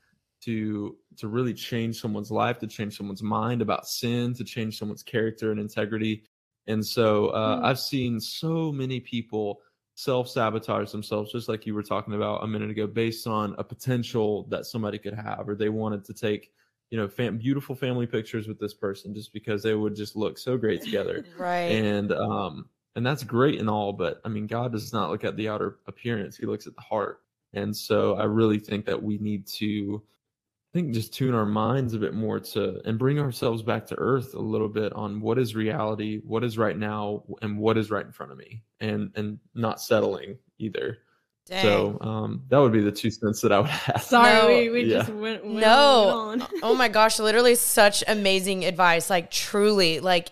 to 0.43 0.97
to 1.17 1.29
really 1.29 1.55
change 1.55 2.01
someone's 2.01 2.31
life, 2.31 2.59
to 2.59 2.67
change 2.67 2.97
someone's 2.97 3.23
mind 3.23 3.62
about 3.62 3.87
sin, 3.87 4.35
to 4.35 4.45
change 4.45 4.79
someone's 4.79 5.03
character 5.03 5.51
and 5.51 5.61
integrity. 5.61 6.25
And 6.67 6.85
so 6.85 7.29
uh, 7.29 7.61
Mm. 7.61 7.65
I've 7.65 7.79
seen 7.79 8.21
so 8.21 8.73
many 8.73 9.01
people 9.01 9.61
self 9.95 10.29
sabotage 10.29 10.91
themselves, 10.93 11.33
just 11.33 11.49
like 11.49 11.65
you 11.67 11.75
were 11.75 11.83
talking 11.83 12.15
about 12.15 12.45
a 12.45 12.47
minute 12.47 12.71
ago, 12.71 12.87
based 12.87 13.27
on 13.27 13.55
a 13.59 13.65
potential 13.65 14.47
that 14.51 14.67
somebody 14.67 14.99
could 14.99 15.15
have, 15.15 15.49
or 15.49 15.55
they 15.55 15.71
wanted 15.71 16.05
to 16.05 16.12
take, 16.12 16.51
you 16.91 16.99
know, 16.99 17.09
fam- 17.09 17.39
beautiful 17.39 17.75
family 17.75 18.07
pictures 18.07 18.47
with 18.47 18.59
this 18.59 18.75
person 18.75 19.15
just 19.15 19.33
because 19.33 19.62
they 19.62 19.75
would 19.75 19.95
just 19.97 20.17
look 20.17 20.39
so 20.39 20.57
great 20.59 20.83
together 20.83 21.25
right. 21.39 21.71
and 21.73 22.12
um 22.12 22.69
and 22.97 23.07
that's 23.07 23.23
great 23.23 23.61
and 23.61 23.71
all 23.71 23.93
but 23.93 24.21
i 24.25 24.29
mean 24.29 24.47
god 24.47 24.73
does 24.73 24.93
not 24.93 25.11
look 25.11 25.23
at 25.23 25.37
the 25.37 25.49
outer 25.49 25.79
appearance 25.87 26.37
he 26.37 26.47
looks 26.47 26.67
at 26.67 26.75
the 26.75 26.81
heart 26.83 27.21
and 27.53 27.77
so 27.77 28.15
i 28.17 28.25
really 28.25 28.59
think 28.59 28.85
that 28.87 29.01
we 29.01 29.19
need 29.19 29.47
to 29.47 30.03
i 30.03 30.79
think 30.79 30.93
just 30.93 31.15
tune 31.15 31.35
our 31.35 31.47
minds 31.47 31.95
a 31.95 31.99
bit 31.99 32.15
more 32.15 32.41
to 32.41 32.81
and 32.85 32.99
bring 32.99 33.19
ourselves 33.21 33.63
back 33.63 33.87
to 33.87 33.95
earth 33.99 34.35
a 34.35 34.41
little 34.41 34.69
bit 34.69 34.93
on 34.95 35.21
what 35.21 35.39
is 35.39 35.55
reality 35.55 36.21
what 36.25 36.43
is 36.43 36.59
right 36.59 36.79
now 36.79 37.23
and 37.43 37.59
what 37.59 37.77
is 37.79 37.91
right 37.91 38.07
in 38.07 38.13
front 38.13 38.33
of 38.33 38.39
me 38.39 38.63
and 38.81 39.11
and 39.15 39.39
not 39.55 39.81
settling 39.81 40.37
either 40.59 40.99
Dang. 41.47 41.63
so 41.63 41.99
um 42.01 42.43
that 42.49 42.59
would 42.59 42.73
be 42.73 42.81
the 42.81 42.91
two 42.91 43.11
cents 43.11 43.41
that 43.43 43.53
i 43.53 43.61
would 43.61 43.71
have 43.71 44.03
Sorry, 44.03 44.33
No. 44.33 44.49
we, 44.49 44.71
we 44.71 44.85
Yeah. 44.91 44.99
just 44.99 45.11
went, 45.11 45.45
went 45.45 45.59
No. 45.61 46.09
on. 46.09 46.47
oh 46.63 46.75
my 46.75 46.89
gosh, 46.89 47.19
literally 47.21 47.55
such 47.55 48.03
amazing 48.09 48.65
advice. 48.65 49.09
Like 49.11 49.31
truly, 49.31 50.01
like 50.01 50.31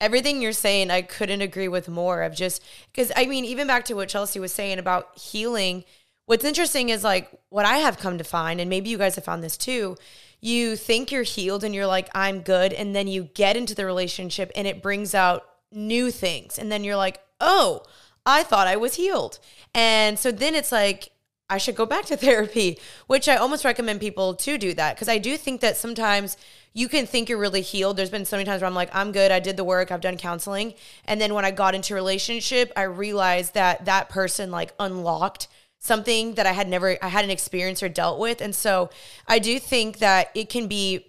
everything 0.00 0.40
you're 0.40 0.52
saying, 0.52 0.90
I 0.90 1.02
couldn't 1.02 1.40
agree 1.40 1.68
with 1.68 1.88
more 1.88 2.22
of 2.22 2.34
just 2.34 2.62
because 2.92 3.10
I 3.16 3.26
mean, 3.26 3.44
even 3.44 3.66
back 3.66 3.84
to 3.86 3.94
what 3.94 4.08
Chelsea 4.08 4.38
was 4.38 4.52
saying 4.52 4.78
about 4.78 5.16
healing, 5.18 5.84
what's 6.26 6.44
interesting 6.44 6.90
is 6.90 7.02
like 7.04 7.30
what 7.48 7.64
I 7.64 7.78
have 7.78 7.98
come 7.98 8.18
to 8.18 8.24
find, 8.24 8.60
and 8.60 8.68
maybe 8.70 8.90
you 8.90 8.98
guys 8.98 9.14
have 9.16 9.24
found 9.24 9.42
this 9.42 9.56
too. 9.56 9.96
You 10.40 10.76
think 10.76 11.10
you're 11.10 11.22
healed 11.22 11.64
and 11.64 11.74
you're 11.74 11.86
like, 11.86 12.08
I'm 12.14 12.40
good. 12.40 12.72
And 12.72 12.94
then 12.94 13.08
you 13.08 13.24
get 13.34 13.56
into 13.56 13.74
the 13.74 13.86
relationship 13.86 14.52
and 14.54 14.66
it 14.66 14.82
brings 14.82 15.14
out 15.14 15.44
new 15.72 16.10
things. 16.10 16.58
And 16.58 16.70
then 16.70 16.84
you're 16.84 16.96
like, 16.96 17.20
oh, 17.40 17.82
I 18.24 18.42
thought 18.42 18.66
I 18.66 18.76
was 18.76 18.94
healed. 18.94 19.38
And 19.74 20.18
so 20.18 20.30
then 20.30 20.54
it's 20.54 20.72
like, 20.72 21.10
I 21.48 21.58
should 21.58 21.76
go 21.76 21.86
back 21.86 22.04
to 22.06 22.16
therapy, 22.18 22.78
which 23.06 23.28
I 23.28 23.36
almost 23.36 23.64
recommend 23.64 24.00
people 24.00 24.34
to 24.34 24.58
do 24.58 24.74
that 24.74 24.94
because 24.94 25.08
I 25.08 25.18
do 25.18 25.36
think 25.36 25.60
that 25.62 25.76
sometimes 25.76 26.36
you 26.76 26.90
can 26.90 27.06
think 27.06 27.30
you're 27.30 27.38
really 27.38 27.62
healed. 27.62 27.96
There's 27.96 28.10
been 28.10 28.26
so 28.26 28.36
many 28.36 28.44
times 28.44 28.60
where 28.60 28.68
I'm 28.68 28.74
like, 28.74 28.94
I'm 28.94 29.10
good, 29.10 29.32
I 29.32 29.40
did 29.40 29.56
the 29.56 29.64
work, 29.64 29.90
I've 29.90 30.02
done 30.02 30.18
counseling, 30.18 30.74
and 31.06 31.18
then 31.18 31.32
when 31.32 31.46
I 31.46 31.50
got 31.50 31.74
into 31.74 31.94
a 31.94 31.96
relationship, 31.96 32.70
I 32.76 32.82
realized 32.82 33.54
that 33.54 33.86
that 33.86 34.10
person 34.10 34.50
like 34.50 34.74
unlocked 34.78 35.48
something 35.78 36.34
that 36.34 36.44
I 36.44 36.52
had 36.52 36.68
never 36.68 36.98
I 37.00 37.08
hadn't 37.08 37.30
experienced 37.30 37.82
or 37.82 37.88
dealt 37.88 38.20
with. 38.20 38.42
And 38.42 38.54
so 38.54 38.90
I 39.26 39.38
do 39.38 39.58
think 39.58 40.00
that 40.00 40.30
it 40.34 40.50
can 40.50 40.66
be 40.66 41.06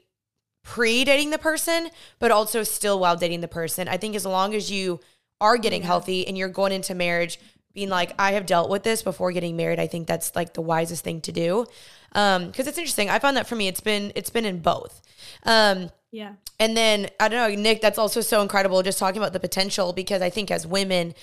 pre 0.64 1.04
dating 1.04 1.32
the 1.32 1.38
person, 1.38 1.90
but 2.18 2.32
also 2.32 2.64
still 2.64 2.98
while 2.98 3.18
dating 3.18 3.42
the 3.42 3.50
person. 3.50 3.90
I 3.90 3.98
think 3.98 4.16
as 4.16 4.26
long 4.26 4.56
as 4.56 4.72
you 4.72 5.02
are 5.42 5.58
getting 5.58 5.82
healthy 5.82 6.26
and 6.26 6.38
you're 6.38 6.48
going 6.48 6.72
into 6.72 6.96
marriage 6.96 7.42
being 7.74 7.90
like, 7.90 8.14
I 8.18 8.32
have 8.32 8.46
dealt 8.46 8.70
with 8.70 8.84
this 8.84 9.02
before 9.02 9.34
getting 9.34 9.58
married, 9.58 9.80
I 9.80 9.88
think 9.88 10.08
that's 10.08 10.34
like 10.34 10.54
the 10.54 10.62
wisest 10.62 11.04
thing 11.04 11.20
to 11.22 11.34
do. 11.34 11.66
Um, 12.14 12.48
because 12.48 12.68
it's 12.68 12.78
interesting. 12.78 13.10
I 13.10 13.20
found 13.20 13.36
that 13.36 13.48
for 13.48 13.56
me, 13.56 13.68
it's 13.68 13.82
been 13.82 14.14
it's 14.16 14.30
been 14.30 14.46
in 14.46 14.60
both. 14.60 15.02
Um, 15.44 15.92
Yeah. 16.12 16.34
and 16.60 16.76
then 16.76 17.10
I 17.20 17.28
don't 17.28 17.56
know, 17.56 17.62
Nick, 17.62 17.82
that's 17.82 17.98
also 17.98 18.22
so 18.22 18.42
incredible 18.42 18.82
just 18.84 19.00
talking 19.00 19.22
about 19.22 19.34
the 19.34 19.40
potential 19.40 19.94
because 19.94 20.22
I 20.22 20.30
think 20.30 20.52
as 20.52 20.66
women, 20.66 21.14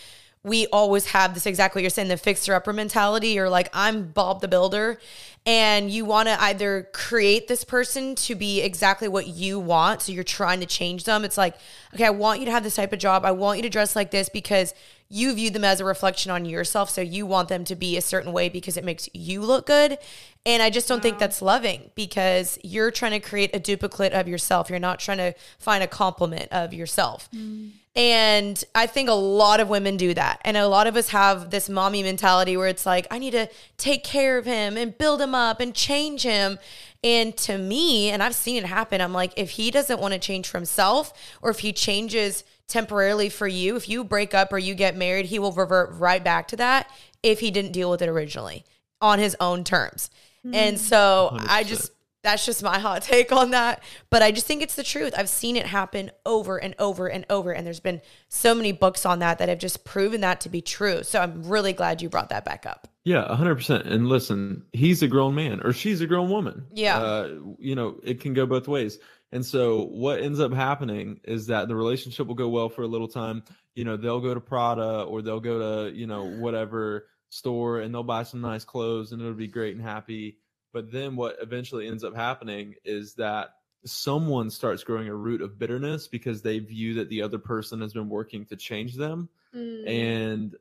we 0.44 0.66
always 0.66 1.06
have 1.06 1.32
this 1.32 1.46
exactly 1.46 1.80
what 1.80 1.84
you're 1.84 1.90
saying, 1.90 2.08
the 2.08 2.18
fixer 2.18 2.52
upper 2.52 2.72
mentality. 2.72 3.28
You're 3.28 3.48
like, 3.48 3.70
I'm 3.72 4.08
Bob 4.08 4.42
the 4.42 4.48
Builder. 4.48 4.98
And 5.46 5.90
you 5.90 6.04
want 6.04 6.28
to 6.28 6.40
either 6.40 6.88
create 6.92 7.48
this 7.48 7.64
person 7.64 8.14
to 8.16 8.34
be 8.34 8.60
exactly 8.60 9.08
what 9.08 9.26
you 9.26 9.58
want. 9.58 10.02
So 10.02 10.12
you're 10.12 10.22
trying 10.22 10.60
to 10.60 10.66
change 10.66 11.04
them. 11.04 11.24
It's 11.24 11.38
like, 11.38 11.56
okay, 11.94 12.04
I 12.04 12.10
want 12.10 12.40
you 12.40 12.46
to 12.46 12.52
have 12.52 12.62
this 12.62 12.76
type 12.76 12.92
of 12.92 12.98
job. 12.98 13.24
I 13.24 13.32
want 13.32 13.58
you 13.58 13.62
to 13.62 13.70
dress 13.70 13.96
like 13.96 14.10
this 14.10 14.28
because 14.28 14.74
you 15.08 15.34
view 15.34 15.48
them 15.48 15.64
as 15.64 15.80
a 15.80 15.84
reflection 15.84 16.30
on 16.30 16.44
yourself. 16.44 16.90
So 16.90 17.00
you 17.00 17.24
want 17.24 17.48
them 17.48 17.64
to 17.64 17.74
be 17.74 17.96
a 17.96 18.02
certain 18.02 18.32
way 18.32 18.50
because 18.50 18.76
it 18.76 18.84
makes 18.84 19.08
you 19.14 19.40
look 19.40 19.66
good. 19.66 19.96
And 20.44 20.62
I 20.62 20.68
just 20.68 20.88
don't 20.88 21.02
think 21.02 21.18
that's 21.18 21.40
loving 21.40 21.90
because 21.94 22.58
you're 22.62 22.90
trying 22.90 23.12
to 23.12 23.20
create 23.20 23.50
a 23.54 23.60
duplicate 23.60 24.12
of 24.12 24.28
yourself. 24.28 24.68
You're 24.68 24.78
not 24.78 24.98
trying 24.98 25.18
to 25.18 25.34
find 25.58 25.82
a 25.82 25.86
complement 25.86 26.48
of 26.52 26.74
yourself. 26.74 27.30
Mm. 27.34 27.72
And 27.96 28.62
I 28.74 28.86
think 28.86 29.08
a 29.08 29.14
lot 29.14 29.60
of 29.60 29.68
women 29.68 29.96
do 29.96 30.14
that. 30.14 30.40
And 30.44 30.56
a 30.56 30.66
lot 30.66 30.88
of 30.88 30.96
us 30.96 31.10
have 31.10 31.50
this 31.50 31.68
mommy 31.68 32.02
mentality 32.02 32.56
where 32.56 32.66
it's 32.66 32.84
like, 32.84 33.06
I 33.10 33.18
need 33.18 33.30
to 33.32 33.48
take 33.76 34.02
care 34.02 34.36
of 34.36 34.44
him 34.44 34.76
and 34.76 34.98
build 34.98 35.20
him 35.20 35.34
up 35.34 35.60
and 35.60 35.72
change 35.74 36.22
him. 36.22 36.58
And 37.04 37.36
to 37.38 37.56
me, 37.56 38.10
and 38.10 38.22
I've 38.22 38.34
seen 38.34 38.56
it 38.56 38.66
happen, 38.66 39.00
I'm 39.00 39.12
like, 39.12 39.32
if 39.36 39.50
he 39.50 39.70
doesn't 39.70 40.00
want 40.00 40.12
to 40.12 40.18
change 40.18 40.48
for 40.48 40.58
himself 40.58 41.12
or 41.40 41.50
if 41.50 41.60
he 41.60 41.72
changes 41.72 42.42
temporarily 42.66 43.28
for 43.28 43.46
you, 43.46 43.76
if 43.76 43.88
you 43.88 44.02
break 44.02 44.34
up 44.34 44.52
or 44.52 44.58
you 44.58 44.74
get 44.74 44.96
married, 44.96 45.26
he 45.26 45.38
will 45.38 45.52
revert 45.52 45.92
right 45.92 46.24
back 46.24 46.48
to 46.48 46.56
that 46.56 46.90
if 47.22 47.40
he 47.40 47.52
didn't 47.52 47.72
deal 47.72 47.90
with 47.90 48.02
it 48.02 48.08
originally 48.08 48.64
on 49.00 49.20
his 49.20 49.36
own 49.38 49.62
terms. 49.62 50.10
And 50.52 50.76
mm. 50.76 50.80
so 50.80 51.30
I 51.32 51.62
100%. 51.62 51.66
just, 51.66 51.90
that's 52.24 52.44
just 52.44 52.62
my 52.62 52.78
hot 52.78 53.02
take 53.02 53.30
on 53.30 53.50
that. 53.50 53.82
But 54.10 54.22
I 54.22 54.32
just 54.32 54.46
think 54.46 54.62
it's 54.62 54.74
the 54.74 54.82
truth. 54.82 55.14
I've 55.16 55.28
seen 55.28 55.56
it 55.56 55.66
happen 55.66 56.10
over 56.26 56.56
and 56.56 56.74
over 56.78 57.06
and 57.06 57.24
over. 57.30 57.52
And 57.52 57.64
there's 57.64 57.80
been 57.80 58.00
so 58.28 58.54
many 58.54 58.72
books 58.72 59.06
on 59.06 59.20
that 59.20 59.38
that 59.38 59.48
have 59.48 59.58
just 59.58 59.84
proven 59.84 60.22
that 60.22 60.40
to 60.40 60.48
be 60.48 60.60
true. 60.60 61.04
So 61.04 61.20
I'm 61.20 61.44
really 61.44 61.72
glad 61.72 62.02
you 62.02 62.08
brought 62.08 62.30
that 62.30 62.44
back 62.44 62.66
up. 62.66 62.88
Yeah, 63.04 63.26
100%. 63.30 63.86
And 63.86 64.08
listen, 64.08 64.64
he's 64.72 65.02
a 65.02 65.08
grown 65.08 65.34
man 65.34 65.60
or 65.62 65.72
she's 65.72 66.00
a 66.00 66.06
grown 66.06 66.30
woman. 66.30 66.66
Yeah. 66.72 66.98
Uh, 66.98 67.34
you 67.58 67.74
know, 67.74 68.00
it 68.02 68.20
can 68.20 68.32
go 68.32 68.46
both 68.46 68.66
ways. 68.66 68.98
And 69.30 69.44
so 69.44 69.84
what 69.86 70.20
ends 70.20 70.40
up 70.40 70.52
happening 70.52 71.20
is 71.24 71.48
that 71.48 71.68
the 71.68 71.76
relationship 71.76 72.26
will 72.26 72.34
go 72.34 72.48
well 72.48 72.70
for 72.70 72.82
a 72.82 72.86
little 72.86 73.08
time. 73.08 73.42
You 73.74 73.84
know, 73.84 73.96
they'll 73.96 74.20
go 74.20 74.32
to 74.32 74.40
Prada 74.40 75.02
or 75.02 75.20
they'll 75.20 75.40
go 75.40 75.88
to, 75.88 75.94
you 75.94 76.06
know, 76.06 76.24
whatever 76.24 77.08
store 77.28 77.80
and 77.80 77.92
they'll 77.92 78.02
buy 78.02 78.22
some 78.22 78.40
nice 78.40 78.64
clothes 78.64 79.12
and 79.12 79.20
it'll 79.20 79.34
be 79.34 79.48
great 79.48 79.74
and 79.74 79.84
happy. 79.84 80.38
But 80.74 80.90
then 80.92 81.14
what 81.16 81.36
eventually 81.40 81.86
ends 81.88 82.04
up 82.04 82.14
happening 82.14 82.74
is 82.84 83.14
that 83.14 83.50
someone 83.86 84.50
starts 84.50 84.82
growing 84.82 85.08
a 85.08 85.14
root 85.14 85.40
of 85.40 85.58
bitterness 85.58 86.08
because 86.08 86.42
they 86.42 86.58
view 86.58 86.94
that 86.94 87.08
the 87.08 87.22
other 87.22 87.38
person 87.38 87.80
has 87.80 87.92
been 87.94 88.08
working 88.08 88.44
to 88.46 88.56
change 88.56 88.94
them 88.96 89.28
Mm. 89.54 89.88
and 89.88 90.56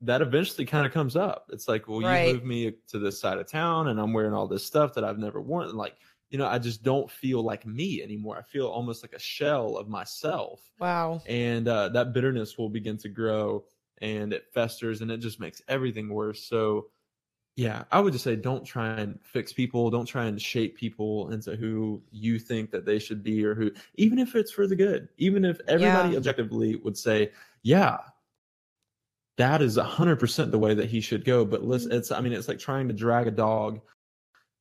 that 0.00 0.22
eventually 0.22 0.64
kind 0.64 0.86
of 0.86 0.92
comes 0.92 1.16
up. 1.16 1.48
It's 1.52 1.66
like, 1.68 1.88
well, 1.88 2.00
Right. 2.00 2.26
you 2.28 2.34
moved 2.34 2.44
me 2.44 2.72
to 2.88 2.98
this 3.00 3.18
side 3.20 3.38
of 3.38 3.48
town, 3.48 3.88
and 3.88 4.00
I'm 4.00 4.12
wearing 4.12 4.32
all 4.32 4.46
this 4.48 4.64
stuff 4.64 4.94
that 4.94 5.04
I've 5.04 5.18
never 5.18 5.40
worn. 5.40 5.68
And 5.68 5.78
like, 5.78 5.96
you 6.30 6.38
know, 6.38 6.46
I 6.46 6.58
just 6.58 6.82
don't 6.82 7.10
feel 7.10 7.42
like 7.42 7.66
me 7.66 8.02
anymore. 8.02 8.36
I 8.36 8.42
feel 8.42 8.66
almost 8.68 9.02
like 9.02 9.12
a 9.12 9.18
shell 9.18 9.76
of 9.76 9.88
myself, 9.88 10.70
Wow. 10.78 11.20
and 11.26 11.66
uh, 11.68 11.88
that 11.90 12.12
bitterness 12.12 12.58
will 12.58 12.68
begin 12.68 12.96
to 12.98 13.08
grow, 13.08 13.64
and 13.98 14.32
it 14.32 14.46
festers, 14.52 15.02
and 15.02 15.10
it 15.10 15.18
just 15.18 15.38
makes 15.40 15.62
everything 15.68 16.08
worse. 16.08 16.44
So, 16.44 16.90
yeah, 17.56 17.84
I 17.92 18.00
would 18.00 18.12
just 18.12 18.24
say, 18.24 18.34
don't 18.36 18.64
try 18.64 18.88
and 19.00 19.18
fix 19.22 19.52
people. 19.52 19.90
Don't 19.90 20.06
try 20.06 20.24
and 20.26 20.40
shape 20.40 20.76
people 20.76 21.30
into 21.32 21.54
who 21.56 22.02
you 22.10 22.38
think 22.38 22.70
that 22.70 22.86
they 22.86 22.98
should 22.98 23.22
be, 23.22 23.44
or 23.44 23.54
who, 23.54 23.70
even 23.96 24.18
if 24.18 24.34
it's 24.34 24.50
for 24.50 24.66
the 24.66 24.76
good, 24.76 25.08
even 25.18 25.44
if 25.44 25.60
everybody 25.68 26.10
Yeah. 26.10 26.16
objectively 26.16 26.76
would 26.76 26.96
say, 26.96 27.32
yeah, 27.62 27.98
that 29.38 29.62
is 29.62 29.76
100% 29.78 30.50
the 30.50 30.58
way 30.58 30.74
that 30.74 30.88
he 30.90 31.00
should 31.00 31.24
go 31.24 31.44
but 31.44 31.62
listen 31.64 31.90
it's 31.92 32.10
i 32.12 32.20
mean 32.20 32.32
it's 32.32 32.48
like 32.48 32.58
trying 32.58 32.86
to 32.86 32.94
drag 32.94 33.26
a 33.26 33.30
dog 33.30 33.80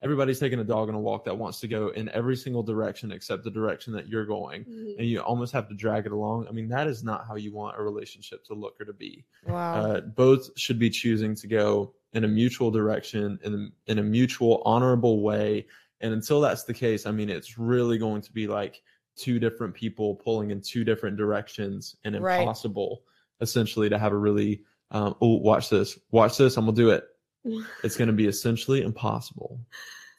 everybody's 0.01 0.39
taking 0.39 0.59
a 0.59 0.63
dog 0.63 0.89
on 0.89 0.95
a 0.95 0.99
walk 0.99 1.25
that 1.25 1.37
wants 1.37 1.59
to 1.59 1.67
go 1.67 1.89
in 1.89 2.09
every 2.09 2.35
single 2.35 2.63
direction 2.63 3.11
except 3.11 3.43
the 3.43 3.51
direction 3.51 3.93
that 3.93 4.07
you're 4.07 4.25
going 4.25 4.63
Mhm. 4.65 4.95
and 4.97 5.07
you 5.07 5.19
almost 5.21 5.51
have 5.53 5.67
to 5.67 5.75
drag 5.75 6.05
it 6.05 6.11
along 6.13 6.47
i 6.47 6.51
mean 6.51 6.69
that 6.69 6.87
is 6.87 7.03
not 7.03 7.27
how 7.27 7.35
you 7.35 7.53
want 7.53 7.77
a 7.77 7.83
relationship 7.83 8.43
to 8.45 8.53
look 8.53 8.79
or 8.79 8.85
to 8.85 8.93
be 8.93 9.25
Wow. 9.43 9.73
uh, 9.73 10.01
both 10.01 10.57
should 10.57 10.79
be 10.79 10.89
choosing 10.89 11.35
to 11.35 11.47
go 11.47 11.93
in 12.13 12.23
a 12.23 12.27
mutual 12.27 12.71
direction 12.71 13.39
in, 13.43 13.71
in 13.87 13.99
a 13.99 14.03
mutual 14.03 14.61
honorable 14.65 15.21
way 15.21 15.65
and 16.01 16.13
until 16.13 16.41
that's 16.41 16.63
the 16.63 16.73
case 16.73 17.05
i 17.05 17.11
mean 17.11 17.29
it's 17.29 17.57
really 17.57 17.97
going 17.97 18.21
to 18.21 18.31
be 18.31 18.47
like 18.47 18.81
two 19.15 19.39
different 19.39 19.73
people 19.73 20.15
pulling 20.15 20.51
in 20.51 20.61
two 20.61 20.83
different 20.83 21.17
directions 21.17 21.95
and 22.03 22.19
Right. 22.21 22.39
impossible 22.39 23.03
essentially 23.39 23.89
to 23.89 23.97
have 23.97 24.11
a 24.11 24.17
really 24.17 24.63
um, 24.91 25.15
oh 25.21 25.37
watch 25.37 25.69
this 25.69 25.97
watch 26.11 26.37
this 26.37 26.57
i'm 26.57 26.65
gonna 26.65 26.75
do 26.75 26.89
it 26.89 27.05
it's 27.83 27.95
going 27.97 28.07
to 28.07 28.13
be 28.13 28.27
essentially 28.27 28.81
impossible 28.83 29.59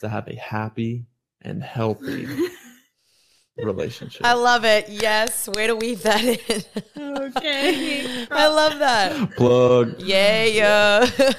to 0.01 0.09
have 0.09 0.27
a 0.29 0.35
happy 0.35 1.05
and 1.43 1.63
healthy 1.63 2.27
relationship. 3.57 4.23
I 4.25 4.33
love 4.35 4.65
it. 4.65 4.89
Yes. 4.89 5.49
Way 5.49 5.67
to 5.69 5.77
weave 5.77 6.03
that 6.03 6.25
in. 6.25 6.63
Okay. 6.97 8.27
I 8.31 8.49
love 8.49 8.79
that. 8.79 9.31
Plug. 9.37 9.95
Yeah, 10.01 10.45
yeah. 10.45 11.33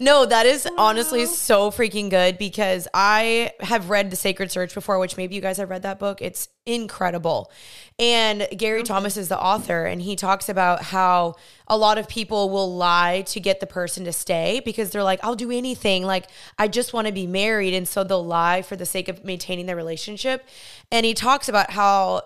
No, 0.00 0.26
that 0.26 0.46
is 0.46 0.68
honestly 0.76 1.26
so 1.26 1.70
freaking 1.70 2.10
good 2.10 2.38
because 2.38 2.86
I 2.94 3.52
have 3.60 3.90
read 3.90 4.10
The 4.10 4.16
Sacred 4.16 4.50
Search 4.50 4.74
before, 4.74 4.98
which 4.98 5.16
maybe 5.16 5.34
you 5.34 5.40
guys 5.40 5.56
have 5.56 5.70
read 5.70 5.82
that 5.82 5.98
book. 5.98 6.22
It's 6.22 6.48
incredible. 6.66 7.50
And 7.98 8.46
Gary 8.56 8.80
mm-hmm. 8.80 8.86
Thomas 8.86 9.16
is 9.16 9.28
the 9.28 9.40
author, 9.40 9.86
and 9.86 10.00
he 10.00 10.14
talks 10.14 10.48
about 10.48 10.82
how 10.82 11.34
a 11.66 11.76
lot 11.76 11.98
of 11.98 12.08
people 12.08 12.50
will 12.50 12.76
lie 12.76 13.22
to 13.26 13.40
get 13.40 13.60
the 13.60 13.66
person 13.66 14.04
to 14.04 14.12
stay 14.12 14.60
because 14.64 14.90
they're 14.90 15.02
like, 15.02 15.20
I'll 15.22 15.34
do 15.34 15.50
anything. 15.50 16.04
Like, 16.04 16.28
I 16.58 16.68
just 16.68 16.92
want 16.92 17.06
to 17.06 17.12
be 17.12 17.26
married. 17.26 17.74
And 17.74 17.88
so 17.88 18.04
they'll 18.04 18.24
lie 18.24 18.62
for 18.62 18.76
the 18.76 18.86
sake 18.86 19.08
of 19.08 19.24
maintaining 19.24 19.66
their 19.66 19.76
relationship. 19.76 20.46
And 20.92 21.04
he 21.04 21.14
talks 21.14 21.48
about 21.48 21.70
how 21.70 22.22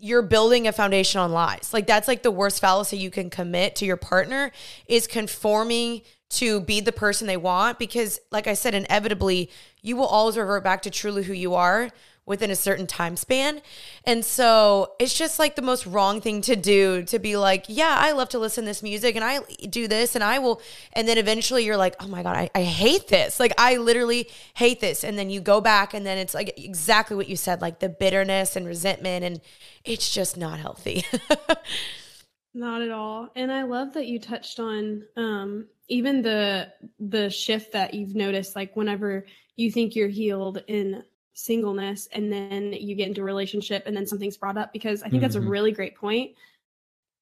you're 0.00 0.22
building 0.22 0.68
a 0.68 0.72
foundation 0.72 1.20
on 1.20 1.32
lies. 1.32 1.70
Like 1.72 1.86
that's 1.86 2.06
like 2.06 2.22
the 2.22 2.30
worst 2.30 2.60
fallacy 2.60 2.96
you 2.96 3.10
can 3.10 3.30
commit 3.30 3.74
to 3.76 3.84
your 3.84 3.96
partner 3.96 4.52
is 4.86 5.06
conforming 5.06 6.02
to 6.30 6.60
be 6.60 6.80
the 6.80 6.92
person 6.92 7.26
they 7.26 7.36
want 7.36 7.78
because 7.78 8.20
like 8.30 8.46
I 8.46 8.54
said 8.54 8.74
inevitably 8.74 9.50
you 9.82 9.96
will 9.96 10.06
always 10.06 10.36
revert 10.36 10.62
back 10.62 10.82
to 10.82 10.90
truly 10.90 11.22
who 11.22 11.32
you 11.32 11.54
are 11.54 11.90
within 12.28 12.50
a 12.50 12.56
certain 12.56 12.86
time 12.86 13.16
span. 13.16 13.62
And 14.04 14.22
so 14.22 14.92
it's 15.00 15.16
just 15.16 15.38
like 15.38 15.56
the 15.56 15.62
most 15.62 15.86
wrong 15.86 16.20
thing 16.20 16.42
to 16.42 16.54
do 16.54 17.02
to 17.04 17.18
be 17.18 17.38
like, 17.38 17.64
yeah, 17.68 17.96
I 17.98 18.12
love 18.12 18.28
to 18.30 18.38
listen 18.38 18.64
to 18.64 18.68
this 18.68 18.82
music 18.82 19.16
and 19.16 19.24
I 19.24 19.40
do 19.70 19.88
this 19.88 20.14
and 20.14 20.22
I 20.22 20.38
will. 20.38 20.60
And 20.92 21.08
then 21.08 21.16
eventually 21.16 21.64
you're 21.64 21.78
like, 21.78 21.96
oh 22.00 22.06
my 22.06 22.22
God, 22.22 22.36
I, 22.36 22.50
I 22.54 22.62
hate 22.64 23.08
this. 23.08 23.40
Like 23.40 23.54
I 23.56 23.78
literally 23.78 24.28
hate 24.54 24.80
this. 24.80 25.04
And 25.04 25.18
then 25.18 25.30
you 25.30 25.40
go 25.40 25.62
back 25.62 25.94
and 25.94 26.04
then 26.04 26.18
it's 26.18 26.34
like 26.34 26.52
exactly 26.62 27.16
what 27.16 27.28
you 27.28 27.36
said, 27.36 27.62
like 27.62 27.78
the 27.78 27.88
bitterness 27.88 28.56
and 28.56 28.66
resentment. 28.66 29.24
And 29.24 29.40
it's 29.84 30.12
just 30.12 30.36
not 30.36 30.58
healthy. 30.58 31.04
Not 32.54 32.82
at 32.82 32.90
all. 32.90 33.28
And 33.36 33.52
I 33.52 33.62
love 33.64 33.92
that 33.94 34.06
you 34.06 34.18
touched 34.18 34.58
on 34.58 35.04
um 35.16 35.66
even 35.88 36.22
the 36.22 36.72
the 36.98 37.30
shift 37.30 37.72
that 37.72 37.94
you've 37.94 38.14
noticed 38.14 38.56
like 38.56 38.76
whenever 38.76 39.26
you 39.56 39.70
think 39.70 39.94
you're 39.94 40.08
healed 40.08 40.62
in 40.66 41.02
singleness 41.34 42.08
and 42.12 42.32
then 42.32 42.72
you 42.72 42.94
get 42.94 43.08
into 43.08 43.20
a 43.20 43.24
relationship 43.24 43.84
and 43.86 43.96
then 43.96 44.06
something's 44.06 44.36
brought 44.36 44.56
up 44.58 44.72
because 44.72 45.02
I 45.02 45.08
think 45.08 45.22
that's 45.22 45.36
a 45.36 45.40
Mhm. 45.40 45.48
really 45.48 45.72
great 45.72 45.94
point 45.94 46.32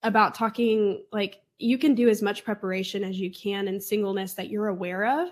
about 0.03 0.35
talking 0.35 1.05
like 1.12 1.43
you 1.59 1.77
can 1.79 1.95
do 1.95 2.09
as 2.09 2.22
much 2.22 2.45
preparation 2.45 3.03
as 3.05 3.18
you 3.18 3.31
can 3.31 3.68
in 3.68 3.81
singleness 3.81 4.35
that 4.35 4.49
you're 4.51 4.68
aware 4.68 5.22
of, 5.22 5.31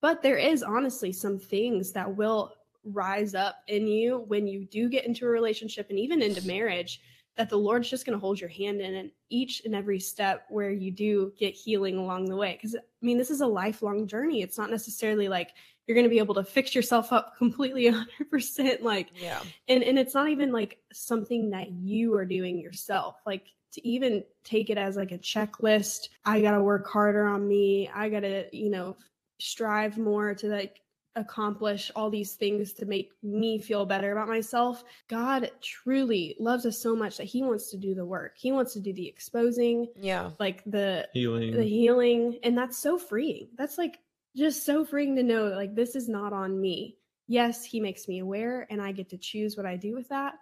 but 0.00 0.22
there 0.22 0.38
is 0.38 0.62
honestly 0.62 1.12
some 1.12 1.38
things 1.38 1.92
that 1.92 2.16
will 2.16 2.52
rise 2.84 3.34
up 3.34 3.56
in 3.68 3.86
you 3.86 4.18
when 4.28 4.46
you 4.46 4.64
do 4.64 4.88
get 4.88 5.04
into 5.06 5.26
a 5.26 5.28
relationship 5.28 5.86
and 5.90 5.98
even 5.98 6.22
into 6.22 6.46
marriage 6.46 7.00
that 7.36 7.50
the 7.50 7.58
Lord's 7.58 7.88
just 7.88 8.06
going 8.06 8.16
to 8.16 8.20
hold 8.20 8.40
your 8.40 8.48
hand 8.48 8.80
in 8.80 8.94
and 8.94 9.10
each 9.28 9.62
and 9.64 9.74
every 9.74 10.00
step 10.00 10.46
where 10.48 10.70
you 10.70 10.90
do 10.90 11.32
get 11.38 11.54
healing 11.54 11.98
along 11.98 12.26
the 12.26 12.36
way. 12.36 12.52
Because 12.52 12.74
I 12.74 12.80
mean, 13.02 13.18
this 13.18 13.30
is 13.30 13.40
a 13.40 13.46
lifelong 13.46 14.06
journey. 14.06 14.42
It's 14.42 14.58
not 14.58 14.70
necessarily 14.70 15.28
like 15.28 15.50
you're 15.86 15.94
going 15.94 16.06
to 16.06 16.10
be 16.10 16.18
able 16.18 16.34
to 16.34 16.44
fix 16.44 16.74
yourself 16.74 17.12
up 17.12 17.34
completely 17.38 17.92
100%. 18.32 18.82
Like, 18.82 19.10
yeah. 19.20 19.40
and, 19.68 19.82
and 19.82 19.98
it's 19.98 20.14
not 20.14 20.28
even 20.28 20.52
like 20.52 20.78
something 20.92 21.50
that 21.50 21.70
you 21.70 22.14
are 22.14 22.24
doing 22.24 22.58
yourself. 22.58 23.16
Like, 23.26 23.46
to 23.72 23.86
even 23.86 24.24
take 24.42 24.70
it 24.70 24.78
as 24.78 24.96
like 24.96 25.12
a 25.12 25.18
checklist, 25.18 26.08
I 26.24 26.40
got 26.40 26.52
to 26.52 26.62
work 26.62 26.88
harder 26.88 27.26
on 27.26 27.46
me. 27.46 27.90
I 27.94 28.08
got 28.08 28.20
to, 28.20 28.46
you 28.50 28.70
know, 28.70 28.96
strive 29.38 29.98
more 29.98 30.34
to 30.34 30.46
like 30.46 30.80
accomplish 31.16 31.90
all 31.96 32.10
these 32.10 32.34
things 32.34 32.72
to 32.74 32.86
make 32.86 33.10
me 33.22 33.58
feel 33.58 33.84
better 33.86 34.12
about 34.12 34.28
myself. 34.28 34.84
God 35.08 35.50
truly 35.62 36.36
loves 36.38 36.66
us 36.66 36.78
so 36.78 36.94
much 36.94 37.16
that 37.16 37.24
he 37.24 37.42
wants 37.42 37.70
to 37.70 37.76
do 37.76 37.94
the 37.94 38.04
work. 38.04 38.34
He 38.36 38.52
wants 38.52 38.74
to 38.74 38.80
do 38.80 38.92
the 38.92 39.08
exposing, 39.08 39.88
Yeah. 39.96 40.30
like 40.38 40.62
the 40.64 41.08
Healing. 41.12 41.52
the 41.56 41.64
healing, 41.64 42.38
and 42.42 42.56
that's 42.56 42.78
so 42.78 42.98
freeing. 42.98 43.48
That's 43.56 43.78
like 43.78 43.98
just 44.36 44.64
so 44.64 44.84
freeing 44.84 45.16
to 45.16 45.22
know 45.22 45.48
that, 45.48 45.56
like 45.56 45.74
this 45.74 45.96
is 45.96 46.08
not 46.08 46.32
on 46.32 46.60
me. 46.60 46.96
Yes, 47.26 47.64
he 47.64 47.80
makes 47.80 48.06
me 48.06 48.20
aware 48.20 48.66
and 48.70 48.80
I 48.80 48.92
get 48.92 49.08
to 49.10 49.18
choose 49.18 49.56
what 49.56 49.66
I 49.66 49.76
do 49.76 49.94
with 49.94 50.08
that, 50.10 50.34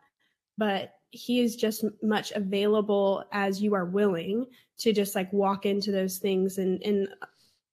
but 0.58 0.92
he 1.10 1.40
is 1.40 1.54
just 1.56 1.84
much 2.02 2.32
available 2.32 3.24
as 3.30 3.62
you 3.62 3.74
are 3.74 3.84
willing 3.86 4.46
to 4.78 4.92
just 4.92 5.14
like 5.14 5.32
walk 5.32 5.64
into 5.64 5.92
those 5.92 6.18
things 6.18 6.58
and 6.58 6.82
in 6.82 7.06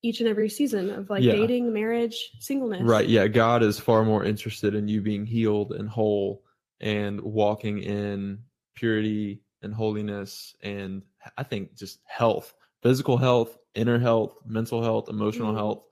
each 0.04 0.20
and 0.20 0.28
every 0.30 0.49
season 0.49 0.89
of 0.89 1.10
like 1.10 1.24
Yeah. 1.24 1.34
dating, 1.34 1.72
marriage, 1.74 2.32
singleness. 2.39 2.82
Right. 2.84 3.08
Yeah. 3.08 3.28
God 3.28 3.62
is 3.64 3.80
far 3.80 4.04
more 4.04 4.24
interested 4.24 4.74
in 4.76 4.88
you 4.88 5.02
being 5.02 5.26
healed 5.26 5.74
and 5.74 5.88
whole 5.88 6.43
and 6.80 7.22
walking 7.22 7.80
in 7.80 8.39
purity 8.76 9.41
and 9.62 9.74
holiness 9.74 10.56
and 10.64 11.04
I 11.38 11.43
think 11.43 11.76
just 11.76 11.99
health, 12.06 12.56
physical 12.82 13.18
health, 13.18 13.60
inner 13.76 13.99
health, 13.99 14.38
mental 14.45 14.82
health, 14.82 15.08
emotional 15.10 15.54
Mhm. 15.54 15.58
health. 15.58 15.84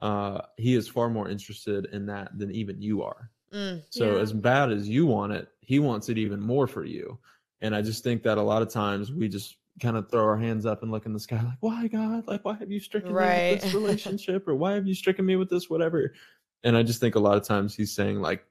Uh, 0.00 0.40
he 0.56 0.76
is 0.76 0.86
far 0.86 1.10
more 1.10 1.28
interested 1.28 1.86
in 1.86 2.06
that 2.06 2.38
than 2.38 2.52
even 2.52 2.80
you 2.80 3.02
are. 3.02 3.30
Mm. 3.52 3.82
So 3.90 4.14
Yeah. 4.14 4.20
as 4.22 4.32
bad 4.32 4.70
as 4.70 4.88
you 4.88 5.06
want 5.06 5.32
it, 5.32 5.48
he 5.60 5.80
wants 5.80 6.08
it 6.08 6.18
even 6.18 6.38
more 6.40 6.68
for 6.68 6.84
you. 6.84 7.18
And 7.60 7.74
I 7.74 7.82
just 7.82 8.04
think 8.04 8.22
that 8.22 8.38
a 8.38 8.42
lot 8.42 8.62
of 8.62 8.68
times 8.68 9.12
we 9.12 9.28
just 9.28 9.56
kind 9.80 9.96
of 9.96 10.10
throw 10.10 10.24
our 10.24 10.36
hands 10.36 10.66
up 10.66 10.82
and 10.82 10.90
look 10.90 11.06
in 11.06 11.12
the 11.12 11.20
sky 11.20 11.36
like, 11.42 11.58
why 11.60 11.86
God? 11.88 12.26
Like, 12.26 12.44
why 12.44 12.54
have 12.54 12.70
you 12.70 12.80
stricken 12.80 13.10
me 13.10 13.14
with 13.52 13.62
this 13.62 13.74
relationship? 13.80 14.46
or 14.48 14.54
why 14.54 14.72
have 14.72 14.86
you 14.86 14.94
stricken 14.94 15.24
me 15.26 15.36
with 15.36 15.50
this 15.50 15.68
whatever? 15.70 16.14
And 16.64 16.76
I 16.76 16.82
just 16.82 17.00
think 17.00 17.14
a 17.14 17.20
lot 17.20 17.36
of 17.36 17.44
times 17.44 17.74
he's 17.74 17.92
saying 17.92 18.20
like, 18.20 18.44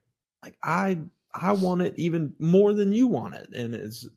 like 0.44 0.58
I 0.64 1.00
I 1.34 1.52
want 1.52 1.82
it 1.82 1.94
even 1.98 2.34
more 2.40 2.74
than 2.74 2.92
you 2.94 3.08
want 3.08 3.36
it. 3.36 3.50
And 3.54 3.76
it's 3.76 4.08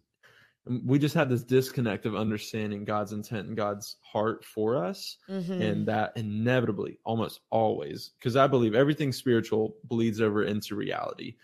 we 0.85 0.99
just 0.99 1.15
have 1.15 1.29
this 1.31 1.43
disconnect 1.43 2.07
of 2.07 2.15
understanding 2.15 2.85
God's 2.85 3.13
intent 3.13 3.49
and 3.49 3.57
God's 3.57 3.97
heart 4.03 4.45
for 4.45 4.77
us 4.77 5.17
Mhm. 5.29 5.61
and 5.61 5.87
that 5.87 6.13
inevitably 6.17 6.99
almost 7.05 7.41
always 7.51 8.11
because 8.19 8.37
i 8.37 8.47
believe 8.47 8.75
everything 8.75 9.11
spiritual 9.11 9.77
bleeds 9.85 10.21
over 10.21 10.45
into 10.45 10.77
reality 10.77 11.35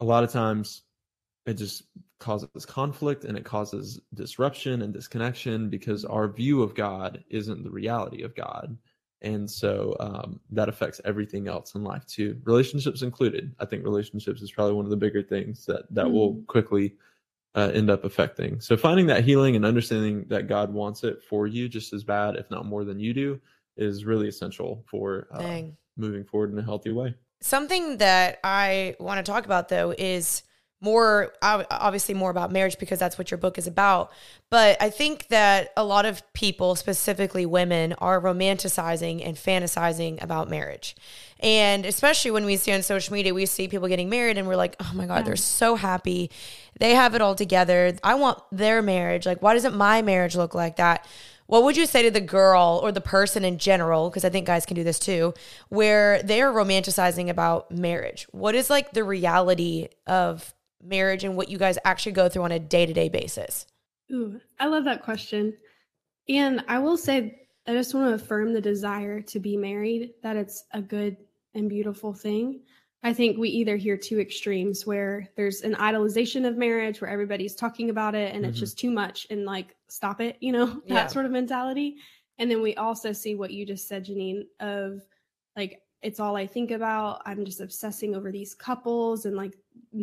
a 0.00 0.04
lot 0.04 0.22
of 0.22 0.30
times 0.30 0.82
it 1.50 1.54
just 1.54 1.84
causes 2.18 2.64
conflict 2.66 3.24
and 3.24 3.36
it 3.36 3.44
causes 3.44 4.00
disruption 4.14 4.82
and 4.82 4.92
disconnection 4.92 5.68
because 5.68 6.04
our 6.04 6.28
view 6.28 6.62
of 6.62 6.74
god 6.74 7.22
isn't 7.28 7.64
the 7.64 7.70
reality 7.70 8.22
of 8.22 8.34
god 8.34 8.76
and 9.22 9.50
so 9.50 9.94
um, 10.00 10.40
that 10.50 10.68
affects 10.68 11.00
everything 11.04 11.48
else 11.48 11.74
in 11.74 11.82
life 11.84 12.06
too 12.06 12.40
relationships 12.44 13.02
included 13.02 13.54
i 13.58 13.64
think 13.64 13.84
relationships 13.84 14.42
is 14.42 14.52
probably 14.52 14.74
one 14.74 14.84
of 14.84 14.90
the 14.90 14.96
bigger 14.96 15.22
things 15.22 15.66
that 15.66 15.82
that 15.90 16.10
will 16.10 16.34
Mhm. 16.34 16.46
quickly 16.46 16.94
uh, 17.56 17.70
end 17.74 17.90
up 17.90 18.04
affecting. 18.04 18.60
So 18.60 18.76
finding 18.76 19.06
that 19.06 19.24
healing 19.24 19.56
and 19.56 19.64
understanding 19.64 20.24
that 20.28 20.46
God 20.46 20.72
wants 20.72 21.02
it 21.02 21.20
for 21.28 21.48
you 21.48 21.68
just 21.68 21.92
as 21.92 22.04
bad, 22.04 22.36
if 22.36 22.48
not 22.48 22.64
more 22.64 22.84
than 22.84 23.00
you 23.00 23.12
do, 23.12 23.40
is 23.76 24.04
really 24.04 24.28
essential 24.28 24.84
for 24.86 25.26
uh, 25.32 25.42
moving 25.96 26.22
forward 26.24 26.52
in 26.52 26.58
a 26.60 26.62
healthy 26.62 26.92
way. 26.92 27.12
Something 27.40 27.96
that 27.98 28.38
I 28.44 28.94
want 29.00 29.24
to 29.24 29.32
talk 29.32 29.46
about 29.46 29.68
though 29.68 29.92
is 29.98 30.44
more 30.80 31.32
obviously 31.42 32.14
more 32.14 32.30
about 32.30 32.50
marriage 32.50 32.78
because 32.78 32.98
that's 32.98 33.18
what 33.18 33.30
your 33.30 33.38
book 33.38 33.58
is 33.58 33.66
about. 33.66 34.10
But 34.48 34.80
I 34.80 34.90
think 34.90 35.28
that 35.28 35.72
a 35.76 35.84
lot 35.84 36.06
of 36.06 36.22
people, 36.32 36.74
specifically 36.74 37.44
women, 37.46 37.92
are 37.94 38.20
romanticizing 38.20 39.24
and 39.26 39.36
fantasizing 39.36 40.22
about 40.22 40.48
marriage. 40.48 40.96
And 41.38 41.84
especially 41.86 42.30
when 42.30 42.44
we 42.44 42.56
see 42.56 42.72
on 42.72 42.82
social 42.82 43.12
media, 43.14 43.32
we 43.34 43.46
see 43.46 43.68
people 43.68 43.88
getting 43.88 44.08
married 44.08 44.38
and 44.38 44.48
we're 44.48 44.56
like, 44.56 44.76
oh 44.80 44.90
my 44.94 45.06
God, 45.06 45.18
Yeah. 45.18 45.22
they're 45.22 45.36
so 45.36 45.76
happy. 45.76 46.30
They 46.78 46.94
have 46.94 47.14
it 47.14 47.20
all 47.20 47.34
together. 47.34 47.94
I 48.02 48.14
want 48.14 48.42
their 48.50 48.80
marriage. 48.82 49.26
Like, 49.26 49.42
why 49.42 49.54
doesn't 49.54 49.76
my 49.76 50.02
marriage 50.02 50.34
look 50.34 50.54
like 50.54 50.76
that? 50.76 51.06
What 51.46 51.64
would 51.64 51.76
you 51.76 51.86
say 51.86 52.02
to 52.04 52.10
the 52.12 52.20
girl 52.20 52.80
or 52.82 52.92
the 52.92 53.00
person 53.00 53.44
in 53.44 53.58
general? 53.58 54.08
Because 54.08 54.24
I 54.24 54.30
think 54.30 54.46
guys 54.46 54.64
can 54.64 54.76
do 54.76 54.84
this 54.84 54.98
too, 55.00 55.34
where 55.68 56.22
they're 56.22 56.52
romanticizing 56.52 57.28
about 57.28 57.70
marriage. 57.72 58.26
What 58.30 58.54
is 58.54 58.70
like 58.70 58.92
the 58.92 59.02
reality 59.04 59.88
of 60.06 60.54
marriage 60.82 61.24
and 61.24 61.36
what 61.36 61.48
you 61.48 61.58
guys 61.58 61.78
actually 61.84 62.12
go 62.12 62.28
through 62.28 62.42
on 62.44 62.52
a 62.52 62.58
day 62.58 62.86
to 62.86 62.92
day 62.92 63.08
basis? 63.08 63.66
Ooh, 64.12 64.40
I 64.58 64.66
love 64.66 64.84
that 64.84 65.02
question. 65.02 65.54
And 66.28 66.64
I 66.68 66.78
will 66.78 66.96
say, 66.96 67.46
I 67.66 67.72
just 67.72 67.94
want 67.94 68.08
to 68.08 68.14
affirm 68.22 68.52
the 68.52 68.60
desire 68.60 69.20
to 69.22 69.38
be 69.40 69.56
married, 69.56 70.12
that 70.22 70.36
it's 70.36 70.64
a 70.72 70.80
good 70.82 71.16
and 71.54 71.68
beautiful 71.68 72.12
thing. 72.12 72.60
I 73.02 73.12
think 73.14 73.38
we 73.38 73.48
either 73.48 73.76
hear 73.76 73.96
two 73.96 74.20
extremes 74.20 74.86
where 74.86 75.28
there's 75.36 75.62
an 75.62 75.74
idolization 75.74 76.46
of 76.46 76.56
marriage 76.56 77.00
where 77.00 77.10
everybody's 77.10 77.54
talking 77.54 77.88
about 77.90 78.14
it 78.14 78.34
and 78.34 78.44
it's 78.44 78.56
Mhm. 78.58 78.60
just 78.60 78.78
too 78.78 78.90
much 78.90 79.26
and 79.30 79.44
like 79.46 79.74
stop 79.88 80.20
it, 80.20 80.36
you 80.40 80.52
know, 80.52 80.66
that 80.86 80.94
Yeah. 80.94 81.06
sort 81.06 81.24
of 81.24 81.30
mentality. 81.32 81.96
And 82.38 82.50
then 82.50 82.60
we 82.62 82.74
also 82.74 83.12
see 83.12 83.34
what 83.34 83.52
you 83.52 83.64
just 83.64 83.88
said, 83.88 84.04
Jeanine, 84.06 84.46
of 84.60 85.02
like 85.56 85.82
it's 86.02 86.20
all 86.20 86.36
I 86.36 86.46
think 86.46 86.70
about. 86.70 87.22
I'm 87.26 87.44
just 87.44 87.60
obsessing 87.60 88.14
over 88.14 88.30
these 88.32 88.54
couples 88.54 89.26
and 89.26 89.36
like 89.36 89.56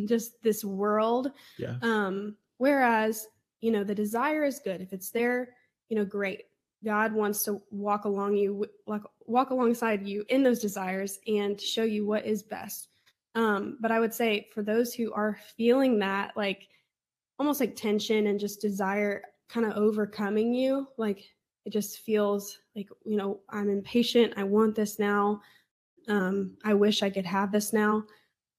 just 0.05 0.41
this 0.43 0.63
world. 0.63 1.31
Yeah. 1.57 1.75
Um, 1.81 2.35
whereas, 2.57 3.27
you 3.61 3.71
know, 3.71 3.83
the 3.83 3.95
desire 3.95 4.43
is 4.43 4.59
good. 4.59 4.81
If 4.81 4.93
it's 4.93 5.11
there, 5.11 5.49
you 5.89 5.97
know, 5.97 6.05
great. 6.05 6.43
God 6.83 7.11
wants 7.13 7.43
to 7.45 7.61
walk 7.71 8.05
along 8.05 8.37
you, 8.37 8.65
like 8.85 9.01
walk 9.25 9.49
alongside 9.49 10.05
you 10.05 10.23
in 10.29 10.43
those 10.43 10.59
desires 10.59 11.19
and 11.27 11.59
show 11.59 11.83
you 11.83 12.05
what 12.05 12.25
is 12.25 12.43
best. 12.43 12.89
Um, 13.35 13.77
but 13.79 13.91
I 13.91 13.99
would 13.99 14.13
say 14.13 14.47
for 14.53 14.61
those 14.61 14.93
who 14.93 15.11
are 15.13 15.39
feeling 15.55 15.99
that, 15.99 16.35
like 16.35 16.67
almost 17.39 17.59
like 17.59 17.75
tension 17.75 18.27
and 18.27 18.39
just 18.39 18.61
desire 18.61 19.23
kind 19.49 19.65
of 19.65 19.73
overcoming 19.73 20.53
you, 20.53 20.87
like 20.97 21.23
it 21.65 21.71
just 21.71 21.99
feels 21.99 22.59
like, 22.75 22.89
you 23.05 23.17
know, 23.17 23.39
I'm 23.49 23.69
impatient. 23.69 24.33
I 24.37 24.43
want 24.43 24.75
this 24.75 24.99
now. 24.99 25.41
Um, 26.07 26.57
I 26.63 26.73
wish 26.73 27.03
I 27.03 27.09
could 27.09 27.25
have 27.25 27.51
this 27.51 27.73
now. 27.73 28.03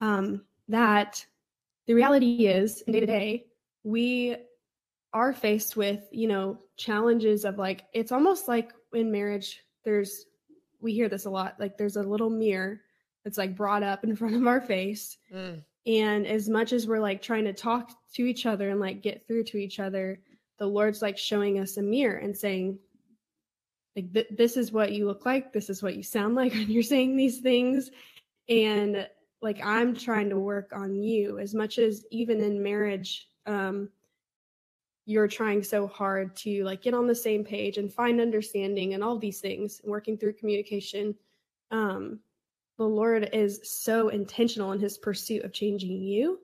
Um, 0.01 0.43
that 0.69 1.25
the 1.87 1.95
reality 1.95 2.47
is, 2.47 2.83
day 2.87 3.01
to 3.01 3.07
day, 3.07 3.47
we 3.83 4.37
are 5.13 5.33
faced 5.33 5.77
with, 5.77 6.07
you 6.13 6.29
know, 6.29 6.59
challenges 6.77 7.45
of 7.45 7.59
like, 7.59 7.85
it's 7.93 8.13
almost 8.13 8.49
like 8.49 8.73
in 8.93 9.11
marriage, 9.11 9.61
there's, 9.85 10.27
we 10.81 10.93
hear 10.93 11.09
this 11.09 11.25
a 11.25 11.31
lot, 11.31 11.57
like 11.59 11.79
there's 11.79 11.97
a 11.97 12.03
little 12.03 12.31
mirror 12.31 12.81
that's 13.25 13.39
like 13.39 13.57
brought 13.57 13.83
up 13.83 14.05
in 14.05 14.15
front 14.17 14.37
of 14.37 14.47
our 14.47 14.61
face. 14.61 15.17
Mm. 15.35 15.63
And 15.87 16.27
as 16.27 16.49
much 16.49 16.73
as 16.73 16.87
we're 16.87 17.01
like 17.01 17.23
trying 17.23 17.45
to 17.45 17.55
talk 17.55 17.91
to 18.15 18.27
each 18.27 18.45
other 18.45 18.69
and 18.69 18.81
like 18.81 19.03
get 19.03 19.27
through 19.27 19.45
to 19.45 19.57
each 19.57 19.81
other, 19.81 20.21
the 20.59 20.67
Lord's 20.67 21.01
like 21.01 21.17
showing 21.17 21.59
us 21.59 21.79
a 21.79 21.83
mirror 21.83 22.19
and 22.19 22.37
saying, 22.37 22.79
like, 23.97 24.13
th- 24.13 24.29
this 24.31 24.57
is 24.57 24.71
what 24.71 24.93
you 24.93 25.07
look 25.07 25.25
like. 25.25 25.53
This 25.53 25.71
is 25.71 25.83
what 25.83 25.97
you 25.97 26.03
sound 26.03 26.35
like 26.37 26.53
when 26.53 26.71
you're 26.71 26.83
saying 26.83 27.17
these 27.17 27.39
things. 27.39 27.91
And 28.49 29.09
like, 29.41 29.65
I'm 29.65 29.95
trying 29.95 30.31
to 30.31 30.39
work 30.39 30.73
on 30.75 30.97
you 30.97 31.39
as 31.39 31.55
much 31.55 31.79
as 31.79 32.05
even 32.11 32.41
in 32.41 32.63
marriage, 32.63 33.29
um, 33.47 33.89
you're 35.07 35.29
trying 35.29 35.63
so 35.63 35.87
hard 35.87 36.37
to 36.37 36.65
like 36.65 36.83
get 36.83 36.93
on 36.93 37.07
the 37.07 37.15
same 37.15 37.43
page 37.43 37.79
and 37.79 37.93
find 37.93 38.21
understanding 38.21 38.95
and 38.95 39.03
all 39.03 39.19
these 39.19 39.41
things, 39.41 39.81
working 39.85 40.19
through 40.19 40.35
communication. 40.35 41.15
Um, 41.71 42.21
the 42.77 42.85
Lord 42.85 43.31
is 43.33 43.61
so 43.65 44.09
intentional 44.09 44.73
in 44.73 44.81
his 44.81 44.99
pursuit 44.99 45.45
of 45.45 45.53
changing 45.53 46.03
you, 46.03 46.41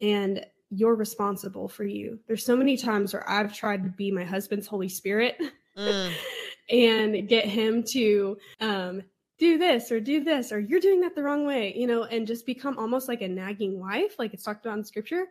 and 0.00 0.46
you're 0.70 0.94
responsible 0.94 1.68
for 1.68 1.84
you. 1.84 2.20
There's 2.26 2.44
so 2.44 2.56
many 2.56 2.76
times 2.76 3.12
where 3.12 3.28
I've 3.28 3.54
tried 3.54 3.82
to 3.84 3.90
be 3.90 4.10
my 4.10 4.24
husband's 4.24 4.66
Holy 4.66 4.88
Spirit 4.88 5.36
Mm. 5.78 6.12
and 6.70 7.28
get 7.28 7.46
him 7.46 7.82
to 7.92 8.36
um, 8.60 8.77
do 9.38 9.56
this 9.56 9.92
or 9.92 10.00
do 10.00 10.22
this, 10.24 10.52
or 10.52 10.58
you're 10.58 10.80
doing 10.80 11.00
that 11.00 11.14
the 11.14 11.22
wrong 11.22 11.46
way, 11.46 11.72
you 11.76 11.86
know, 11.86 12.04
and 12.04 12.26
just 12.26 12.44
become 12.44 12.78
almost 12.78 13.08
like 13.08 13.22
a 13.22 13.28
nagging 13.28 13.78
wife, 13.78 14.18
like 14.18 14.34
it's 14.34 14.42
talked 14.42 14.66
about 14.66 14.78
in 14.78 14.84
scripture. 14.84 15.26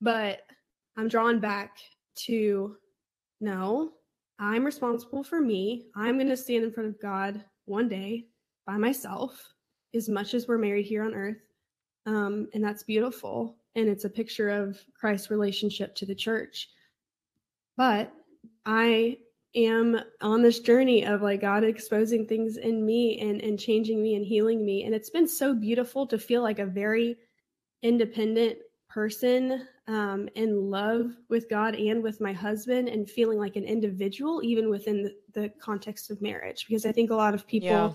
But 0.00 0.40
I'm 0.96 1.08
drawn 1.08 1.40
back 1.40 1.78
to 2.26 2.76
no, 3.40 3.92
I'm 4.38 4.64
responsible 4.64 5.24
for 5.24 5.40
me. 5.40 5.86
I'm 5.94 6.16
going 6.16 6.28
to 6.28 6.36
stand 6.36 6.64
in 6.64 6.72
front 6.72 6.88
of 6.88 7.00
God 7.00 7.42
one 7.64 7.88
day 7.88 8.26
by 8.66 8.76
myself, 8.76 9.52
as 9.94 10.08
much 10.08 10.34
as 10.34 10.46
we're 10.46 10.58
married 10.58 10.86
here 10.86 11.04
on 11.04 11.14
earth. 11.14 11.40
Um, 12.06 12.48
and 12.52 12.62
that's 12.62 12.82
beautiful. 12.82 13.56
And 13.74 13.88
it's 13.88 14.04
a 14.04 14.10
picture 14.10 14.50
of 14.50 14.78
Christ's 14.98 15.30
relationship 15.30 15.94
to 15.96 16.06
the 16.06 16.14
church. 16.14 16.68
But 17.76 18.12
I 18.66 19.18
am 19.54 20.00
on 20.20 20.42
this 20.42 20.60
journey 20.60 21.04
of 21.04 21.22
like 21.22 21.40
God 21.40 21.64
exposing 21.64 22.26
things 22.26 22.56
in 22.56 22.84
me 22.84 23.20
and, 23.20 23.40
and 23.40 23.58
changing 23.58 24.02
me 24.02 24.16
and 24.16 24.24
healing 24.24 24.64
me. 24.64 24.84
And 24.84 24.94
it's 24.94 25.10
been 25.10 25.28
so 25.28 25.54
beautiful 25.54 26.06
to 26.08 26.18
feel 26.18 26.42
like 26.42 26.58
a 26.58 26.66
very 26.66 27.16
independent 27.82 28.58
person 28.88 29.66
um, 29.86 30.28
in 30.34 30.70
love 30.70 31.12
with 31.28 31.48
God 31.50 31.74
and 31.74 32.02
with 32.02 32.20
my 32.20 32.32
husband 32.32 32.88
and 32.88 33.08
feeling 33.08 33.38
like 33.38 33.56
an 33.56 33.64
individual, 33.64 34.40
even 34.42 34.70
within 34.70 35.02
the, 35.02 35.14
the 35.32 35.48
context 35.60 36.10
of 36.10 36.22
marriage. 36.22 36.66
Because 36.66 36.86
I 36.86 36.92
think 36.92 37.10
a 37.10 37.14
lot 37.16 37.34
of 37.34 37.46
people 37.46 37.68
Yeah. 37.76 37.92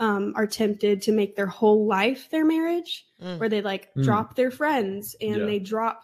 um, 0.00 0.32
are 0.36 0.46
tempted 0.46 1.02
to 1.02 1.12
make 1.12 1.34
their 1.36 1.46
whole 1.46 1.86
life 1.86 2.30
their 2.30 2.44
marriage, 2.44 3.06
Mm. 3.20 3.38
where 3.40 3.48
they 3.48 3.62
like 3.62 3.92
Mm. 3.94 4.04
drop 4.04 4.36
their 4.36 4.50
friends 4.50 5.16
and 5.20 5.40
Yeah. 5.40 5.46
they 5.46 5.58
drop 5.58 6.02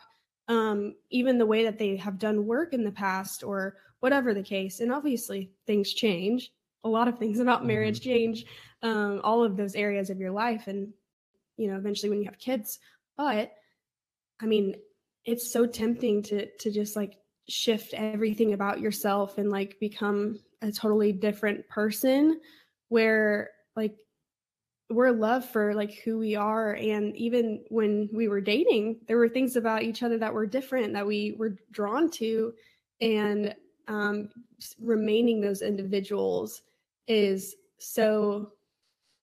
um, 0.48 0.94
even 1.10 1.38
the 1.38 1.46
way 1.46 1.64
that 1.64 1.78
they 1.78 1.96
have 1.96 2.18
done 2.18 2.44
work 2.46 2.74
in 2.74 2.84
the 2.84 2.92
past 2.92 3.42
or 3.42 3.76
whatever 4.04 4.34
the 4.34 4.42
case. 4.42 4.80
And 4.80 4.92
obviously, 4.92 5.50
things 5.66 5.90
change. 5.90 6.52
A 6.84 6.88
lot 6.90 7.08
of 7.08 7.18
things 7.18 7.38
about 7.38 7.64
marriage 7.64 8.02
change, 8.02 8.44
um, 8.82 9.22
all 9.24 9.42
of 9.42 9.56
those 9.56 9.74
areas 9.74 10.10
of 10.10 10.18
your 10.18 10.30
life, 10.30 10.66
and 10.66 10.92
you 11.56 11.68
know, 11.68 11.78
eventually 11.78 12.10
when 12.10 12.18
you 12.18 12.26
have 12.26 12.38
kids. 12.38 12.78
But 13.16 13.50
I 14.42 14.44
mean, 14.44 14.74
it's 15.24 15.50
so 15.50 15.64
tempting 15.64 16.22
to 16.24 16.50
to 16.58 16.70
just 16.70 16.96
like 16.96 17.16
shift 17.48 17.94
everything 17.94 18.52
about 18.52 18.78
yourself 18.78 19.38
and 19.38 19.50
like 19.50 19.80
become 19.80 20.38
a 20.60 20.70
totally 20.70 21.12
different 21.12 21.66
person 21.70 22.38
where 22.90 23.52
like 23.74 23.96
we're 24.90 25.12
loved 25.12 25.48
for 25.48 25.72
like 25.72 25.94
who 26.04 26.18
we 26.18 26.36
are 26.36 26.74
and 26.74 27.16
even 27.16 27.64
when 27.68 28.08
we 28.12 28.28
were 28.28 28.40
dating 28.40 28.98
there 29.08 29.18
were 29.18 29.28
things 29.28 29.56
about 29.56 29.82
each 29.82 30.02
other 30.02 30.16
that 30.18 30.32
were 30.32 30.46
different 30.46 30.94
that 30.94 31.06
we 31.06 31.34
were 31.38 31.56
drawn 31.70 32.10
to 32.10 32.54
and 33.02 33.54
um 33.88 34.28
remaining 34.80 35.40
those 35.40 35.62
individuals 35.62 36.62
is 37.06 37.56
so 37.78 38.52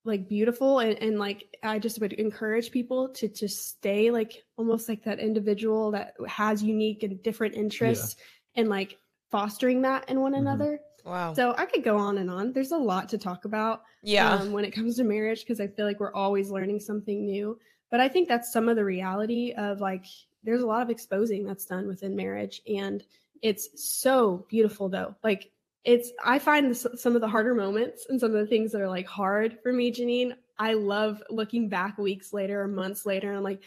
like 0.04 0.28
beautiful 0.28 0.80
and, 0.80 0.98
and 1.02 1.20
like 1.20 1.56
i 1.64 1.78
just 1.80 2.00
would 2.00 2.14
encourage 2.14 2.72
people 2.72 3.10
to 3.10 3.28
just 3.28 3.68
stay 3.68 4.10
like 4.12 4.44
almost 4.58 4.90
like 4.90 5.04
that 5.04 5.20
individual 5.20 5.92
that 5.92 6.14
has 6.28 6.64
unique 6.64 7.04
and 7.04 7.22
different 7.24 7.56
interests 7.56 8.16
and 8.56 8.68
like 8.70 8.98
fostering 9.30 9.82
that 9.82 10.10
in 10.10 10.20
one 10.20 10.34
Mhm. 10.34 10.40
another 10.40 10.80
Wow. 11.06 11.34
so 11.34 11.54
i 11.58 11.66
could 11.66 11.84
go 11.84 11.98
on 11.98 12.18
and 12.20 12.30
on 12.30 12.52
there's 12.52 12.72
a 12.72 12.78
lot 12.78 13.10
to 13.10 13.18
talk 13.18 13.46
about 13.46 13.84
yeah. 14.04 14.34
um, 14.34 14.52
when 14.52 14.66
it 14.66 14.72
comes 14.72 14.96
to 14.98 15.04
marriage 15.04 15.42
because 15.42 15.60
I 15.62 15.68
feel 15.68 15.86
like 15.86 16.00
we're 16.00 16.14
always 16.14 16.50
learning 16.50 16.80
something 16.80 17.24
new. 17.26 17.58
But 17.92 18.00
I 18.00 18.08
think 18.10 18.28
that's 18.28 18.52
some 18.52 18.68
of 18.68 18.76
the 18.76 18.84
reality 18.86 19.54
of 19.58 19.80
like 19.80 20.06
there's 20.44 20.64
a 20.64 20.66
lot 20.66 20.82
of 20.82 20.90
exposing 20.90 21.46
that's 21.46 21.66
done 21.66 21.88
within 21.88 22.16
marriage, 22.16 22.62
and 22.68 23.04
it's 23.42 23.70
so 23.84 24.46
beautiful 24.50 24.90
though. 24.90 25.16
Like 25.24 25.52
it's 25.84 26.12
I 26.24 26.38
find 26.40 26.70
this, 26.70 26.86
some 26.96 27.16
of 27.16 27.22
the 27.22 27.28
harder 27.28 27.56
moments 27.56 28.06
and 28.10 28.20
some 28.20 28.34
of 28.36 28.40
the 28.40 28.48
things 28.48 28.72
that 28.72 28.82
are 28.82 28.90
like 28.90 29.08
hard 29.08 29.58
for 29.64 29.74
me, 29.74 29.92
Jeanine. 29.92 30.34
I 30.60 30.74
love 30.74 31.24
looking 31.30 31.70
back 31.70 31.98
weeks 31.98 32.34
later 32.34 32.62
or 32.62 32.68
months 32.68 33.06
later, 33.06 33.30
and 33.30 33.38
I'm 33.38 33.44
like, 33.44 33.64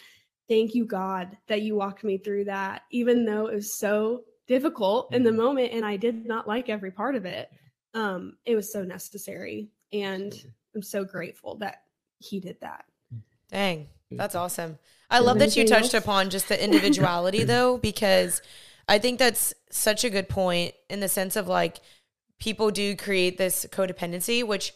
thank 0.49 0.75
you 0.75 0.85
God 0.85 1.37
that 1.49 1.63
you 1.63 1.75
walked 1.75 2.05
me 2.05 2.19
through 2.19 2.45
that, 2.45 2.83
even 2.91 3.25
though 3.25 3.47
it 3.49 3.55
was 3.55 3.77
so 3.77 4.23
difficult 4.47 5.13
in 5.13 5.23
the 5.25 5.31
Mhm. 5.31 5.37
moment, 5.37 5.73
and 5.73 5.85
I 5.85 5.97
did 5.97 6.27
not 6.27 6.47
like 6.47 6.69
every 6.69 6.91
part 6.93 7.17
of 7.17 7.25
it. 7.25 7.51
Um, 7.95 8.37
it 8.45 8.55
was 8.55 8.73
so 8.73 8.85
necessary 8.85 9.71
and 9.93 10.35
I'm 10.75 10.83
so 10.83 11.05
grateful 11.05 11.57
that 11.59 11.85
he 12.19 12.41
did 12.41 12.61
that. 12.61 12.85
Dang, 13.51 13.89
that's 14.11 14.35
awesome. 14.35 14.79
I 15.11 15.21
love 15.21 15.39
that 15.39 15.57
you 15.57 15.67
touched 15.67 15.95
else? 15.95 16.03
upon 16.05 16.31
just 16.31 16.49
the 16.49 16.63
individuality 16.65 17.45
though, 17.45 17.79
because 17.79 18.43
I 18.89 18.99
think 18.99 19.19
that's 19.19 19.55
such 19.71 20.05
a 20.05 20.11
good 20.11 20.29
point 20.29 20.75
in 20.91 21.01
the 21.01 21.09
sense 21.09 21.37
of 21.37 21.49
like 21.49 21.79
people 22.39 22.71
do 22.71 22.97
create 22.97 23.39
this 23.39 23.67
codependency, 23.71 24.47
which 24.47 24.73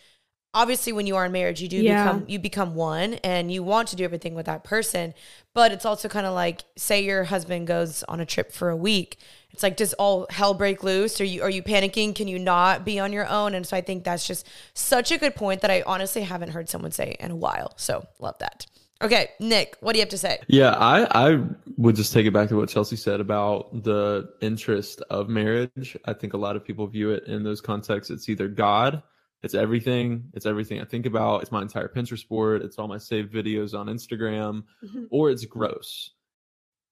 obviously 0.54 0.92
when 0.92 1.06
you 1.06 1.14
are 1.16 1.26
in 1.26 1.32
marriage, 1.32 1.61
you 1.61 1.68
do 1.68 1.76
Yeah. 1.82 2.02
become 2.02 2.24
you 2.26 2.38
become 2.38 2.74
one 2.74 3.14
and 3.22 3.52
you 3.52 3.62
want 3.62 3.88
to 3.88 3.96
do 3.96 4.04
everything 4.04 4.34
with 4.34 4.46
that 4.46 4.64
person. 4.64 5.12
But 5.54 5.72
it's 5.72 5.84
also 5.84 6.09
kind 6.09 6.26
of 6.26 6.34
like 6.34 6.64
say 6.76 7.02
your 7.04 7.24
husband 7.24 7.66
goes 7.66 8.02
on 8.04 8.20
a 8.20 8.26
trip 8.26 8.50
for 8.52 8.70
a 8.70 8.76
week. 8.76 9.18
It's 9.50 9.62
like 9.62 9.76
does 9.76 9.92
all 9.94 10.26
hell 10.30 10.54
break 10.54 10.82
loose? 10.82 11.20
Are 11.20 11.24
you 11.24 11.42
are 11.42 11.50
you 11.50 11.62
panicking? 11.62 12.14
Can 12.14 12.28
you 12.28 12.38
not 12.38 12.84
be 12.84 12.98
on 12.98 13.12
your 13.12 13.26
own? 13.28 13.54
And 13.54 13.66
so 13.66 13.76
I 13.76 13.82
think 13.82 14.04
that's 14.04 14.26
just 14.26 14.48
such 14.72 15.12
a 15.12 15.18
good 15.18 15.34
point 15.34 15.61
that 15.61 15.70
I 15.70 15.82
honestly 15.86 16.22
haven't 16.22 16.50
heard 16.50 16.68
someone 16.70 16.92
say 16.92 17.16
in 17.20 17.30
a 17.30 17.36
while. 17.36 17.74
So 17.76 18.06
love 18.18 18.38
that. 18.38 18.66
Okay, 19.01 19.30
Nick, 19.38 19.76
what 19.80 19.92
do 19.92 19.99
you 19.99 20.03
have 20.03 20.11
to 20.11 20.18
say? 20.18 20.40
Yeah, 20.49 20.70
I, 20.72 21.28
I 21.30 21.40
would 21.76 21.94
just 21.94 22.12
take 22.12 22.26
it 22.26 22.32
back 22.32 22.49
to 22.49 22.57
what 22.57 22.68
Chelsea 22.68 22.96
said 22.96 23.20
about 23.20 23.84
the 23.84 24.28
interest 24.40 25.03
of 25.09 25.28
marriage. 25.28 25.96
I 26.05 26.12
think 26.12 26.34
a 26.34 26.36
lot 26.36 26.57
of 26.57 26.64
people 26.64 26.86
view 26.88 27.11
it 27.11 27.24
in 27.26 27.44
those 27.44 27.61
contexts. 27.61 28.11
It's 28.11 28.28
either 28.28 28.49
God, 28.49 29.03
it's 29.44 29.55
everything, 29.55 30.24
it's 30.34 30.46
everything 30.46 30.80
I 30.80 30.84
think 30.84 31.07
about, 31.07 31.42
it's 31.42 31.53
my 31.53 31.62
entire 31.62 31.88
Pinterest 31.88 32.26
board, 32.26 32.62
it's 32.62 32.76
all 32.76 32.88
my 32.88 32.99
saved 32.99 33.32
videos 33.32 33.78
on 33.78 33.86
Instagram, 33.86 34.64
or 35.11 35.30
it's 35.30 35.44
gross. 35.44 36.11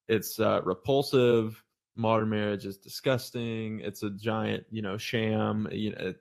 It's 0.08 0.38
uh, 0.38 0.60
repulsive. 0.64 1.62
Modern 1.96 2.28
marriage 2.28 2.66
is 2.66 2.76
disgusting. 2.76 3.80
It's 3.80 4.02
a 4.02 4.10
giant, 4.10 4.64
you 4.70 4.82
know, 4.82 4.96
sham. 4.98 5.66
You 5.72 5.92
know, 5.92 6.14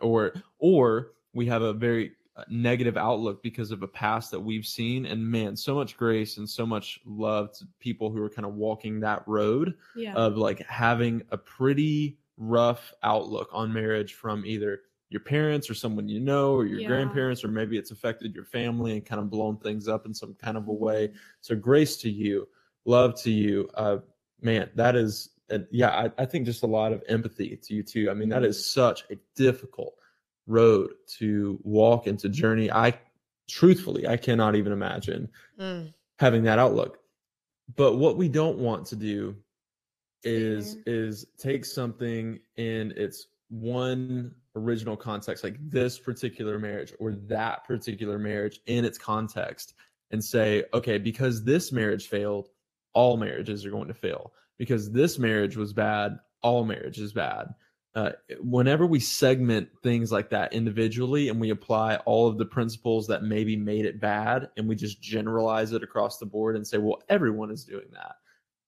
or 0.00 0.34
or 0.58 1.12
we 1.32 1.46
have 1.46 1.62
a 1.62 1.72
very 1.72 2.12
negative 2.48 2.96
outlook 2.96 3.42
because 3.42 3.70
of 3.70 3.82
a 3.82 3.88
past 3.88 4.30
that 4.30 4.40
we've 4.40 4.66
seen. 4.66 5.04
And 5.06 5.30
man 5.30 5.56
so 5.56 5.74
much 5.74 5.96
grace 5.96 6.38
and 6.38 6.48
so 6.48 6.64
much 6.64 6.98
love 7.04 7.52
to 7.58 7.66
people 7.78 8.10
who 8.10 8.22
are 8.22 8.30
kind 8.30 8.46
of 8.46 8.54
walking 8.54 9.00
that 9.00 9.22
road 9.26 9.74
Yeah. 9.94 10.14
of 10.14 10.36
like 10.36 10.60
having 10.66 11.22
a 11.30 11.36
pretty 11.36 12.18
rough 12.38 12.92
outlook 13.02 13.48
on 13.52 13.72
marriage 13.72 14.14
from 14.14 14.46
either 14.46 14.80
your 15.10 15.20
parents 15.20 15.68
or 15.68 15.74
someone 15.74 16.08
you 16.08 16.20
know 16.20 16.54
or 16.54 16.64
your 16.64 16.80
Yeah. 16.80 16.86
grandparents 16.88 17.44
or 17.44 17.48
maybe 17.48 17.76
it's 17.76 17.90
affected 17.90 18.34
your 18.34 18.46
family 18.46 18.92
and 18.92 19.04
kind 19.04 19.20
of 19.20 19.28
blown 19.28 19.58
things 19.58 19.86
up 19.86 20.06
in 20.06 20.14
some 20.14 20.34
kind 20.34 20.56
of 20.56 20.66
a 20.68 20.72
way. 20.72 21.12
So 21.42 21.54
grace 21.54 21.96
to 21.98 22.10
you 22.10 22.48
love 22.86 23.20
to 23.22 23.30
you. 23.30 23.68
Uh 23.74 23.98
man 24.40 24.70
that 24.74 24.96
is 24.96 25.28
yeah 25.70 25.90
I, 25.90 26.22
I 26.22 26.24
think 26.24 26.46
just 26.46 26.62
a 26.62 26.66
lot 26.66 26.92
of 26.94 27.02
empathy 27.08 27.56
to 27.62 27.74
you 27.74 27.82
too. 27.82 28.10
I 28.10 28.14
mean 28.14 28.30
that 28.30 28.42
is 28.42 28.64
such 28.72 29.04
a 29.10 29.16
difficult 29.36 29.94
road 30.46 30.90
to 31.18 31.58
walk 31.62 32.06
and 32.06 32.18
to 32.18 32.28
journey 32.28 32.70
i 32.72 32.92
truthfully 33.48 34.06
i 34.08 34.16
cannot 34.16 34.54
even 34.56 34.72
imagine 34.72 35.28
Mm. 35.58 35.92
having 36.18 36.42
that 36.44 36.58
outlook. 36.58 36.98
But 37.76 37.96
what 37.96 38.16
we 38.16 38.28
don't 38.28 38.58
want 38.58 38.86
to 38.86 38.96
do 38.96 39.36
is 40.24 40.74
Fair. 40.74 40.82
is 40.86 41.26
take 41.38 41.64
something 41.64 42.38
in 42.56 42.92
its 42.96 43.26
one 43.48 44.34
original 44.56 44.96
context, 44.96 45.44
like 45.44 45.56
this 45.70 45.98
particular 45.98 46.58
marriage 46.58 46.92
or 46.98 47.12
that 47.12 47.64
particular 47.64 48.18
marriage 48.18 48.60
in 48.66 48.84
its 48.84 48.98
context, 48.98 49.74
and 50.10 50.22
say, 50.22 50.64
okay, 50.74 50.98
because 50.98 51.42
this 51.44 51.72
marriage 51.72 52.08
failed, 52.08 52.48
all 52.94 53.16
marriages 53.16 53.64
are 53.64 53.70
going 53.70 53.88
to 53.88 53.94
fail. 53.94 54.32
Because 54.58 54.90
this 54.90 55.18
marriage 55.18 55.56
was 55.56 55.72
bad, 55.72 56.18
all 56.42 56.64
marriage 56.64 56.98
is 56.98 57.12
bad. 57.12 57.54
Uh, 57.94 58.12
whenever 58.40 58.86
we 58.86 58.98
segment 58.98 59.68
things 59.82 60.10
like 60.10 60.30
that 60.30 60.54
individually 60.54 61.28
and 61.28 61.38
we 61.38 61.50
apply 61.50 61.96
all 62.06 62.26
of 62.26 62.38
the 62.38 62.44
principles 62.44 63.06
that 63.06 63.22
maybe 63.22 63.54
made 63.54 63.84
it 63.84 64.00
bad 64.00 64.48
and 64.56 64.66
we 64.66 64.74
just 64.74 65.02
generalize 65.02 65.72
it 65.72 65.82
across 65.82 66.16
the 66.18 66.24
board 66.24 66.56
and 66.56 66.66
say, 66.66 66.78
well, 66.78 67.02
everyone 67.10 67.50
is 67.50 67.64
doing 67.64 67.88
that, 67.92 68.14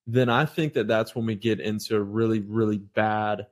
then 0.06 0.28
I 0.28 0.44
think 0.44 0.74
that 0.74 0.88
that's 0.88 1.14
when 1.16 1.24
we 1.24 1.36
get 1.36 1.58
into 1.58 1.96
a 1.96 2.02
really, 2.02 2.40
really 2.40 2.76
bad 2.76 3.46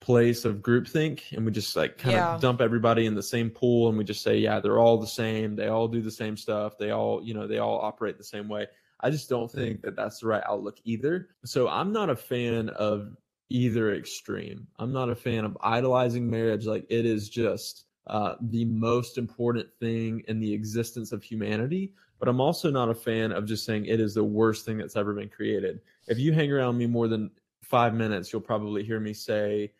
place 0.00 0.46
of 0.46 0.62
groupthink 0.62 1.30
and 1.32 1.44
we 1.44 1.52
just 1.52 1.76
like 1.76 1.98
kind 1.98 2.14
Yeah. 2.16 2.34
of 2.36 2.40
dump 2.40 2.62
everybody 2.62 3.04
in 3.04 3.14
the 3.14 3.22
same 3.22 3.50
pool 3.50 3.90
and 3.90 3.98
we 3.98 4.04
just 4.04 4.22
say, 4.22 4.38
yeah, 4.38 4.60
they're 4.60 4.78
all 4.78 4.96
the 4.96 5.06
same. 5.06 5.56
They 5.56 5.68
all 5.68 5.88
do 5.88 6.00
the 6.00 6.10
same 6.10 6.38
stuff. 6.38 6.78
They 6.78 6.90
all, 6.90 7.22
you 7.22 7.34
know, 7.34 7.46
they 7.46 7.58
all 7.58 7.78
operate 7.80 8.16
the 8.16 8.24
same 8.24 8.48
way. 8.48 8.66
I 9.00 9.10
just 9.10 9.28
don't 9.28 9.50
think 9.50 9.82
that 9.82 9.96
that's 9.96 10.20
the 10.20 10.26
right 10.26 10.42
outlook 10.46 10.78
either. 10.84 11.28
So 11.44 11.68
I'm 11.68 11.92
not 11.92 12.08
a 12.08 12.16
fan 12.16 12.70
of 12.70 13.14
either 13.50 13.94
extreme. 13.94 14.66
I'm 14.78 14.92
not 14.92 15.10
a 15.10 15.14
fan 15.14 15.44
of 15.44 15.58
idolizing 15.60 16.30
marriage 16.30 16.66
like 16.66 16.86
it 16.88 17.04
is 17.04 17.28
just 17.28 17.84
uh, 18.06 18.36
the 18.40 18.64
most 18.64 19.18
important 19.18 19.68
thing 19.78 20.22
in 20.28 20.40
the 20.40 20.52
existence 20.52 21.12
of 21.12 21.22
humanity. 21.22 21.92
But 22.18 22.28
I'm 22.28 22.40
also 22.40 22.70
not 22.70 22.90
a 22.90 22.94
fan 22.94 23.32
of 23.32 23.46
just 23.46 23.64
saying 23.64 23.86
it 23.86 24.00
is 24.00 24.14
the 24.14 24.24
worst 24.24 24.64
thing 24.64 24.78
that's 24.78 24.96
ever 24.96 25.14
been 25.14 25.28
created. 25.28 25.80
If 26.06 26.18
you 26.18 26.32
hang 26.32 26.52
around 26.52 26.78
me 26.78 26.86
more 26.86 27.08
than 27.08 27.30
five 27.62 27.94
minutes, 27.94 28.32
you'll 28.32 28.42
probably 28.42 28.84
hear 28.84 29.00
me 29.00 29.12
say 29.14 29.72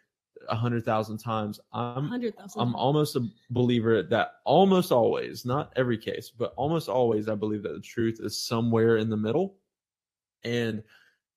a 0.48 0.56
hundred 0.56 0.84
thousand 0.84 1.18
times, 1.18 1.60
I'm. 1.72 2.10
I'm 2.56 2.74
almost 2.74 3.16
a 3.16 3.28
believer 3.50 4.02
that 4.04 4.36
almost 4.44 4.90
always, 4.90 5.44
not 5.44 5.72
every 5.76 5.98
case, 5.98 6.30
but 6.30 6.54
almost 6.56 6.88
always, 6.88 7.28
I 7.28 7.34
believe 7.34 7.62
that 7.64 7.74
the 7.74 7.80
truth 7.80 8.20
is 8.22 8.40
somewhere 8.40 8.96
in 8.96 9.10
the 9.10 9.16
middle. 9.16 9.56
And 10.42 10.82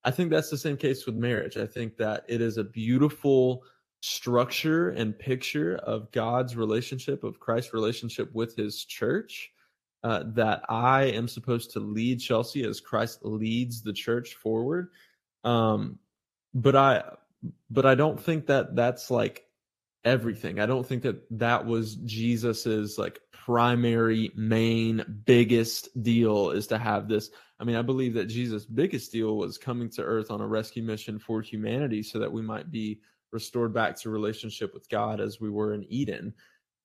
I 0.04 0.12
think 0.12 0.30
that's 0.30 0.49
the 0.49 0.58
same 0.58 0.78
case 0.78 1.06
with 1.06 1.16
marriage. 1.16 1.58
I 1.58 1.66
think 1.66 1.97
that 1.97 2.26
it 2.28 2.41
is 2.41 2.58
a 2.58 2.64
beautiful 2.64 3.64
structure 4.01 4.89
and 4.89 5.18
picture 5.18 5.76
of 5.78 6.12
God's 6.12 6.58
relationship, 6.58 7.24
of 7.24 7.39
Christ's 7.39 7.74
relationship 7.74 8.34
with 8.34 8.56
his 8.56 8.84
church. 8.84 9.51
Uh, 10.04 10.24
that 10.34 10.66
I 10.68 11.04
am 11.04 11.30
supposed 11.30 11.72
to 11.72 11.80
lead 11.80 12.20
Chelsea 12.20 12.66
as 12.66 12.82
Christ 12.82 13.20
leads 13.24 13.82
the 13.82 13.93
church 13.93 14.36
forward. 14.36 14.89
Um, 15.45 15.97
but 16.54 16.76
I, 16.76 17.04
but 17.70 17.86
I 17.86 17.95
don't 17.95 18.20
think 18.20 18.47
that 18.47 18.76
that's 18.76 19.10
like 19.10 19.45
everything. 20.04 20.60
I 20.60 20.66
don't 20.66 20.86
think 20.86 21.04
that 21.04 21.24
that 21.39 21.66
was 21.66 21.95
Jesus's 21.95 22.97
like 22.97 23.22
primary, 23.32 24.32
main, 24.36 25.24
biggest 25.26 25.89
deal 26.01 26.51
is 26.51 26.68
to 26.68 26.78
have 26.78 27.08
this. 27.08 27.30
I 27.64 27.66
mean, 27.66 27.78
I 27.78 27.82
believe 27.82 28.14
that 28.16 28.26
Jesus' 28.26 28.66
biggest 28.66 29.14
deal 29.14 29.38
was 29.38 29.57
coming 29.57 29.89
to 29.91 30.03
earth 30.03 30.32
on 30.32 30.41
a 30.41 30.45
rescue 30.47 30.84
mission 30.84 31.18
for 31.18 31.41
humanity 31.41 32.03
so 32.03 32.20
that 32.20 32.30
we 32.30 32.41
might 32.41 32.72
be 32.72 32.99
restored 33.32 33.74
back 33.74 33.95
to 34.01 34.09
relationship 34.09 34.74
with 34.74 34.89
God 34.89 35.22
as 35.22 35.39
we 35.39 35.49
were 35.49 35.74
in 35.74 35.86
Eden. 35.88 36.34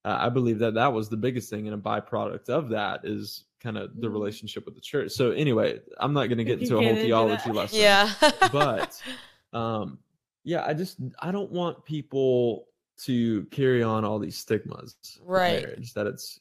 Uh, 0.04 0.16
I 0.20 0.28
believe 0.28 0.60
that 0.60 0.74
that 0.74 0.92
was 0.92 1.08
the 1.08 1.16
biggest 1.16 1.50
thing, 1.50 1.66
and 1.66 1.74
a 1.74 1.78
byproduct 1.78 2.48
of 2.48 2.68
that 2.68 3.00
is 3.02 3.46
kind 3.58 3.76
of 3.76 3.90
the 4.00 4.06
Mhm. 4.06 4.12
relationship 4.12 4.66
with 4.66 4.76
the 4.76 4.80
church. 4.80 5.10
So, 5.10 5.32
anyway, 5.32 5.80
I'm 5.98 6.12
not 6.12 6.26
going 6.28 6.38
to 6.38 6.44
get 6.44 6.60
into 6.60 6.76
a 6.76 6.82
whole 6.82 6.94
theology 6.94 7.50
lesson 7.50 7.80
Yeah. 7.80 8.12
but 8.52 9.02
um 9.52 9.98
yeah 10.44 10.64
i 10.64 10.72
just 10.74 10.98
i 11.20 11.32
don't 11.32 11.50
want 11.50 11.84
people 11.84 12.68
to 12.98 13.44
carry 13.46 13.82
on 13.82 14.04
all 14.04 14.18
these 14.20 14.36
stigmas 14.38 14.94
Right. 15.24 15.62
marriage 15.62 15.92
that 15.94 16.06
it's 16.06 16.38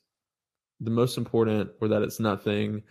the 0.81 0.91
most 0.91 1.17
important 1.17 1.71
or 1.81 1.87
that 1.87 2.03
it's 2.03 2.19
nothing 2.19 2.83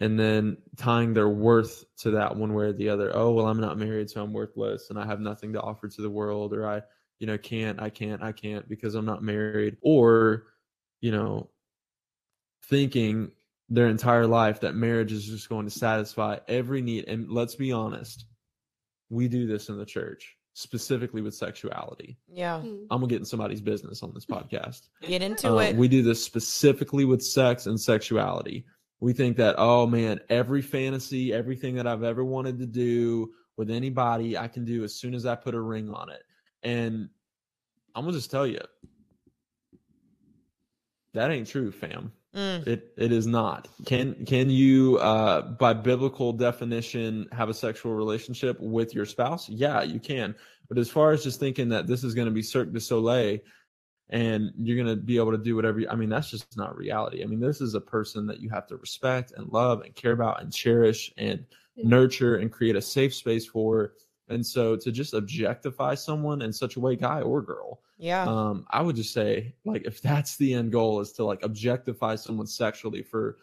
and 0.00 0.18
then 0.18 0.56
tying 0.76 1.14
their 1.14 1.28
worth 1.28 1.84
to 1.96 2.12
that 2.12 2.36
one 2.36 2.54
way 2.54 2.66
or 2.66 2.72
the 2.72 2.88
other 2.88 3.10
oh 3.14 3.32
well 3.32 3.46
i'm 3.46 3.60
not 3.60 3.78
married 3.78 4.10
so 4.10 4.22
i'm 4.22 4.32
worthless 4.32 4.90
and 4.90 4.98
i 4.98 5.06
have 5.06 5.20
nothing 5.20 5.52
to 5.52 5.60
offer 5.60 5.88
to 5.88 6.02
the 6.02 6.10
world 6.10 6.52
or 6.52 6.66
i 6.66 6.80
you 7.18 7.26
know 7.26 7.38
can't 7.38 7.80
i 7.80 7.88
can't 7.88 8.22
i 8.22 8.32
can't 8.32 8.68
because 8.68 8.94
i'm 8.94 9.06
not 9.06 9.22
married 9.22 9.76
or 9.82 10.44
you 11.00 11.12
know 11.12 11.48
thinking 12.64 13.30
their 13.68 13.88
entire 13.88 14.26
life 14.26 14.60
that 14.60 14.74
marriage 14.74 15.12
is 15.12 15.26
just 15.26 15.48
going 15.48 15.66
to 15.66 15.70
satisfy 15.70 16.38
every 16.48 16.82
need 16.82 17.06
and 17.08 17.30
let's 17.30 17.54
be 17.54 17.72
honest 17.72 18.26
we 19.10 19.28
do 19.28 19.46
this 19.46 19.68
in 19.68 19.78
the 19.78 19.86
church 19.86 20.36
specifically 20.54 21.20
with 21.20 21.34
sexuality 21.34 22.16
yeah. 22.28 22.56
i'm 22.56 22.86
gonna 22.90 23.06
get 23.06 23.18
in 23.18 23.24
somebody's 23.24 23.60
business 23.60 24.02
on 24.02 24.12
this 24.14 24.26
podcast 24.30 24.88
Get 25.02 25.22
into 25.22 25.48
uh, 25.48 25.58
it. 25.58 25.76
we 25.76 25.88
do 25.88 26.02
this 26.02 26.22
specifically 26.22 27.04
with 27.04 27.22
sex 27.22 27.66
and 27.66 27.78
sexuality. 27.78 28.64
We 29.00 29.12
think 29.12 29.36
that, 29.36 29.56
oh 29.58 29.86
man, 29.86 30.20
every 30.28 30.62
fantasy, 30.62 31.32
everything 31.32 31.74
that 31.76 31.86
I've 31.86 32.02
ever 32.02 32.24
wanted 32.24 32.58
to 32.60 32.66
do 32.66 33.32
with 33.56 33.70
anybody, 33.70 34.36
I 34.38 34.48
can 34.48 34.64
do 34.64 34.84
as 34.84 34.94
soon 34.94 35.14
as 35.14 35.26
I 35.26 35.34
put 35.34 35.54
a 35.54 35.60
ring 35.60 35.90
on 35.90 36.10
it. 36.10 36.22
And 36.62 37.08
I'm 37.94 38.04
gonna 38.04 38.16
just 38.16 38.30
tell 38.30 38.46
you, 38.46 38.60
that 41.12 41.30
ain't 41.30 41.48
true, 41.48 41.70
fam. 41.70 42.12
Mm. 42.34 42.66
It 42.66 42.92
it 42.96 43.12
is 43.12 43.26
not. 43.26 43.68
Can 43.86 44.24
can 44.26 44.50
you 44.50 44.98
uh 44.98 45.42
by 45.42 45.72
biblical 45.72 46.32
definition 46.32 47.28
have 47.30 47.48
a 47.48 47.54
sexual 47.54 47.94
relationship 47.94 48.58
with 48.58 48.92
your 48.92 49.06
spouse? 49.06 49.48
Yeah, 49.48 49.82
you 49.82 50.00
can. 50.00 50.34
But 50.68 50.78
as 50.78 50.90
far 50.90 51.12
as 51.12 51.22
just 51.22 51.38
thinking 51.38 51.68
that 51.68 51.86
this 51.86 52.02
is 52.02 52.14
going 52.14 52.26
to 52.26 52.32
be 52.32 52.42
Cirque 52.42 52.72
du 52.72 52.80
Soleil 52.80 53.38
and 54.10 54.52
you're 54.60 54.76
going 54.82 54.94
to 54.96 55.00
be 55.02 55.16
able 55.16 55.32
to 55.32 55.38
do 55.38 55.56
whatever 55.56 55.80
you, 55.80 55.88
I 55.88 55.94
mean 55.96 56.08
that's 56.10 56.30
just 56.30 56.56
not 56.56 56.76
reality. 56.76 57.22
I 57.22 57.26
mean 57.26 57.40
this 57.40 57.60
is 57.60 57.74
a 57.74 57.80
person 57.80 58.26
that 58.26 58.40
you 58.40 58.50
have 58.50 58.66
to 58.68 58.76
respect 58.76 59.32
and 59.36 59.50
love 59.52 59.80
and 59.82 59.94
care 59.94 60.12
about 60.12 60.42
and 60.42 60.52
cherish 60.52 61.12
and 61.16 61.44
Yeah. 61.76 61.88
nurture 61.88 62.36
and 62.36 62.52
create 62.52 62.76
a 62.76 62.82
safe 62.82 63.14
space 63.14 63.46
for. 63.46 63.94
And 64.28 64.44
so 64.46 64.76
to 64.76 64.92
just 64.92 65.12
objectify 65.14 65.94
someone 65.94 66.42
in 66.42 66.52
such 66.52 66.76
a 66.76 66.80
way 66.80 66.96
guy 66.96 67.20
or 67.22 67.42
girl 67.42 67.80
Yeah. 67.98 68.24
um 68.24 68.66
i 68.70 68.80
would 68.80 68.96
just 68.96 69.12
say 69.12 69.54
like 69.64 69.82
if 69.86 70.00
that's 70.00 70.36
the 70.36 70.54
end 70.54 70.72
goal 70.72 71.00
is 71.00 71.12
to 71.12 71.24
like 71.24 71.42
objectify 71.42 72.14
someone 72.16 72.46
sexually 72.46 73.02
for 73.02 73.36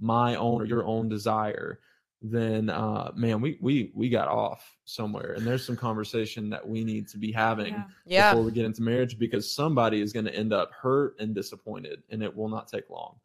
my 0.00 0.34
own 0.36 0.60
or 0.62 0.64
your 0.64 0.84
own 0.84 1.08
desire 1.08 1.80
then 2.24 2.70
uh 2.70 3.10
man 3.16 3.40
we 3.40 3.58
we 3.60 3.90
we 3.94 4.08
got 4.08 4.28
off 4.28 4.76
somewhere 4.84 5.32
and 5.32 5.44
there's 5.44 5.66
some 5.66 5.76
conversation 5.76 6.48
that 6.48 6.66
we 6.66 6.84
need 6.84 7.08
to 7.08 7.18
be 7.18 7.32
having 7.32 7.74
Yeah. 7.74 7.82
yeah. 8.06 8.30
before 8.30 8.44
we 8.44 8.52
get 8.52 8.64
into 8.64 8.80
marriage 8.82 9.18
because 9.18 9.50
somebody 9.50 10.00
is 10.00 10.12
going 10.12 10.26
to 10.26 10.34
end 10.34 10.52
up 10.52 10.70
hurt 10.72 11.16
and 11.18 11.34
disappointed 11.34 12.02
and 12.10 12.22
it 12.22 12.34
will 12.36 12.48
not 12.48 12.68
take 12.68 12.88
long 12.90 13.16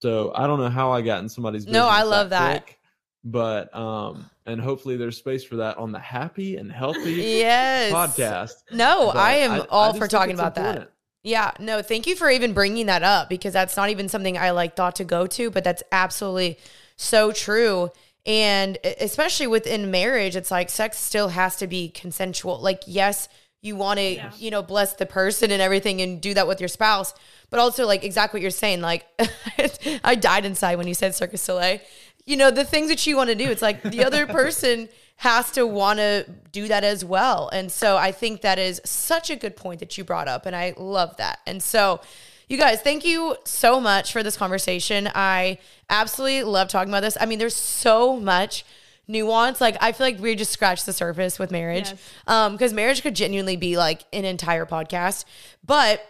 so 0.00 0.32
i 0.36 0.46
don't 0.46 0.60
know 0.60 0.68
how 0.68 0.92
i 0.92 1.00
got 1.02 1.20
in 1.20 1.28
somebody's 1.28 1.66
No, 1.66 1.86
I 1.88 2.02
love 2.04 2.30
that. 2.30 2.64
quick, 2.64 2.78
but 3.24 3.74
um 3.76 4.30
and 4.46 4.60
hopefully 4.60 4.96
there's 4.96 5.16
space 5.16 5.42
for 5.42 5.56
that 5.56 5.76
on 5.78 5.90
the 5.90 5.98
happy 5.98 6.56
and 6.58 6.70
healthy 6.70 7.14
Yes. 7.14 7.92
podcast 7.92 8.62
No, 8.72 9.10
But 9.12 9.16
I 9.16 9.32
am 9.38 9.50
I 9.52 9.58
all 9.70 9.88
just 9.88 9.98
for 9.98 10.06
talking 10.08 10.32
it's 10.32 10.40
about 10.40 10.54
that. 10.56 10.92
Yeah, 11.24 11.50
no, 11.58 11.82
thank 11.82 12.06
you 12.06 12.14
for 12.14 12.30
even 12.30 12.52
bringing 12.52 12.86
that 12.86 13.02
up 13.02 13.28
because 13.28 13.52
that's 13.52 13.76
not 13.76 13.90
even 13.90 14.08
something 14.08 14.38
I 14.38 14.52
like 14.52 14.76
thought 14.76 14.94
to 14.96 15.04
go 15.04 15.26
to, 15.26 15.50
but 15.50 15.64
that's 15.64 15.82
absolutely 15.90 16.58
so 16.96 17.32
true. 17.32 17.90
And 18.24 18.78
especially 19.00 19.46
within 19.46 19.90
marriage, 19.90 20.34
it's 20.34 20.50
like 20.50 20.68
sex 20.68 20.98
still 20.98 21.28
has 21.28 21.56
to 21.56 21.66
be 21.68 21.88
consensual. 21.90 22.58
Like, 22.60 22.82
yes, 22.86 23.28
you 23.62 23.76
want 23.76 23.98
to, 23.98 24.14
Yeah. 24.14 24.32
you 24.36 24.50
know, 24.50 24.62
bless 24.62 24.94
the 24.94 25.06
person 25.06 25.50
and 25.50 25.62
everything 25.62 26.00
and 26.00 26.20
do 26.20 26.34
that 26.34 26.48
with 26.48 26.60
your 26.60 26.68
spouse, 26.68 27.14
but 27.50 27.60
also 27.60 27.86
like 27.86 28.02
exactly 28.04 28.38
what 28.38 28.42
you're 28.42 28.50
saying. 28.50 28.80
Like, 28.80 29.06
I 30.04 30.16
died 30.16 30.44
inside 30.44 30.76
when 30.76 30.88
you 30.88 30.94
said 30.94 31.14
Circus 31.14 31.42
Soleil. 31.42 31.78
You 32.24 32.36
know, 32.36 32.50
the 32.50 32.64
things 32.64 32.88
that 32.88 33.06
you 33.06 33.16
want 33.16 33.30
to 33.30 33.36
do, 33.36 33.44
it's 33.48 33.62
like 33.62 33.82
the 33.82 34.04
other 34.04 34.26
person 34.26 34.88
has 35.18 35.50
to 35.52 35.64
want 35.66 35.98
to 36.00 36.26
do 36.50 36.66
that 36.68 36.82
as 36.82 37.04
well. 37.04 37.48
And 37.50 37.70
so 37.70 37.96
I 37.96 38.10
think 38.12 38.40
that 38.42 38.58
is 38.58 38.80
such 38.84 39.30
a 39.30 39.36
good 39.36 39.54
point 39.56 39.78
that 39.80 39.96
you 39.96 40.02
brought 40.04 40.26
up. 40.28 40.44
And 40.46 40.54
I 40.56 40.74
love 40.76 41.16
that. 41.18 41.38
And 41.46 41.62
so, 41.62 42.00
You 42.48 42.58
guys, 42.58 42.80
thank 42.80 43.04
you 43.04 43.36
so 43.44 43.80
much 43.80 44.12
for 44.12 44.22
this 44.22 44.36
conversation. 44.36 45.10
I 45.14 45.58
absolutely 45.90 46.44
love 46.44 46.68
talking 46.68 46.90
about 46.90 47.00
this. 47.00 47.16
I 47.20 47.26
mean, 47.26 47.40
there's 47.40 47.56
so 47.56 48.20
much 48.20 48.64
nuance. 49.08 49.60
Like 49.60 49.76
I 49.80 49.90
feel 49.90 50.06
like 50.06 50.20
we 50.20 50.36
just 50.36 50.52
scratched 50.52 50.86
the 50.86 50.92
surface 50.92 51.38
with 51.40 51.50
marriage. 51.50 51.88
Yes. 51.88 52.12
Um, 52.28 52.52
because 52.52 52.72
marriage 52.72 53.02
could 53.02 53.16
genuinely 53.16 53.56
be 53.56 53.76
like 53.76 54.04
an 54.12 54.24
entire 54.24 54.64
podcast. 54.64 55.24
But 55.64 56.00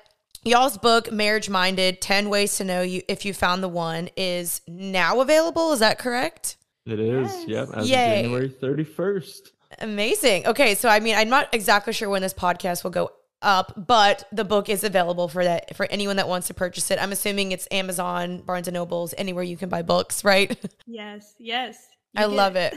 y'all's 0.45 0.76
book, 0.76 1.11
Marriage 1.11 1.49
Minded, 1.49 2.03
10 2.03 2.28
Ways 2.28 2.57
to 2.59 2.64
Know 2.64 2.82
You 2.82 3.03
If 3.09 3.24
You 3.24 3.32
Found 3.32 3.62
the 3.62 3.68
One, 3.68 4.11
is 4.16 4.61
now 4.68 5.20
available. 5.20 5.72
Is 5.72 5.80
that 5.80 5.99
correct? 5.99 6.57
It 6.84 7.01
is. 7.01 7.32
Yes. 7.47 7.49
Yep. 7.49 7.68
As 7.76 7.91
Yay. 7.91 8.18
of 8.18 8.24
January 8.24 8.49
31st. 8.51 9.53
Amazing. 9.80 10.47
Okay, 10.47 10.74
so 10.74 10.89
I 10.89 11.01
mean, 11.01 11.16
I'm 11.16 11.28
not 11.28 11.55
exactly 11.55 11.93
sure 11.93 12.09
when 12.09 12.22
this 12.22 12.34
podcast 12.34 12.84
will 12.84 12.91
go 12.91 13.11
up, 13.47 13.72
but 13.86 14.24
the 14.32 14.44
book 14.44 14.68
is 14.68 14.84
available 14.84 15.28
for 15.28 15.44
that 15.44 15.74
for 15.76 15.86
anyone 15.90 16.16
that 16.16 16.28
wants 16.28 16.49
to 16.49 16.55
purchase 16.55 16.90
it. 16.90 17.01
I'm 17.01 17.12
assuming 17.12 17.53
it's 17.53 17.68
Amazon, 17.70 18.42
Barnes 18.42 18.66
and 18.68 18.74
Nobles, 18.74 19.14
anywhere 19.16 19.44
you 19.44 19.57
can 19.57 19.68
buy 19.68 19.82
books, 19.82 20.24
right? 20.24 20.57
Yes, 20.88 21.34
yes. 21.38 21.88
I 22.16 22.24
love 22.26 22.57
it. 22.57 22.74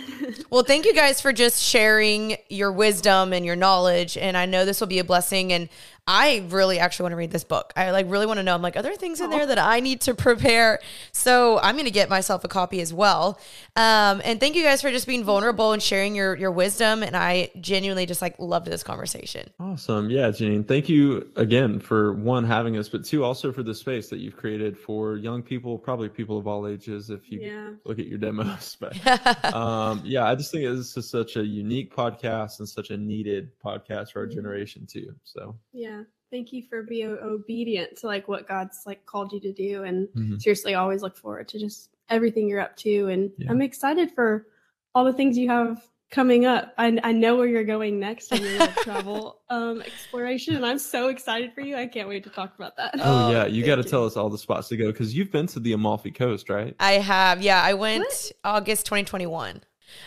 Well, 0.49 0.63
thank 0.63 0.85
you 0.85 0.93
guys 0.95 1.21
for 1.21 1.31
just 1.31 1.63
sharing 1.63 2.37
your 2.49 2.71
wisdom 2.71 3.33
and 3.33 3.45
your 3.45 3.55
knowledge. 3.55 4.17
And 4.17 4.35
I 4.35 4.45
know 4.45 4.65
this 4.65 4.79
will 4.79 4.87
be 4.87 4.99
a 4.99 5.03
blessing. 5.03 5.53
And 5.53 5.69
I 6.11 6.43
really 6.49 6.79
actually 6.79 7.03
want 7.03 7.11
to 7.13 7.17
read 7.17 7.29
this 7.29 7.43
book. 7.43 7.71
I 7.75 7.91
like 7.91 8.07
really 8.09 8.25
want 8.25 8.37
to 8.39 8.43
know. 8.43 8.55
I'm 8.55 8.63
like, 8.63 8.75
are 8.75 8.81
there 8.81 8.95
things 8.95 9.21
in 9.21 9.29
there 9.29 9.45
that 9.45 9.59
I 9.59 9.79
need 9.79 10.01
to 10.01 10.15
prepare? 10.15 10.79
So 11.11 11.59
I'm 11.59 11.75
going 11.75 11.85
to 11.85 11.91
get 11.91 12.09
myself 12.09 12.43
a 12.43 12.47
copy 12.47 12.81
as 12.81 12.91
well. 12.91 13.39
Um, 13.75 14.19
and 14.25 14.39
thank 14.39 14.55
you 14.55 14.63
guys 14.63 14.81
for 14.81 14.89
just 14.89 15.05
being 15.05 15.23
vulnerable 15.23 15.71
and 15.71 15.83
sharing 15.83 16.15
your 16.15 16.35
your 16.35 16.49
wisdom. 16.49 17.03
And 17.03 17.15
I 17.15 17.51
genuinely 17.61 18.07
just 18.07 18.23
like 18.23 18.39
loved 18.39 18.65
this 18.65 18.81
conversation. 18.81 19.51
Awesome. 19.59 20.09
Yeah, 20.09 20.29
Jeanine. 20.29 20.67
Thank 20.67 20.89
you 20.89 21.29
again 21.35 21.79
for 21.79 22.13
one 22.13 22.43
having 22.43 22.75
us, 22.77 22.89
but 22.89 23.05
two 23.05 23.23
also 23.23 23.51
for 23.53 23.61
the 23.61 23.75
space 23.75 24.09
that 24.09 24.17
you've 24.17 24.35
created 24.35 24.79
for 24.79 25.15
young 25.17 25.43
people, 25.43 25.77
probably 25.77 26.09
people 26.09 26.39
of 26.39 26.47
all 26.47 26.65
ages. 26.65 27.11
If 27.11 27.31
you 27.31 27.39
Yeah. 27.41 27.69
look 27.85 27.99
at 27.99 28.07
your 28.07 28.17
demos, 28.17 28.75
but 28.79 28.95
um, 29.53 30.01
yeah, 30.03 30.25
I 30.25 30.33
just 30.33 30.51
think 30.51 30.63
this 30.65 30.97
is 30.97 31.07
such 31.07 31.35
a 31.35 31.43
unique 31.45 31.95
podcast 31.95 32.57
and 32.57 32.67
such 32.67 32.89
a 32.89 32.97
needed 32.97 33.51
podcast 33.63 34.11
for 34.13 34.21
our 34.21 34.27
Mhm. 34.27 34.33
generation 34.33 34.87
too. 34.87 35.13
So 35.23 35.55
Yeah. 35.71 35.98
Thank 36.31 36.53
you 36.53 36.63
for 36.69 36.83
being 36.83 37.17
obedient 37.23 37.97
to 37.97 38.07
like 38.07 38.27
what 38.27 38.47
God's 38.47 38.83
like 38.85 39.05
called 39.05 39.33
you 39.33 39.39
to 39.39 39.51
do 39.51 39.83
and 39.83 40.07
Mhm. 40.09 40.41
seriously 40.41 40.75
always 40.75 41.01
look 41.01 41.17
forward 41.17 41.47
to 41.49 41.59
just 41.59 41.89
everything 42.09 42.47
you're 42.47 42.59
up 42.59 42.75
to 42.77 43.07
and 43.07 43.31
Yeah. 43.37 43.47
I'm 43.49 43.61
excited 43.61 44.11
for 44.11 44.45
all 44.93 45.05
the 45.05 45.13
things 45.13 45.37
you 45.37 45.49
have 45.49 45.81
coming 46.11 46.45
up. 46.45 46.73
I, 46.77 46.99
I 47.03 47.11
know 47.11 47.35
where 47.35 47.47
you're 47.47 47.63
going 47.63 47.99
next 47.99 48.31
in 48.31 48.41
your 48.41 48.67
travel 48.83 49.41
um 49.49 49.81
exploration 49.81 50.55
and 50.55 50.65
I'm 50.65 50.79
so 50.79 51.09
excited 51.09 51.53
for 51.53 51.61
you. 51.61 51.75
I 51.75 51.87
can't 51.87 52.07
wait 52.09 52.23
to 52.25 52.29
talk 52.29 52.53
about 52.55 52.77
that. 52.77 52.91
Oh, 52.95 53.27
Oh, 53.27 53.31
yeah, 53.31 53.45
you 53.45 53.65
got 53.65 53.75
to 53.77 53.83
tell 53.83 54.05
us 54.05 54.15
all 54.17 54.29
the 54.29 54.37
spots 54.37 54.67
to 54.69 54.77
go 54.77 54.91
because 54.91 55.15
you've 55.15 55.31
been 55.31 55.47
to 55.47 55.59
the 55.59 55.73
Amalfi 55.73 56.11
Coast, 56.11 56.49
right? 56.49 56.75
I 56.79 56.93
have. 56.93 57.41
Yeah, 57.41 57.61
I 57.61 57.73
went 57.73 58.03
What? 58.03 58.31
August 58.43 58.85
2021. 58.87 59.61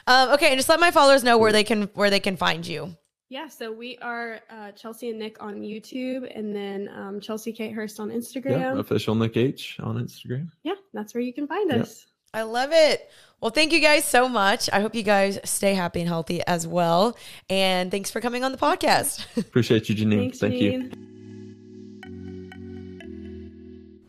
Um, 0.06 0.28
okay, 0.30 0.46
and 0.48 0.56
just 0.58 0.68
let 0.68 0.78
my 0.80 0.90
followers 0.92 1.24
know 1.24 1.36
where 1.38 1.50
they 1.52 1.64
can 1.64 1.82
where 1.94 2.10
they 2.10 2.20
can 2.20 2.36
find 2.36 2.64
you. 2.66 2.96
Yeah, 3.32 3.48
so 3.48 3.72
we 3.72 3.96
are 4.02 4.40
uh, 4.50 4.72
Chelsea 4.72 5.08
and 5.08 5.18
Nick 5.18 5.42
on 5.42 5.62
YouTube 5.62 6.30
and 6.38 6.54
then 6.54 6.90
um, 6.94 7.18
Chelsea 7.18 7.50
Kay 7.50 7.70
Hurst 7.70 7.98
on 7.98 8.10
Instagram. 8.10 8.60
Yeah, 8.60 8.78
official 8.78 9.14
Nick 9.14 9.38
H 9.38 9.78
on 9.82 9.96
Instagram. 9.96 10.50
yeah, 10.64 10.74
that's 10.92 11.14
where 11.14 11.22
you 11.22 11.32
can 11.32 11.46
find 11.46 11.70
Yep. 11.70 11.80
us. 11.80 12.06
I 12.34 12.42
love 12.42 12.72
it. 12.72 13.10
Well, 13.40 13.50
thank 13.50 13.72
you 13.72 13.80
guys 13.80 14.04
so 14.04 14.28
much. 14.28 14.68
I 14.70 14.80
hope 14.80 14.94
you 14.94 15.02
guys 15.02 15.38
stay 15.44 15.72
happy 15.72 16.00
and 16.00 16.08
healthy 16.10 16.42
as 16.46 16.66
well. 16.66 17.16
And 17.48 17.90
thanks 17.90 18.10
for 18.10 18.20
coming 18.20 18.44
on 18.44 18.52
the 18.52 18.58
podcast. 18.58 19.24
Appreciate 19.38 19.88
you, 19.88 19.94
Jeanine. 19.94 20.18
Thanks, 20.18 20.38
Thank 20.38 20.56
you. 20.56 20.90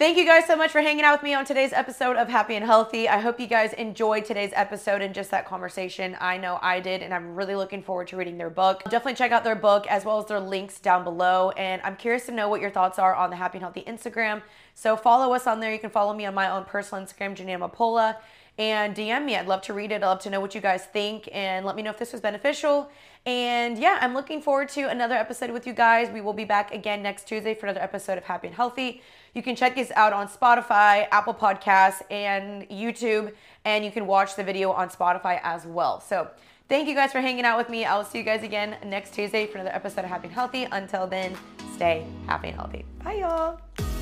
Thank 0.03 0.17
you 0.17 0.25
guys 0.25 0.45
so 0.45 0.57
much 0.57 0.71
for 0.71 0.81
hanging 0.81 1.05
out 1.05 1.13
with 1.13 1.23
me 1.23 1.33
on 1.33 1.45
today's 1.45 1.71
episode 1.71 2.17
of 2.17 2.27
Happy 2.27 2.57
and 2.57 2.65
Healthy. 2.65 3.07
I 3.07 3.19
hope 3.19 3.39
you 3.39 3.47
guys 3.47 3.71
enjoyed 3.71 4.25
today's 4.25 4.51
episode 4.53 5.01
and 5.01 5.15
just 5.15 5.31
that 5.31 5.45
conversation. 5.47 6.17
I 6.19 6.37
know 6.37 6.59
I 6.61 6.81
did, 6.81 7.01
and 7.01 7.13
I'm 7.13 7.35
really 7.35 7.55
looking 7.55 7.81
forward 7.81 8.09
to 8.09 8.17
reading 8.17 8.37
their 8.37 8.49
book. 8.49 8.83
Definitely 8.83 9.13
check 9.13 9.31
out 9.31 9.45
their 9.45 9.55
book 9.55 9.87
as 9.87 10.03
well 10.03 10.19
as 10.19 10.25
their 10.25 10.41
links 10.41 10.81
down 10.81 11.05
below. 11.05 11.51
And 11.51 11.81
I'm 11.83 11.95
curious 11.95 12.25
to 12.25 12.33
know 12.33 12.49
what 12.49 12.59
your 12.59 12.69
thoughts 12.69 12.99
are 12.99 13.15
on 13.15 13.29
the 13.29 13.37
Happy 13.37 13.59
and 13.59 13.63
Healthy 13.63 13.85
Instagram. 13.87 14.41
So 14.73 14.97
follow 14.97 15.33
us 15.33 15.47
on 15.47 15.61
there. 15.61 15.71
You 15.71 15.79
can 15.79 15.89
follow 15.89 16.13
me 16.13 16.25
on 16.25 16.33
my 16.33 16.49
own 16.49 16.65
personal 16.65 17.05
Instagram, 17.05 17.33
Jeanine 17.33 17.59
Amapola, 17.59 18.17
and 18.57 18.93
DM 18.93 19.23
me. 19.23 19.37
I'd 19.37 19.47
love 19.47 19.61
to 19.61 19.73
read 19.73 19.93
it. 19.93 20.03
I'd 20.03 20.07
love 20.07 20.19
to 20.23 20.29
know 20.29 20.41
what 20.41 20.53
you 20.53 20.59
guys 20.59 20.83
think 20.83 21.29
and 21.31 21.65
let 21.65 21.77
me 21.77 21.81
know 21.81 21.91
if 21.91 21.97
this 21.97 22.11
was 22.11 22.19
beneficial. 22.19 22.91
And 23.25 23.77
yeah, 23.77 23.99
I'm 24.01 24.13
looking 24.13 24.41
forward 24.41 24.67
to 24.69 24.89
another 24.89 25.15
episode 25.15 25.51
with 25.51 25.65
you 25.65 25.71
guys. 25.71 26.09
We 26.09 26.19
will 26.19 26.33
be 26.33 26.43
back 26.43 26.73
again 26.73 27.01
next 27.01 27.25
Tuesday 27.25 27.55
for 27.55 27.67
another 27.67 27.81
episode 27.81 28.17
of 28.17 28.25
Happy 28.25 28.47
and 28.47 28.55
Healthy. 28.57 29.01
You 29.33 29.41
can 29.41 29.55
check 29.55 29.77
us 29.77 29.91
out 29.95 30.13
on 30.13 30.27
Spotify, 30.27 31.07
Apple 31.11 31.33
Podcasts, 31.33 32.01
and 32.11 32.69
YouTube, 32.69 33.33
and 33.65 33.83
you 33.83 33.91
can 33.91 34.05
watch 34.05 34.35
the 34.35 34.43
video 34.43 34.71
on 34.71 34.89
Spotify 34.89 35.39
as 35.43 35.65
well. 35.65 35.99
So 35.99 36.29
thank 36.69 36.87
you 36.87 36.93
guys 36.93 37.11
for 37.11 37.19
hanging 37.19 37.45
out 37.45 37.57
with 37.57 37.69
me. 37.69 37.83
I 37.83 37.97
will 37.97 38.05
see 38.05 38.19
you 38.19 38.23
guys 38.23 38.43
again 38.43 38.77
next 38.85 39.13
Tuesday 39.13 39.47
for 39.47 39.57
another 39.57 39.75
episode 39.75 40.05
of 40.05 40.09
Happy 40.11 40.27
and 40.27 40.35
Healthy. 40.35 40.67
Until 40.71 41.07
then, 41.07 41.35
stay 41.73 42.05
happy 42.27 42.49
and 42.49 42.57
healthy. 42.57 42.85
Bye, 43.03 43.15
y'all. 43.15 43.92